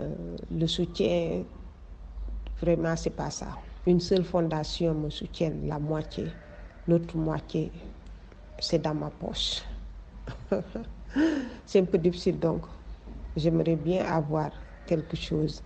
euh, 0.00 0.36
le 0.50 0.66
soutien, 0.66 1.44
vraiment, 2.60 2.96
c'est 2.96 3.10
pas 3.10 3.30
ça. 3.30 3.58
Une 3.86 4.00
seule 4.00 4.24
fondation 4.24 4.94
me 4.94 5.10
soutient 5.10 5.50
la 5.64 5.78
moitié, 5.78 6.36
l'autre 6.86 7.16
moitié, 7.16 7.72
c'est 8.58 8.78
dans 8.80 8.94
ma 8.94 9.10
poche. 9.10 9.62
c'est 11.66 11.80
un 11.80 11.84
peu 11.84 11.98
difficile 11.98 12.38
donc. 12.38 12.66
J'aimerais 13.36 13.76
bien 13.76 14.04
avoir 14.04 14.50
quelque 14.86 15.16
chose 15.16 15.62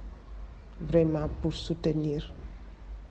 vraiment 0.80 1.28
pour 1.28 1.54
soutenir 1.54 2.32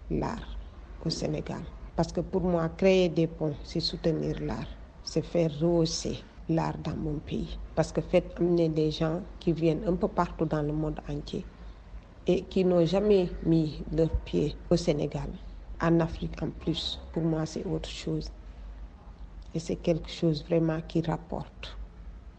l'art 0.10 0.58
au 1.04 1.10
Sénégal. 1.10 1.64
Parce 1.96 2.12
que 2.12 2.22
pour 2.22 2.42
moi, 2.42 2.70
créer 2.70 3.10
des 3.10 3.28
ponts, 3.28 3.56
c'est 3.64 3.80
soutenir 3.80 4.40
l'art. 4.42 4.68
C'est 5.04 5.22
faire 5.24 5.52
rehausser 5.60 6.18
l'art 6.50 6.78
dans 6.80 6.96
mon 6.96 7.20
pays. 7.20 7.60
Parce 7.76 7.92
que 7.92 8.02
faites 8.02 8.34
amener 8.40 8.70
des 8.70 8.92
gens 8.92 9.22
qui 9.40 9.52
viennent 9.54 9.84
un 9.88 9.96
peu 9.96 10.08
partout 10.08 10.46
dans 10.46 10.62
le 10.62 10.74
monde 10.74 11.00
entier 11.08 11.46
et 12.26 12.46
qui 12.46 12.64
n'ont 12.66 12.86
jamais 12.86 13.30
mis 13.46 13.84
leurs 13.92 14.16
pieds 14.24 14.56
au 14.70 14.78
Sénégal, 14.78 15.30
en 15.82 16.00
Afrique 16.00 16.42
en 16.42 16.50
plus. 16.52 17.00
Pour 17.12 17.24
moi, 17.24 17.46
c'est 17.46 17.66
autre 17.66 17.90
chose. 17.90 18.32
Et 19.54 19.60
c'est 19.60 19.76
quelque 19.78 20.10
chose 20.10 20.44
vraiment 20.44 20.82
qui 20.82 21.02
rapporte. 21.02 21.78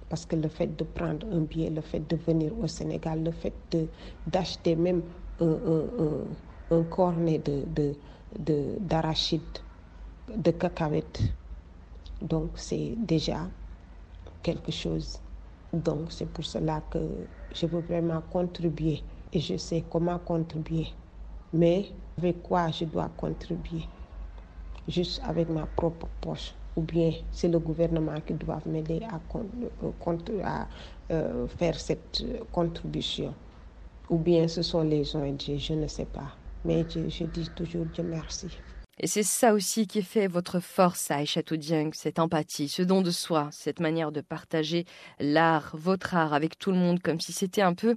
Parce 0.08 0.26
que 0.26 0.36
le 0.36 0.48
fait 0.48 0.76
de 0.76 0.84
prendre 0.84 1.26
un 1.32 1.40
billet, 1.40 1.70
le 1.70 1.80
fait 1.80 2.00
de 2.00 2.16
venir 2.16 2.56
au 2.58 2.66
Sénégal, 2.66 3.22
le 3.22 3.30
fait 3.30 3.76
d'acheter 4.26 4.76
même 4.76 5.02
un, 5.40 6.82
cornet 6.90 7.38
de- 7.38 7.94
d'arachide, 8.38 9.58
de 10.34 10.50
cacahuètes, 10.50 11.22
donc 12.20 12.52
c'est 12.58 12.94
déjà 12.96 13.50
quelque 14.42 14.72
chose. 14.72 15.18
Donc 15.72 16.12
c'est 16.12 16.26
pour 16.26 16.44
cela 16.44 16.82
que 16.90 16.98
je 17.54 17.66
veux 17.66 17.80
vraiment 17.80 18.22
contribuer 18.22 19.02
et 19.32 19.40
je 19.40 19.56
sais 19.56 19.84
comment 19.90 20.18
contribuer. 20.18 20.88
Mais 21.52 21.92
avec 22.18 22.42
quoi 22.42 22.70
je 22.70 22.84
dois 22.84 23.08
contribuer? 23.16 23.88
Juste 24.88 25.20
avec 25.24 25.48
ma 25.48 25.66
propre 25.66 26.08
poche. 26.20 26.54
Ou 26.76 26.82
bien 26.82 27.12
c'est 27.30 27.48
le 27.48 27.58
gouvernement 27.60 28.20
qui 28.20 28.34
doit 28.34 28.60
m'aider 28.66 29.00
à, 29.10 29.20
euh, 29.82 30.42
à, 30.44 30.68
euh, 31.12 31.46
faire 31.48 31.78
cette 31.78 32.20
euh, 32.22 32.44
contribution. 32.52 33.34
Ou 34.10 34.18
bien 34.18 34.48
ce 34.48 34.62
sont 34.62 34.82
les 34.82 35.14
ONG, 35.16 35.56
je 35.58 35.74
ne 35.74 35.86
sais 35.86 36.06
pas. 36.06 36.38
Mais 36.64 36.84
je, 36.88 37.24
dis 37.24 37.50
toujours 37.54 37.86
Dieu 37.86 38.02
merci. 38.02 38.48
Et 38.98 39.06
c'est 39.06 39.24
ça 39.24 39.54
aussi 39.54 39.86
qui 39.86 40.02
fait 40.02 40.28
votre 40.28 40.60
force 40.60 41.10
à 41.10 41.16
Aïchatou 41.16 41.56
Dieng, 41.56 41.90
cette 41.92 42.18
empathie, 42.18 42.68
ce 42.68 42.82
don 42.82 43.02
de 43.02 43.10
soi, 43.10 43.48
cette 43.50 43.80
manière 43.80 44.12
de 44.12 44.20
partager 44.20 44.86
l'art, 45.18 45.72
votre 45.74 46.14
art 46.14 46.32
avec 46.32 46.58
tout 46.58 46.70
le 46.70 46.76
monde, 46.76 47.00
comme 47.00 47.20
si 47.20 47.32
c'était 47.32 47.62
un 47.62 47.74
peu 47.74 47.96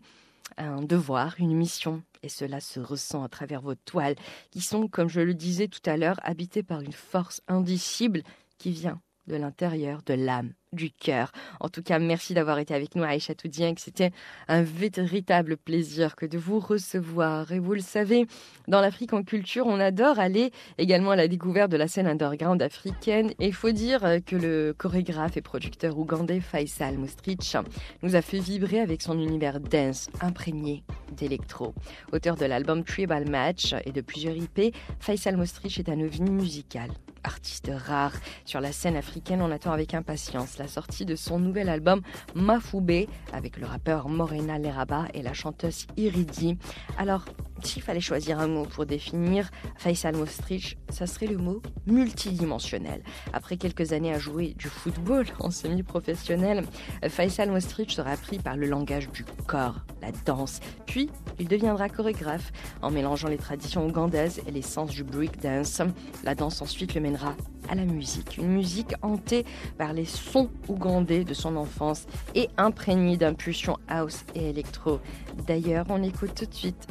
un 0.57 0.81
devoir, 0.81 1.35
une 1.39 1.55
mission. 1.55 2.01
Et 2.23 2.29
cela 2.29 2.59
se 2.59 2.79
ressent 2.79 3.23
à 3.23 3.29
travers 3.29 3.61
vos 3.61 3.75
toiles, 3.75 4.15
qui 4.51 4.61
sont, 4.61 4.87
comme 4.87 5.07
je 5.07 5.21
le 5.21 5.35
disais 5.35 5.67
tout 5.67 5.87
à 5.87 5.97
l'heure, 5.97 6.19
habitées 6.23 6.63
par 6.63 6.81
une 6.81 6.93
force 6.93 7.41
indicible 7.47 8.23
qui 8.57 8.71
vient 8.71 8.99
de 9.27 9.35
l'intérieur, 9.35 10.01
de 10.05 10.13
l'âme, 10.13 10.53
du 10.73 10.91
cœur. 10.91 11.31
En 11.59 11.69
tout 11.69 11.81
cas, 11.81 11.99
merci 11.99 12.33
d'avoir 12.33 12.59
été 12.59 12.73
avec 12.73 12.95
nous 12.95 13.03
Aïcha 13.03 13.33
Dieng. 13.45 13.75
C'était 13.77 14.11
un 14.47 14.63
véritable 14.63 15.57
plaisir 15.57 16.15
que 16.15 16.25
de 16.25 16.37
vous 16.37 16.59
recevoir. 16.59 17.51
Et 17.51 17.59
vous 17.59 17.73
le 17.73 17.81
savez, 17.81 18.27
dans 18.67 18.81
l'Afrique 18.81 19.13
en 19.13 19.23
culture, 19.23 19.65
on 19.67 19.79
adore 19.79 20.19
aller 20.19 20.51
également 20.77 21.11
à 21.11 21.15
la 21.15 21.27
découverte 21.27 21.71
de 21.71 21.77
la 21.77 21.87
scène 21.87 22.07
underground 22.07 22.61
africaine. 22.61 23.31
Et 23.39 23.47
il 23.47 23.53
faut 23.53 23.71
dire 23.71 24.01
que 24.25 24.35
le 24.35 24.73
chorégraphe 24.77 25.37
et 25.37 25.41
producteur 25.41 25.97
ougandais 25.97 26.39
Faisal 26.39 26.97
Mostrich 26.97 27.55
nous 28.03 28.15
a 28.15 28.21
fait 28.21 28.39
vibrer 28.39 28.79
avec 28.79 29.01
son 29.01 29.19
univers 29.19 29.59
dance 29.59 30.09
imprégné 30.21 30.83
d'électro. 31.11 31.73
Auteur 32.11 32.35
de 32.35 32.45
l'album 32.45 32.83
Tribal 32.83 33.29
Match 33.29 33.73
et 33.85 33.91
de 33.91 34.01
plusieurs 34.01 34.35
IP, 34.35 34.75
Faisal 34.99 35.37
Mostrich 35.37 35.79
est 35.79 35.89
un 35.89 35.99
ovni 35.99 36.29
musical. 36.29 36.89
Artiste 37.27 37.69
rare 37.75 38.13
sur 38.45 38.61
la 38.61 38.71
scène 38.71 38.95
africaine, 38.95 39.41
on 39.41 39.51
attend 39.51 39.73
avec 39.73 39.93
impatience 39.93 40.57
la 40.57 40.69
sortie 40.69 41.05
de 41.05 41.17
son 41.17 41.39
nouvel 41.39 41.67
album 41.67 42.01
Mafoubé 42.35 43.09
avec 43.33 43.57
le 43.57 43.65
rappeur 43.65 44.07
Morena 44.07 44.57
Leraba 44.57 45.07
et 45.13 45.21
la 45.21 45.33
chanteuse 45.33 45.87
Iridi. 45.97 46.57
Alors, 46.97 47.25
s'il 47.63 47.81
fallait 47.81 47.99
choisir 47.99 48.39
un 48.39 48.47
mot 48.47 48.65
pour 48.65 48.85
définir 48.85 49.49
Faisal 49.77 50.15
Mostrich, 50.15 50.77
ça 50.89 51.07
serait 51.07 51.27
le 51.27 51.37
mot 51.37 51.61
multidimensionnel. 51.85 53.03
Après 53.33 53.57
quelques 53.57 53.93
années 53.93 54.13
à 54.13 54.19
jouer 54.19 54.53
du 54.57 54.67
football 54.67 55.25
en 55.39 55.51
semi-professionnel, 55.51 56.63
Faisal 57.07 57.51
Mostrich 57.51 57.91
sera 57.91 58.15
pris 58.17 58.39
par 58.39 58.55
le 58.55 58.67
langage 58.67 59.09
du 59.09 59.25
corps, 59.45 59.81
la 60.01 60.11
danse. 60.25 60.59
Puis, 60.85 61.09
il 61.39 61.47
deviendra 61.47 61.89
chorégraphe 61.89 62.51
en 62.81 62.91
mélangeant 62.91 63.27
les 63.27 63.37
traditions 63.37 63.87
ougandaises 63.87 64.41
et 64.47 64.51
l'essence 64.51 64.91
du 64.91 65.03
breakdance. 65.03 65.81
La 66.23 66.35
danse 66.35 66.61
ensuite 66.61 66.93
le 66.95 67.01
mènera 67.01 67.35
à 67.69 67.75
la 67.75 67.85
musique. 67.85 68.37
Une 68.37 68.49
musique 68.49 68.93
hantée 69.01 69.45
par 69.77 69.93
les 69.93 70.05
sons 70.05 70.49
ougandais 70.67 71.23
de 71.23 71.33
son 71.33 71.55
enfance 71.55 72.05
et 72.35 72.49
imprégnée 72.57 73.17
d'impulsions 73.17 73.77
house 73.87 74.23
et 74.35 74.49
électro. 74.49 74.99
D'ailleurs, 75.45 75.85
on 75.89 76.01
écoute 76.03 76.33
tout 76.35 76.45
de 76.45 76.53
suite 76.53 76.87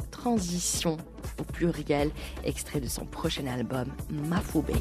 Au 1.39 1.43
pluriel, 1.43 2.09
extrait 2.43 2.79
de 2.79 2.87
son 2.87 3.05
prochain 3.05 3.45
album 3.45 3.85
Mafoubé. 4.09 4.73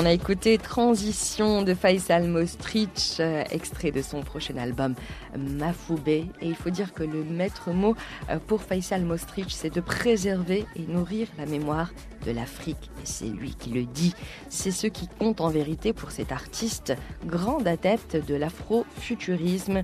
On 0.00 0.06
a 0.06 0.12
écouté 0.12 0.56
Transition 0.56 1.60
de 1.60 1.74
Faisal 1.74 2.26
Mostric, 2.26 3.18
euh, 3.20 3.44
extrait 3.50 3.90
de 3.90 4.00
son 4.00 4.22
prochain 4.22 4.56
album 4.56 4.94
Mafoubé. 5.36 6.24
Et 6.40 6.46
il 6.48 6.54
faut 6.54 6.70
dire 6.70 6.94
que 6.94 7.02
le 7.02 7.22
maître 7.22 7.70
mot 7.70 7.94
euh, 8.30 8.38
pour 8.46 8.62
Faisal 8.62 9.02
Mostric, 9.02 9.48
c'est 9.50 9.68
de 9.68 9.82
préserver 9.82 10.64
et 10.74 10.90
nourrir 10.90 11.28
la 11.36 11.44
mémoire 11.44 11.92
de 12.24 12.30
l'Afrique. 12.30 12.90
Et 13.02 13.06
c'est 13.06 13.26
lui 13.26 13.54
qui 13.54 13.70
le 13.70 13.84
dit. 13.84 14.14
C'est 14.48 14.70
ce 14.70 14.86
qui 14.86 15.06
compte 15.06 15.42
en 15.42 15.48
vérité 15.48 15.92
pour 15.92 16.12
cet 16.12 16.32
artiste, 16.32 16.94
grand 17.26 17.66
adepte 17.66 18.16
de 18.16 18.34
l'afrofuturisme. 18.34 19.82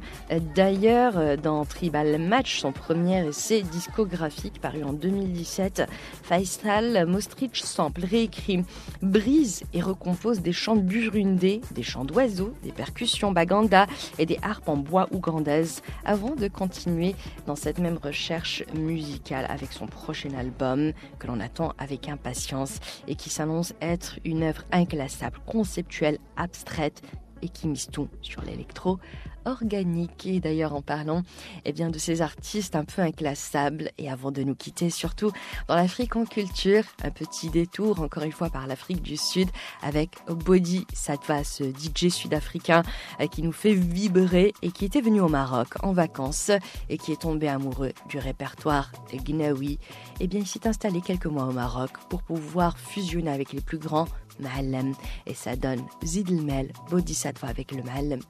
D'ailleurs, 0.55 1.19
euh, 1.19 1.37
dans 1.37 1.67
Tribal 1.67 2.19
Match, 2.19 2.61
son 2.61 2.73
premier 2.73 3.29
essai 3.29 3.61
discographique 3.61 4.63
paru 4.63 4.83
en 4.83 4.95
2017, 4.95 5.83
Faisal 6.23 7.05
Mostric 7.07 7.55
sample, 7.57 8.07
réécrit, 8.07 8.65
brise 9.03 9.65
et 9.75 9.83
recompose 10.07 10.41
des 10.41 10.53
chants 10.53 10.77
burundais, 10.77 11.61
des 11.73 11.83
chants 11.83 12.05
d'oiseaux, 12.05 12.55
des 12.63 12.71
percussions 12.71 13.33
baganda 13.33 13.87
et 14.19 14.27
des 14.27 14.39
harpes 14.41 14.69
en 14.69 14.77
bois 14.77 15.09
ougandaises 15.11 15.83
avant 16.05 16.37
de 16.37 16.47
continuer 16.47 17.17
dans 17.47 17.57
cette 17.57 17.79
même 17.79 17.99
recherche 18.01 18.63
musicale 18.75 19.47
avec 19.49 19.73
son 19.73 19.87
prochain 19.87 20.33
album 20.39 20.93
que 21.19 21.27
l'on 21.27 21.41
attend 21.41 21.73
avec 21.79 22.09
impatience 22.09 22.79
et 23.09 23.17
qui 23.17 23.31
s'annonce 23.31 23.75
être 23.83 24.21
une 24.25 24.45
œuvre 24.45 24.63
inclassable, 24.71 25.41
conceptuelle, 25.45 26.19
abstraite 26.37 27.03
et 27.43 27.49
qui 27.49 27.67
mise 27.67 27.89
tout 27.89 28.09
sur 28.23 28.43
l'électro 28.43 28.99
organique. 29.47 30.27
Et 30.27 30.41
d'ailleurs, 30.41 30.75
en 30.75 30.83
parlant 30.83 31.23
eh 31.65 31.73
bien, 31.73 31.91
de 31.91 31.99
ces 31.99 32.21
artistes 32.21 32.77
un 32.77 32.85
peu 32.85 33.03
inclassables, 33.03 33.91
et 33.99 34.11
avant 34.11 34.31
de 34.31 34.43
nous 34.43 34.55
quitter, 34.55 34.91
surtout 34.91 35.31
dans 35.69 35.77
l'Afrique 35.77 36.17
en 36.17 36.25
culture, 36.25 36.85
un 37.03 37.11
petit 37.11 37.49
détour 37.49 38.01
encore 38.01 38.25
une 38.25 38.33
fois 38.33 38.51
par 38.51 38.67
l'Afrique 38.67 39.03
du 39.03 39.17
Sud 39.17 39.49
avec 39.83 40.11
Body 40.29 40.87
Satva, 40.93 41.45
ce 41.45 41.65
DJ 41.65 42.09
sud-africain 42.09 42.83
euh, 43.21 43.27
qui 43.27 43.43
nous 43.43 43.53
fait 43.53 43.75
vibrer 43.75 44.53
et 44.63 44.71
qui 44.71 44.85
était 44.85 45.01
venu 45.01 45.21
au 45.21 45.29
Maroc 45.29 45.75
en 45.83 45.93
vacances 45.93 46.51
et 46.89 46.99
qui 46.99 47.13
est 47.13 47.23
tombé 47.23 47.49
amoureux 47.49 47.93
du 48.09 48.19
répertoire 48.19 48.91
de 49.13 49.19
Gnawi. 49.19 49.79
Eh 50.21 50.27
bien, 50.27 50.41
il 50.41 50.47
s'est 50.47 50.67
installé 50.67 51.01
quelques 51.01 51.27
mois 51.27 51.45
au 51.45 51.53
Maroc 51.53 51.91
pour 52.09 52.23
pouvoir 52.23 52.79
fusionner 52.79 53.31
avec 53.31 53.53
les 53.53 53.61
plus 53.61 53.79
grands 53.79 54.09
Mahalem 54.41 54.93
et 55.27 55.35
ça 55.35 55.57
donne 55.57 55.83
Zidlmel 56.05 56.73
Bodhisattva 56.91 57.49
avec 57.49 57.73
le 57.73 57.83
Mahalem 57.83 58.21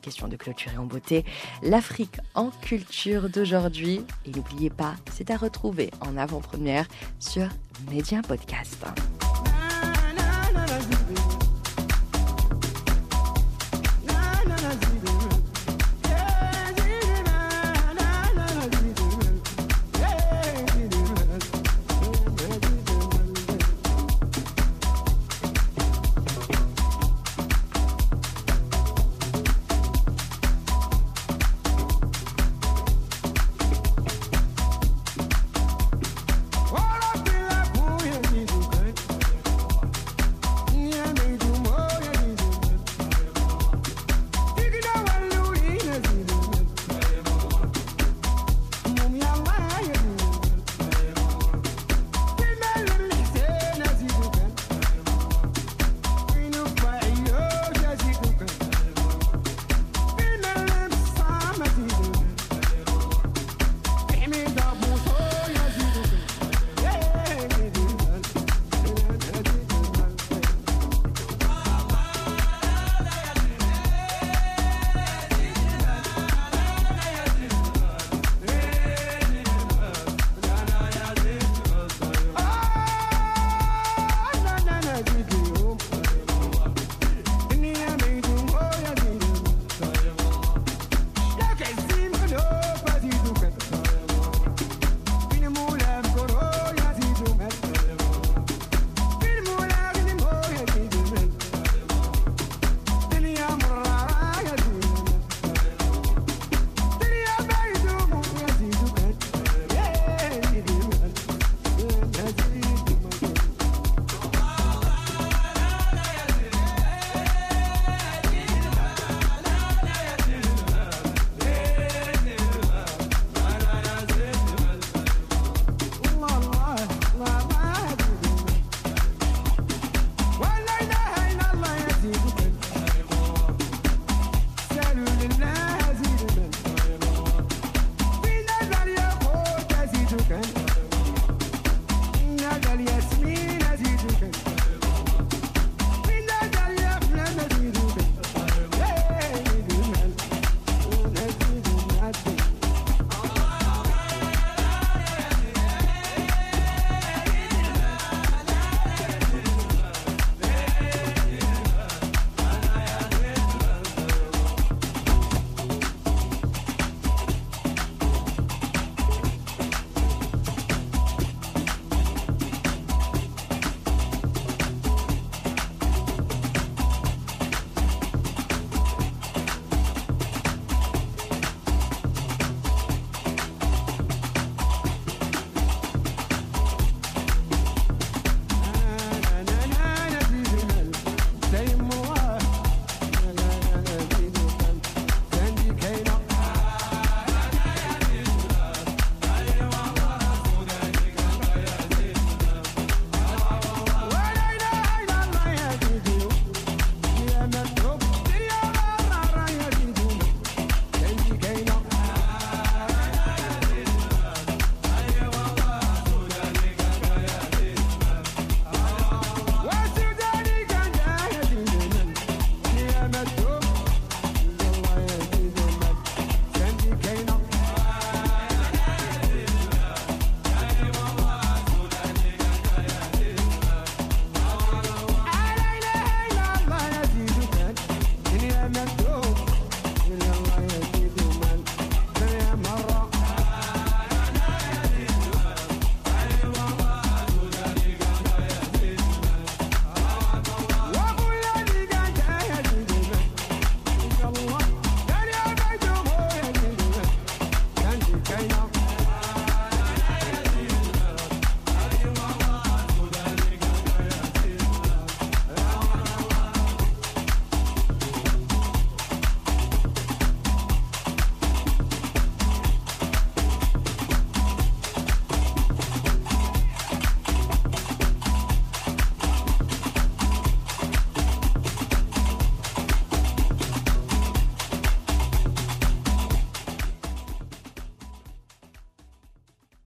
Question 0.00 0.28
de 0.28 0.36
clôturer 0.36 0.78
en 0.78 0.84
beauté 0.84 1.24
l'Afrique 1.62 2.16
en 2.34 2.50
culture 2.50 3.28
d'aujourd'hui. 3.28 4.00
Et 4.24 4.30
n'oubliez 4.30 4.70
pas, 4.70 4.94
c'est 5.12 5.30
à 5.30 5.36
retrouver 5.36 5.90
en 6.00 6.16
avant-première 6.16 6.86
sur 7.18 7.48
Média 7.90 8.22
Podcast. 8.22 8.84